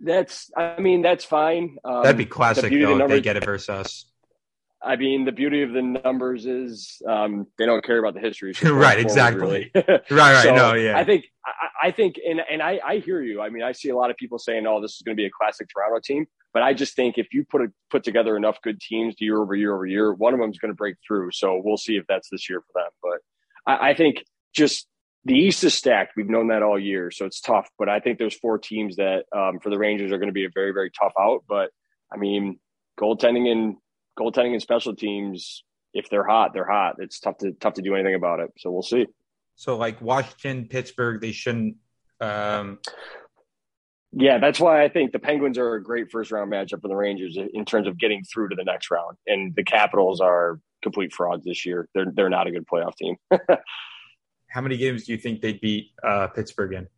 That's. 0.00 0.50
I 0.56 0.80
mean, 0.80 1.02
that's 1.02 1.24
fine. 1.24 1.78
Um, 1.84 2.02
That'd 2.02 2.18
be 2.18 2.26
classic 2.26 2.70
the 2.70 2.84
though. 2.84 3.04
If 3.04 3.08
they 3.08 3.20
get 3.20 3.36
it 3.36 3.44
versus 3.44 3.68
us. 3.68 4.06
I 4.84 4.96
mean, 4.96 5.24
the 5.24 5.32
beauty 5.32 5.62
of 5.62 5.72
the 5.72 5.82
numbers 5.82 6.44
is 6.44 7.00
um, 7.08 7.46
they 7.56 7.66
don't 7.66 7.84
care 7.84 7.98
about 7.98 8.14
the 8.14 8.20
history. 8.20 8.52
right, 8.64 8.98
exactly. 8.98 9.70
Really. 9.72 9.72
right, 9.86 10.10
right. 10.10 10.42
So 10.42 10.54
no, 10.54 10.74
yeah. 10.74 10.98
I 10.98 11.04
think, 11.04 11.26
I, 11.46 11.88
I, 11.88 11.90
think, 11.92 12.16
and 12.28 12.40
and 12.50 12.60
I, 12.60 12.80
I 12.84 12.98
hear 12.98 13.22
you. 13.22 13.40
I 13.40 13.48
mean, 13.48 13.62
I 13.62 13.72
see 13.72 13.90
a 13.90 13.96
lot 13.96 14.10
of 14.10 14.16
people 14.16 14.38
saying, 14.38 14.66
"Oh, 14.66 14.80
this 14.82 14.96
is 14.96 15.02
going 15.02 15.16
to 15.16 15.20
be 15.20 15.26
a 15.26 15.30
classic 15.30 15.68
Toronto 15.72 16.00
team," 16.02 16.26
but 16.52 16.62
I 16.62 16.74
just 16.74 16.96
think 16.96 17.16
if 17.16 17.32
you 17.32 17.44
put 17.44 17.62
a, 17.62 17.72
put 17.90 18.02
together 18.02 18.36
enough 18.36 18.60
good 18.62 18.80
teams 18.80 19.14
year 19.18 19.38
over 19.38 19.54
year 19.54 19.72
over 19.72 19.86
year, 19.86 20.12
one 20.14 20.34
of 20.34 20.40
them 20.40 20.50
is 20.50 20.58
going 20.58 20.72
to 20.72 20.76
break 20.76 20.96
through. 21.06 21.30
So 21.30 21.60
we'll 21.64 21.76
see 21.76 21.96
if 21.96 22.04
that's 22.08 22.28
this 22.30 22.50
year 22.50 22.60
for 22.60 22.82
them. 22.82 22.90
But 23.02 23.72
I, 23.72 23.90
I 23.90 23.94
think 23.94 24.24
just 24.52 24.88
the 25.24 25.34
East 25.34 25.62
is 25.64 25.74
stacked. 25.74 26.14
We've 26.16 26.28
known 26.28 26.48
that 26.48 26.62
all 26.62 26.78
year, 26.78 27.10
so 27.10 27.26
it's 27.26 27.40
tough. 27.40 27.68
But 27.78 27.88
I 27.88 28.00
think 28.00 28.18
there's 28.18 28.36
four 28.36 28.58
teams 28.58 28.96
that 28.96 29.24
um, 29.34 29.60
for 29.60 29.70
the 29.70 29.78
Rangers 29.78 30.10
are 30.12 30.18
going 30.18 30.28
to 30.28 30.32
be 30.32 30.44
a 30.44 30.50
very 30.52 30.72
very 30.72 30.90
tough 30.90 31.12
out. 31.18 31.44
But 31.48 31.70
I 32.12 32.16
mean, 32.16 32.58
goaltending 32.98 33.50
and 33.50 33.76
goaltending 34.18 34.52
and 34.52 34.62
special 34.62 34.94
teams, 34.96 35.64
if 35.94 36.08
they're 36.10 36.26
hot, 36.26 36.52
they're 36.54 36.68
hot. 36.68 36.96
It's 36.98 37.20
tough 37.20 37.38
to 37.38 37.52
tough 37.52 37.74
to 37.74 37.82
do 37.82 37.94
anything 37.94 38.14
about 38.14 38.40
it. 38.40 38.50
So 38.58 38.70
we'll 38.70 38.82
see. 38.82 39.06
So 39.54 39.76
like 39.76 40.00
Washington, 40.00 40.66
Pittsburgh, 40.68 41.20
they 41.20 41.32
shouldn't. 41.32 41.76
Um... 42.20 42.78
Yeah, 44.14 44.38
that's 44.38 44.60
why 44.60 44.84
I 44.84 44.90
think 44.90 45.12
the 45.12 45.18
Penguins 45.18 45.56
are 45.56 45.74
a 45.74 45.82
great 45.82 46.10
first 46.10 46.32
round 46.32 46.52
matchup 46.52 46.82
for 46.82 46.88
the 46.88 46.96
Rangers 46.96 47.38
in 47.54 47.64
terms 47.64 47.88
of 47.88 47.98
getting 47.98 48.22
through 48.24 48.50
to 48.50 48.56
the 48.56 48.64
next 48.64 48.90
round. 48.90 49.16
And 49.26 49.54
the 49.54 49.64
Capitals 49.64 50.20
are 50.20 50.60
complete 50.82 51.14
frauds 51.14 51.44
this 51.44 51.64
year. 51.64 51.88
They're 51.94 52.12
they're 52.12 52.28
not 52.28 52.46
a 52.46 52.50
good 52.50 52.66
playoff 52.66 52.96
team. 52.96 53.16
How 54.52 54.60
many 54.60 54.76
games 54.76 55.04
do 55.04 55.12
you 55.12 55.18
think 55.18 55.40
they'd 55.40 55.60
beat 55.60 55.92
uh, 56.04 56.28
Pittsburgh 56.28 56.74
in? 56.74 56.88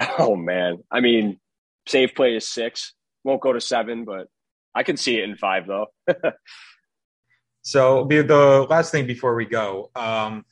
Oh 0.20 0.36
man, 0.36 0.78
I 0.92 1.00
mean, 1.00 1.40
safe 1.86 2.14
play 2.14 2.36
is 2.36 2.48
six. 2.48 2.94
Won't 3.24 3.40
go 3.40 3.52
to 3.52 3.60
seven, 3.60 4.04
but 4.04 4.28
I 4.72 4.84
can 4.84 4.96
see 4.96 5.18
it 5.18 5.24
in 5.24 5.36
five 5.36 5.66
though. 5.66 5.86
so 7.62 8.06
the, 8.08 8.22
the 8.22 8.66
last 8.70 8.92
thing 8.92 9.06
before 9.06 9.34
we 9.34 9.44
go, 9.44 9.90
um, 9.96 10.44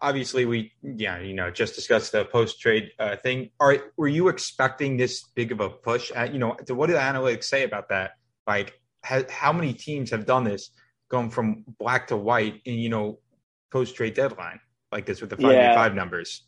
obviously 0.00 0.44
we 0.44 0.72
yeah 0.82 1.18
you 1.18 1.34
know 1.34 1.50
just 1.50 1.74
discussed 1.74 2.12
the 2.12 2.24
post 2.26 2.60
trade 2.60 2.90
uh, 3.00 3.16
thing. 3.16 3.50
Are 3.58 3.76
were 3.96 4.08
you 4.08 4.28
expecting 4.28 4.96
this 4.96 5.24
big 5.34 5.50
of 5.50 5.58
a 5.60 5.70
push? 5.70 6.12
At, 6.12 6.32
you 6.32 6.38
know, 6.38 6.56
what 6.68 6.86
do 6.86 6.92
the 6.92 7.00
analytics 7.00 7.44
say 7.44 7.64
about 7.64 7.88
that? 7.88 8.12
Like, 8.46 8.80
how 9.02 9.52
many 9.52 9.72
teams 9.72 10.10
have 10.10 10.26
done 10.26 10.44
this, 10.44 10.70
going 11.08 11.30
from 11.30 11.64
black 11.80 12.06
to 12.08 12.16
white 12.16 12.60
in 12.66 12.74
you 12.74 12.88
know 12.88 13.18
post 13.72 13.96
trade 13.96 14.14
deadline 14.14 14.60
like 14.92 15.06
this 15.06 15.20
with 15.20 15.30
the 15.30 15.36
five 15.36 15.52
yeah. 15.52 15.74
five 15.74 15.94
numbers? 15.94 16.42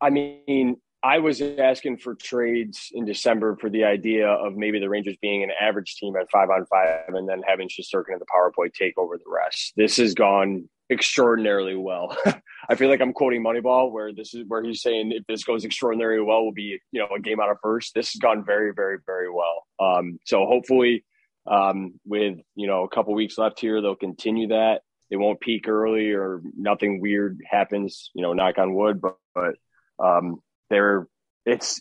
I 0.00 0.10
mean, 0.10 0.76
I 1.02 1.18
was 1.18 1.40
asking 1.40 1.98
for 1.98 2.14
trades 2.14 2.90
in 2.92 3.04
December 3.04 3.56
for 3.60 3.70
the 3.70 3.84
idea 3.84 4.28
of 4.28 4.56
maybe 4.56 4.78
the 4.78 4.88
Rangers 4.88 5.16
being 5.22 5.42
an 5.42 5.50
average 5.60 5.96
team 5.96 6.14
at 6.16 6.30
five 6.30 6.50
on 6.50 6.66
five 6.66 7.14
and 7.14 7.28
then 7.28 7.42
having 7.46 7.68
Shesterkin 7.68 8.12
and 8.12 8.20
the 8.20 8.26
power 8.32 8.52
play 8.54 8.68
take 8.68 8.98
over 8.98 9.16
the 9.16 9.30
rest. 9.30 9.72
This 9.76 9.96
has 9.96 10.14
gone 10.14 10.68
extraordinarily 10.90 11.76
well. 11.76 12.16
I 12.68 12.74
feel 12.74 12.90
like 12.90 13.00
I'm 13.00 13.14
quoting 13.14 13.42
Moneyball, 13.42 13.92
where 13.92 14.12
this 14.12 14.34
is 14.34 14.44
where 14.46 14.62
he's 14.62 14.82
saying 14.82 15.12
if 15.12 15.24
this 15.26 15.44
goes 15.44 15.64
extraordinarily 15.64 16.22
well, 16.22 16.42
we'll 16.42 16.52
be 16.52 16.78
you 16.92 17.00
know 17.00 17.08
a 17.14 17.20
game 17.20 17.40
out 17.40 17.50
of 17.50 17.56
first. 17.62 17.94
This 17.94 18.12
has 18.12 18.20
gone 18.20 18.44
very, 18.44 18.72
very, 18.74 18.98
very 19.06 19.30
well. 19.30 19.66
Um, 19.80 20.18
so 20.26 20.44
hopefully, 20.46 21.04
um, 21.46 21.98
with 22.04 22.38
you 22.56 22.66
know 22.66 22.84
a 22.84 22.88
couple 22.88 23.14
weeks 23.14 23.38
left 23.38 23.58
here, 23.58 23.80
they'll 23.80 23.96
continue 23.96 24.48
that. 24.48 24.82
They 25.10 25.16
won't 25.16 25.40
peak 25.40 25.68
early 25.68 26.12
or 26.12 26.40
nothing 26.56 27.00
weird 27.00 27.40
happens. 27.48 28.10
You 28.14 28.22
know, 28.22 28.32
knock 28.32 28.58
on 28.58 28.74
wood, 28.74 29.00
but 29.00 29.16
but 29.34 29.54
um, 29.98 30.40
they're 30.68 31.06
it's 31.44 31.80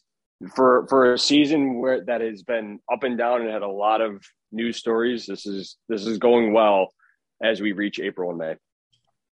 for 0.56 0.88
for 0.88 1.14
a 1.14 1.20
season 1.20 1.80
where 1.80 2.04
that 2.06 2.22
has 2.22 2.44
been 2.44 2.80
up 2.92 3.04
and 3.04 3.18
down 3.18 3.42
and 3.42 3.50
had 3.50 3.62
a 3.62 3.68
lot 3.68 4.02
of 4.02 4.24
news 4.52 4.78
stories. 4.78 5.26
This 5.26 5.46
is 5.46 5.78
this 5.88 6.06
is 6.06 6.18
going 6.18 6.54
well 6.54 6.94
as 7.44 7.62
we 7.62 7.72
reach 7.72 8.00
April 8.00 8.30
and 8.30 8.40
May. 8.40 8.56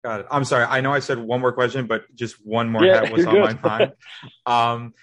Got 0.04 0.22
it. 0.22 0.28
I'm 0.32 0.46
sorry. 0.46 0.66
I 0.66 0.82
know 0.82 0.92
I 0.92 1.00
said 1.00 1.20
one 1.20 1.42
more 1.42 1.52
question, 1.52 1.86
but 1.86 2.04
just 2.16 2.36
one 2.44 2.70
more 2.70 2.84
yeah, 2.84 3.12
was 3.12 3.26
on 3.26 3.34
good. 3.34 3.62
my 3.62 3.78
mind. 3.78 3.94
um, 4.46 4.94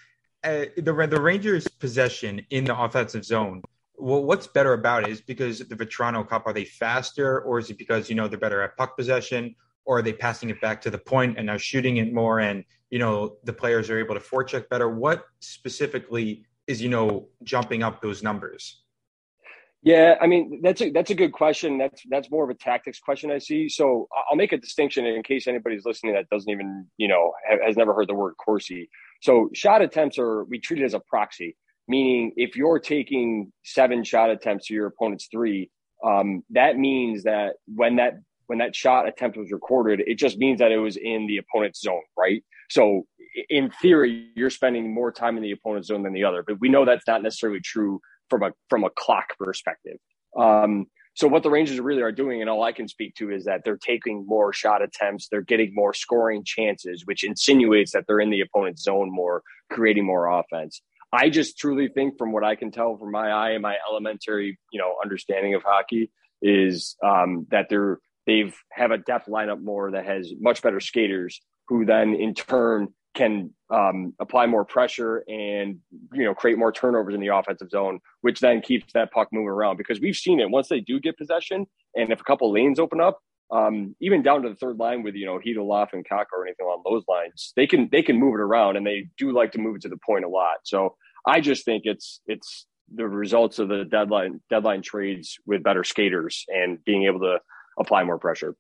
uh, 0.43 0.67
the 0.77 1.07
the 1.09 1.21
Rangers' 1.21 1.69
possession 1.69 2.47
in 2.51 2.65
the 2.65 2.79
offensive 2.79 3.25
zone. 3.25 3.63
Well, 3.99 4.23
what's 4.23 4.47
better 4.47 4.75
about 4.75 5.05
it? 5.05 5.11
Is 5.11 5.21
because 5.21 5.59
the 5.59 5.75
Vatrano 5.75 6.27
Copp. 6.27 6.47
Are 6.47 6.53
they 6.53 6.65
faster, 6.65 7.41
or 7.41 7.59
is 7.59 7.69
it 7.69 7.79
because 7.79 8.09
you 8.09 8.15
know 8.15 8.29
they're 8.29 8.39
better 8.39 8.63
at 8.63 8.77
puck 8.77 8.97
possession, 8.97 9.57
or 9.85 9.99
are 9.99 10.03
they 10.03 10.13
passing 10.13 10.51
it 10.51 10.61
back 10.61 10.81
to 10.83 10.91
the 10.91 10.99
point 10.99 11.37
and 11.37 11.47
now 11.47 11.57
shooting 11.57 11.97
it 11.97 12.13
more 12.13 12.39
and 12.41 12.65
you 12.91 12.99
know 12.99 13.37
the 13.45 13.53
players 13.53 13.91
are 13.91 13.99
able 13.99 14.15
to 14.15 14.21
forecheck 14.21 14.69
better? 14.69 14.89
What 14.89 15.25
specifically 15.41 16.45
is 16.69 16.81
you 16.81 16.89
know 16.89 17.29
jumping 17.43 17.83
up 17.83 18.01
those 18.01 18.23
numbers? 18.23 18.83
Yeah 19.83 20.17
i 20.21 20.27
mean 20.27 20.61
that's 20.63 20.81
a 20.81 20.91
that's 20.91 21.11
a 21.11 21.15
good 21.15 21.33
question. 21.33 21.79
That's 21.79 22.03
that's 22.09 22.31
more 22.31 22.45
of 22.45 22.51
a 22.51 22.55
tactics 22.55 23.01
question 23.01 23.31
i 23.31 23.39
see. 23.39 23.69
So 23.69 24.09
i'll 24.31 24.37
make 24.37 24.53
a 24.53 24.59
distinction 24.59 25.07
in 25.07 25.23
case 25.25 25.49
anybody's 25.49 25.85
listening 25.85 26.15
that 26.15 26.29
doesn't 26.31 26.51
even 26.51 26.87
you 26.99 27.09
know 27.09 27.33
has 27.67 27.77
never 27.77 27.95
heard 27.95 28.09
the 28.09 28.15
word 28.15 28.35
corsi. 28.45 28.89
So 29.23 29.51
shot 29.55 29.83
attempts 29.83 30.19
are 30.19 30.45
we 30.45 30.61
treat 30.61 30.81
it 30.81 30.85
as 30.85 30.95
a 30.95 31.01
proxy 31.01 31.57
meaning 31.89 32.33
if 32.37 32.57
you're 32.57 32.79
taking 32.79 33.53
seven 33.65 34.05
shot 34.05 34.31
attempts 34.31 34.67
to 34.67 34.75
your 34.75 34.87
opponent's 34.87 35.29
three 35.31 35.71
um, 36.05 36.45
that 36.51 36.79
means 36.79 37.25
that 37.25 37.55
when 37.67 37.97
that 37.97 38.15
when 38.47 38.59
that 38.59 38.75
shot 38.75 39.07
attempt 39.07 39.37
was 39.37 39.53
recorded, 39.53 40.03
it 40.07 40.15
just 40.15 40.39
means 40.39 40.59
that 40.61 40.73
it 40.73 40.79
was 40.79 40.97
in 40.97 41.27
the 41.27 41.37
opponent's 41.37 41.81
zone, 41.83 42.03
right? 42.17 42.43
So 42.71 43.07
in 43.51 43.71
theory, 43.83 44.31
you're 44.35 44.49
spending 44.49 44.93
more 44.93 45.13
time 45.13 45.37
in 45.37 45.43
the 45.43 45.53
opponent's 45.53 45.89
zone 45.89 46.03
than 46.03 46.15
the 46.15 46.25
other, 46.25 46.43
but 46.47 46.59
we 46.59 46.69
know 46.69 46.85
that's 46.85 47.07
not 47.07 47.23
necessarily 47.23 47.61
true 47.61 48.01
from 48.31 48.43
a 48.43 48.53
from 48.71 48.85
a 48.85 48.91
clock 48.91 49.37
perspective. 49.39 49.99
Um, 50.37 50.87
so 51.15 51.27
what 51.27 51.43
the 51.43 51.51
Rangers 51.51 51.81
really 51.81 52.03
are 52.03 52.13
doing, 52.13 52.41
and 52.41 52.49
all 52.49 52.63
I 52.63 52.71
can 52.71 52.87
speak 52.87 53.17
to 53.17 53.33
is 53.33 53.45
that 53.45 53.63
they're 53.65 53.77
taking 53.77 54.25
more 54.27 54.53
shot 54.53 54.83
attempts, 54.83 55.29
they're 55.29 55.43
getting 55.43 55.75
more 55.75 55.93
scoring 55.93 56.45
chances, 56.45 57.07
which 57.07 57.25
insinuates 57.25 57.91
that 57.93 58.05
they're 58.07 58.21
in 58.21 58.31
the 58.31 58.41
opponent's 58.41 58.85
zone 58.85 59.11
more, 59.11 59.43
creating 59.69 60.07
more 60.07 60.29
offense. 60.29 60.81
I 61.13 61.31
just 61.31 61.59
truly 61.59 61.89
think, 61.89 62.19
from 62.19 62.33
what 62.33 62.45
I 62.45 62.55
can 62.55 62.71
tell 62.71 62.97
from 62.97 63.11
my 63.11 63.31
eye 63.31 63.51
and 63.51 63.63
my 63.63 63.77
elementary, 63.89 64.59
you 64.73 64.79
know, 64.79 64.97
understanding 65.03 65.55
of 65.55 65.63
hockey, 65.63 66.11
is 66.43 66.97
um, 67.05 67.47
that 67.51 67.67
they're 67.69 67.99
they've 68.27 68.55
have 68.71 68.91
a 68.91 68.99
depth 68.99 69.27
lineup 69.29 69.63
more 69.63 69.91
that 69.93 70.05
has 70.05 70.33
much 70.39 70.63
better 70.63 70.81
skaters 70.81 71.41
who 71.69 71.85
then 71.85 72.15
in 72.15 72.35
turn 72.35 72.89
can 73.15 73.53
um, 73.71 74.15
apply 74.21 74.47
more 74.47 74.65
pressure 74.65 75.25
and 75.29 75.79
you 76.13 76.25
know 76.25 76.35
create 76.35 76.59
more 76.59 76.71
turnovers 76.71 77.15
in 77.15 77.21
the 77.21 77.35
offensive 77.35 77.71
zone, 77.71 77.99
which 78.21 78.41
then 78.41 78.61
keeps 78.61 78.93
that 78.93 79.11
puck 79.11 79.29
moving 79.33 79.49
around. 79.49 79.77
Because 79.77 80.01
we've 80.01 80.17
seen 80.17 80.41
it 80.41 80.51
once 80.51 80.69
they 80.69 80.81
do 80.81 81.01
get 81.01 81.19
possession, 81.19 81.67
and 81.97 82.13
if 82.13 82.21
a 82.21 82.25
couple 82.25 82.53
lanes 82.53 82.79
open 82.79 83.01
up, 83.01 83.19
um, 83.51 83.97
even 84.01 84.23
down 84.23 84.43
to 84.43 84.49
the 84.51 84.55
third 84.55 84.79
line 84.79 85.03
with 85.03 85.15
you 85.15 85.27
know 85.27 85.39
Chytilov 85.39 85.93
and 85.93 86.07
Kakko 86.07 86.33
or 86.33 86.47
anything 86.47 86.67
along 86.67 86.83
those 86.85 87.05
lines, 87.09 87.53
they 87.57 87.67
can 87.67 87.89
they 87.91 88.03
can 88.03 88.19
move 88.19 88.35
it 88.35 88.41
around, 88.41 88.77
and 88.77 88.87
they 88.87 89.09
do 89.17 89.33
like 89.33 89.53
to 89.53 89.59
move 89.59 89.77
it 89.77 89.83
to 89.83 89.89
the 89.89 89.99
point 89.99 90.25
a 90.25 90.29
lot. 90.29 90.59
So 90.65 90.97
I 91.27 91.41
just 91.41 91.65
think 91.65 91.83
it's 91.85 92.21
it's 92.27 92.67
the 92.95 93.07
results 93.07 93.59
of 93.59 93.69
the 93.69 93.85
deadline 93.85 94.41
deadline 94.51 94.83
trades 94.83 95.39
with 95.47 95.63
better 95.63 95.85
skaters 95.85 96.45
and 96.49 96.83
being 96.85 97.05
able 97.05 97.21
to 97.21 97.39
apply 97.79 98.05
more 98.05 98.19
pressure. 98.19 98.55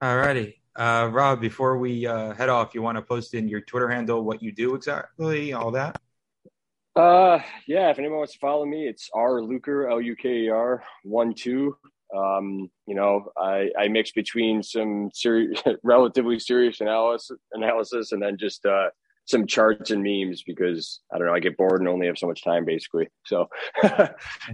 All 0.00 0.16
righty. 0.16 0.60
Uh, 0.76 1.10
Rob, 1.12 1.40
before 1.40 1.78
we 1.78 2.06
uh, 2.06 2.32
head 2.34 2.48
off, 2.48 2.74
you 2.74 2.82
want 2.82 2.96
to 2.96 3.02
post 3.02 3.34
in 3.34 3.48
your 3.48 3.60
Twitter 3.60 3.88
handle 3.88 4.22
what 4.22 4.42
you 4.42 4.52
do 4.52 4.74
exactly, 4.74 5.52
all 5.52 5.72
that? 5.72 6.00
Uh, 6.94 7.40
yeah. 7.66 7.90
If 7.90 7.98
anyone 7.98 8.18
wants 8.18 8.34
to 8.34 8.38
follow 8.38 8.64
me, 8.64 8.86
it's 8.86 9.10
R 9.12 9.42
Luker 9.42 9.88
L 9.88 10.00
U 10.00 10.16
K 10.16 10.28
E 10.28 10.48
R 10.48 10.82
one 11.02 11.34
two. 11.34 11.76
Um, 12.16 12.70
you 12.86 12.94
know, 12.94 13.30
I, 13.36 13.70
I 13.78 13.88
mix 13.88 14.12
between 14.12 14.62
some 14.62 15.10
serious, 15.12 15.62
relatively 15.82 16.38
serious 16.38 16.80
analysis, 16.80 17.38
analysis, 17.52 18.12
and 18.12 18.22
then 18.22 18.36
just 18.38 18.64
uh, 18.66 18.88
some 19.26 19.46
charts 19.46 19.90
and 19.90 20.02
memes 20.02 20.42
because 20.42 21.00
I 21.12 21.18
don't 21.18 21.28
know, 21.28 21.34
I 21.34 21.40
get 21.40 21.56
bored 21.56 21.80
and 21.80 21.88
only 21.88 22.06
have 22.06 22.18
so 22.18 22.26
much 22.26 22.42
time, 22.42 22.64
basically. 22.64 23.08
So, 23.24 23.48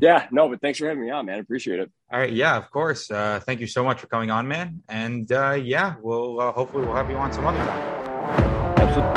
yeah, 0.00 0.26
no, 0.30 0.48
but 0.48 0.60
thanks 0.60 0.78
for 0.78 0.86
having 0.86 1.02
me 1.02 1.10
on, 1.10 1.26
man. 1.26 1.40
Appreciate 1.40 1.80
it. 1.80 1.90
All 2.12 2.20
right, 2.20 2.32
yeah, 2.32 2.56
of 2.56 2.70
course. 2.70 3.10
Uh, 3.10 3.40
thank 3.44 3.60
you 3.60 3.66
so 3.66 3.82
much 3.82 4.00
for 4.00 4.06
coming 4.06 4.30
on, 4.30 4.46
man. 4.46 4.82
And 4.88 5.30
uh, 5.32 5.52
yeah, 5.52 5.94
we'll 6.00 6.40
uh, 6.40 6.52
hopefully 6.52 6.84
we'll 6.84 6.96
have 6.96 7.10
you 7.10 7.16
on 7.16 7.32
some 7.32 7.46
other 7.46 7.58
time. 7.58 8.76
Absolutely. 8.78 9.15